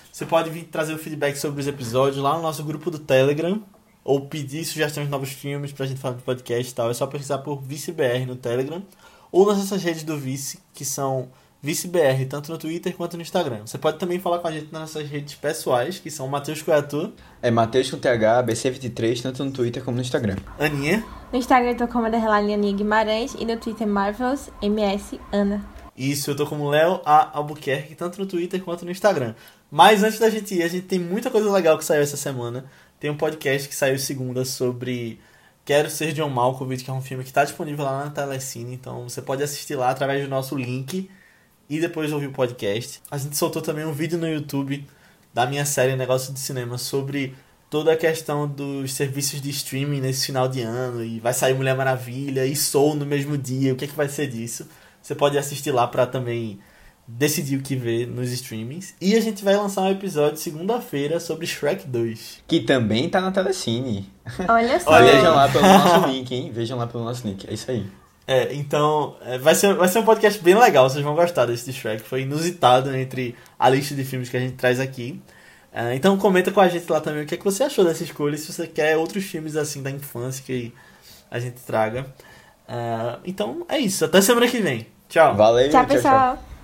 Você 0.10 0.26
pode 0.26 0.50
vir 0.50 0.64
trazer 0.64 0.94
o 0.94 0.98
feedback 0.98 1.36
sobre 1.36 1.60
os 1.60 1.68
episódios 1.68 2.24
lá 2.24 2.38
no 2.38 2.42
nosso 2.42 2.64
grupo 2.64 2.90
do 2.90 2.98
Telegram 2.98 3.62
ou 4.06 4.22
pedir 4.22 4.64
sugestões 4.64 5.08
de 5.08 5.12
novos 5.12 5.32
filmes 5.32 5.74
pra 5.74 5.88
gente 5.88 6.00
falar 6.00 6.16
no 6.16 6.22
podcast 6.22 6.72
e 6.72 6.76
tal, 6.76 6.92
é 6.92 6.94
só 6.94 7.08
pesquisar 7.08 7.40
por 7.40 7.60
ViceBR 7.62 8.28
no 8.28 8.36
Telegram 8.36 8.84
ou 9.32 9.48
nas 9.48 9.58
nossas 9.58 9.84
redes 9.84 10.04
do 10.04 10.16
Vice, 10.16 10.60
que 10.74 10.86
são 10.86 11.28
ViceBR, 11.62 12.28
tanto 12.30 12.52
no 12.52 12.60
Twitter 12.60 12.96
quanto 12.96 13.18
no 13.18 13.24
Instagram. 13.24 13.62
Você 13.66 13.80
pode 13.80 13.98
também 13.98 14.20
falar 14.20 14.38
com 14.38 14.48
a 14.48 14.52
gente 14.52 14.72
nas 14.72 14.82
nossas 14.82 15.10
redes 15.10 15.34
pessoais, 15.34 15.98
que 15.98 16.12
são 16.12 16.28
Matheus 16.28 16.62
Coiatu. 16.62 17.12
É 17.42 17.50
Matheus 17.50 17.90
com 17.90 17.98
TH, 17.98 18.44
BC23, 18.44 19.24
tanto 19.24 19.44
no 19.44 19.52
Twitter 19.52 19.84
como 19.84 19.96
no 19.96 20.02
Instagram. 20.02 20.36
Aninha. 20.60 21.04
No 21.34 21.40
Instagram 21.40 21.72
eu 21.72 21.78
tô 21.78 21.88
como 21.88 22.06
Underline 22.06 22.54
Aninha 22.54 22.78
Guimarães 22.78 23.34
e 23.40 23.44
no 23.44 23.58
Twitter 23.58 23.88
Marvels 23.88 24.52
MS 24.62 25.20
Ana. 25.34 25.66
Isso, 25.98 26.30
eu 26.30 26.36
tô 26.36 26.46
como 26.46 26.70
Léo 26.70 27.02
A. 27.06 27.38
Albuquerque, 27.38 27.96
tanto 27.96 28.20
no 28.20 28.28
Twitter 28.28 28.62
quanto 28.62 28.86
no 28.86 28.92
Instagram. 28.92 29.34
Mas 29.72 30.04
antes 30.04 30.20
da 30.20 30.30
gente 30.30 30.54
ir, 30.54 30.62
a 30.62 30.68
gente 30.68 30.86
tem 30.86 31.00
muita 31.00 31.32
coisa 31.32 31.52
legal 31.52 31.78
que 31.78 31.86
saiu 31.86 32.02
essa 32.02 32.18
semana. 32.18 32.66
Tem 33.00 33.10
um 33.10 33.18
podcast 33.18 33.68
que 33.68 33.76
saiu 33.76 34.00
segunda 34.00 34.46
sobre 34.46 35.20
Quero 35.66 35.90
Ser 35.90 36.14
John 36.14 36.30
Malkovich, 36.30 36.84
que 36.84 36.90
é 36.90 36.94
um 36.94 37.02
filme 37.02 37.24
que 37.24 37.30
está 37.30 37.44
disponível 37.44 37.84
lá 37.84 38.06
na 38.06 38.12
Telecine. 38.12 38.74
Então 38.74 39.10
você 39.10 39.22
pode 39.22 39.44
assistir 39.44 39.76
lá 39.76 39.90
através 39.90 40.24
do 40.24 40.30
nosso 40.30 40.56
link 40.56 41.10
e 41.70 41.80
depois 41.80 42.14
ouvir 42.14 42.28
o 42.28 42.32
podcast. 42.32 43.02
A 43.12 43.18
gente 43.18 43.36
soltou 43.36 43.62
também 43.62 43.86
um 43.86 43.92
vídeo 43.92 44.18
no 44.18 44.28
YouTube 44.28 44.88
da 45.34 45.46
minha 45.46 45.66
série 45.66 45.96
Negócio 45.96 46.34
de 46.34 46.40
Cinema 46.40 46.78
sobre 46.78 47.36
toda 47.70 47.92
a 47.92 47.98
questão 47.98 48.48
dos 48.48 48.94
serviços 48.94 49.42
de 49.42 49.50
streaming 49.50 50.00
nesse 50.00 50.28
final 50.28 50.48
de 50.48 50.62
ano. 50.62 51.04
E 51.04 51.20
vai 51.20 51.34
sair 51.34 51.54
Mulher 51.54 51.76
Maravilha 51.76 52.46
e 52.46 52.56
Soul 52.56 52.96
no 52.96 53.06
mesmo 53.06 53.38
dia. 53.38 53.74
O 53.74 53.76
que, 53.76 53.84
é 53.84 53.88
que 53.88 53.96
vai 53.96 54.08
ser 54.08 54.28
disso? 54.28 54.68
Você 55.02 55.14
pode 55.14 55.38
assistir 55.38 55.72
lá 55.72 55.86
para 55.86 56.08
também 56.08 56.60
decidir 57.08 57.58
o 57.58 57.62
que 57.62 57.76
ver 57.76 58.08
nos 58.08 58.32
streamings. 58.32 58.96
E 59.00 59.16
a 59.16 59.20
gente 59.20 59.44
vai 59.44 59.56
lançar 59.56 59.82
um 59.82 59.92
episódio 59.92 60.38
segunda-feira 60.38 61.20
sobre 61.20 61.46
Shrek 61.46 61.88
2. 61.88 62.44
Que 62.48 62.62
também 62.62 63.10
tá 63.10 63.22
na 63.22 63.32
Telecine. 63.32 64.10
Olha 64.48 64.80
só. 64.80 64.92
Olha. 64.92 65.12
Vejam 65.12 65.36
lá 65.36 65.50
pelo 65.50 65.68
nosso 65.68 66.08
link, 66.08 66.32
hein? 66.34 66.52
Vejam 66.54 66.78
lá 66.78 66.88
pelo 66.88 67.04
nosso 67.04 67.28
link. 67.28 67.48
É 67.48 67.54
isso 67.54 67.70
aí. 67.70 67.86
É, 68.28 68.56
então, 68.56 69.16
é, 69.22 69.38
vai, 69.38 69.54
ser, 69.54 69.76
vai 69.76 69.88
ser 69.88 70.00
um 70.00 70.04
podcast 70.04 70.42
bem 70.44 70.56
legal, 70.56 70.90
vocês 70.90 71.04
vão 71.04 71.14
gostar 71.14 71.46
desse 71.46 71.72
de 71.72 71.78
Shrek. 71.78 72.02
Foi 72.02 72.22
inusitado 72.22 72.96
entre 72.96 73.36
a 73.60 73.70
lista 73.70 73.94
de 73.94 74.04
filmes 74.04 74.30
que 74.30 74.38
a 74.38 74.40
gente 74.40 74.56
traz 74.56 74.80
aqui. 74.80 75.22
É, 75.72 75.94
então 75.94 76.18
comenta 76.18 76.52
com 76.52 76.62
a 76.62 76.70
gente 76.70 76.90
lá 76.90 77.02
também 77.02 77.24
o 77.24 77.26
que, 77.26 77.36
é 77.36 77.38
que 77.38 77.44
você 77.44 77.64
achou 77.64 77.84
dessa 77.84 78.02
escolha, 78.02 78.38
se 78.38 78.52
você 78.52 78.66
quer 78.66 78.96
outros 78.96 79.26
filmes 79.26 79.58
assim 79.58 79.84
da 79.84 79.92
infância 79.92 80.42
que 80.44 80.74
a 81.30 81.38
gente 81.38 81.58
traga. 81.62 82.06
É, 82.68 83.18
então 83.26 83.66
é 83.70 83.78
isso, 83.78 84.04
até 84.06 84.22
semana 84.22 84.48
que 84.48 84.60
vem. 84.60 84.88
Tchau. 85.08 85.36
Valeu, 85.36 85.70
Tchau, 85.70 85.86
pessoal. 85.86 86.55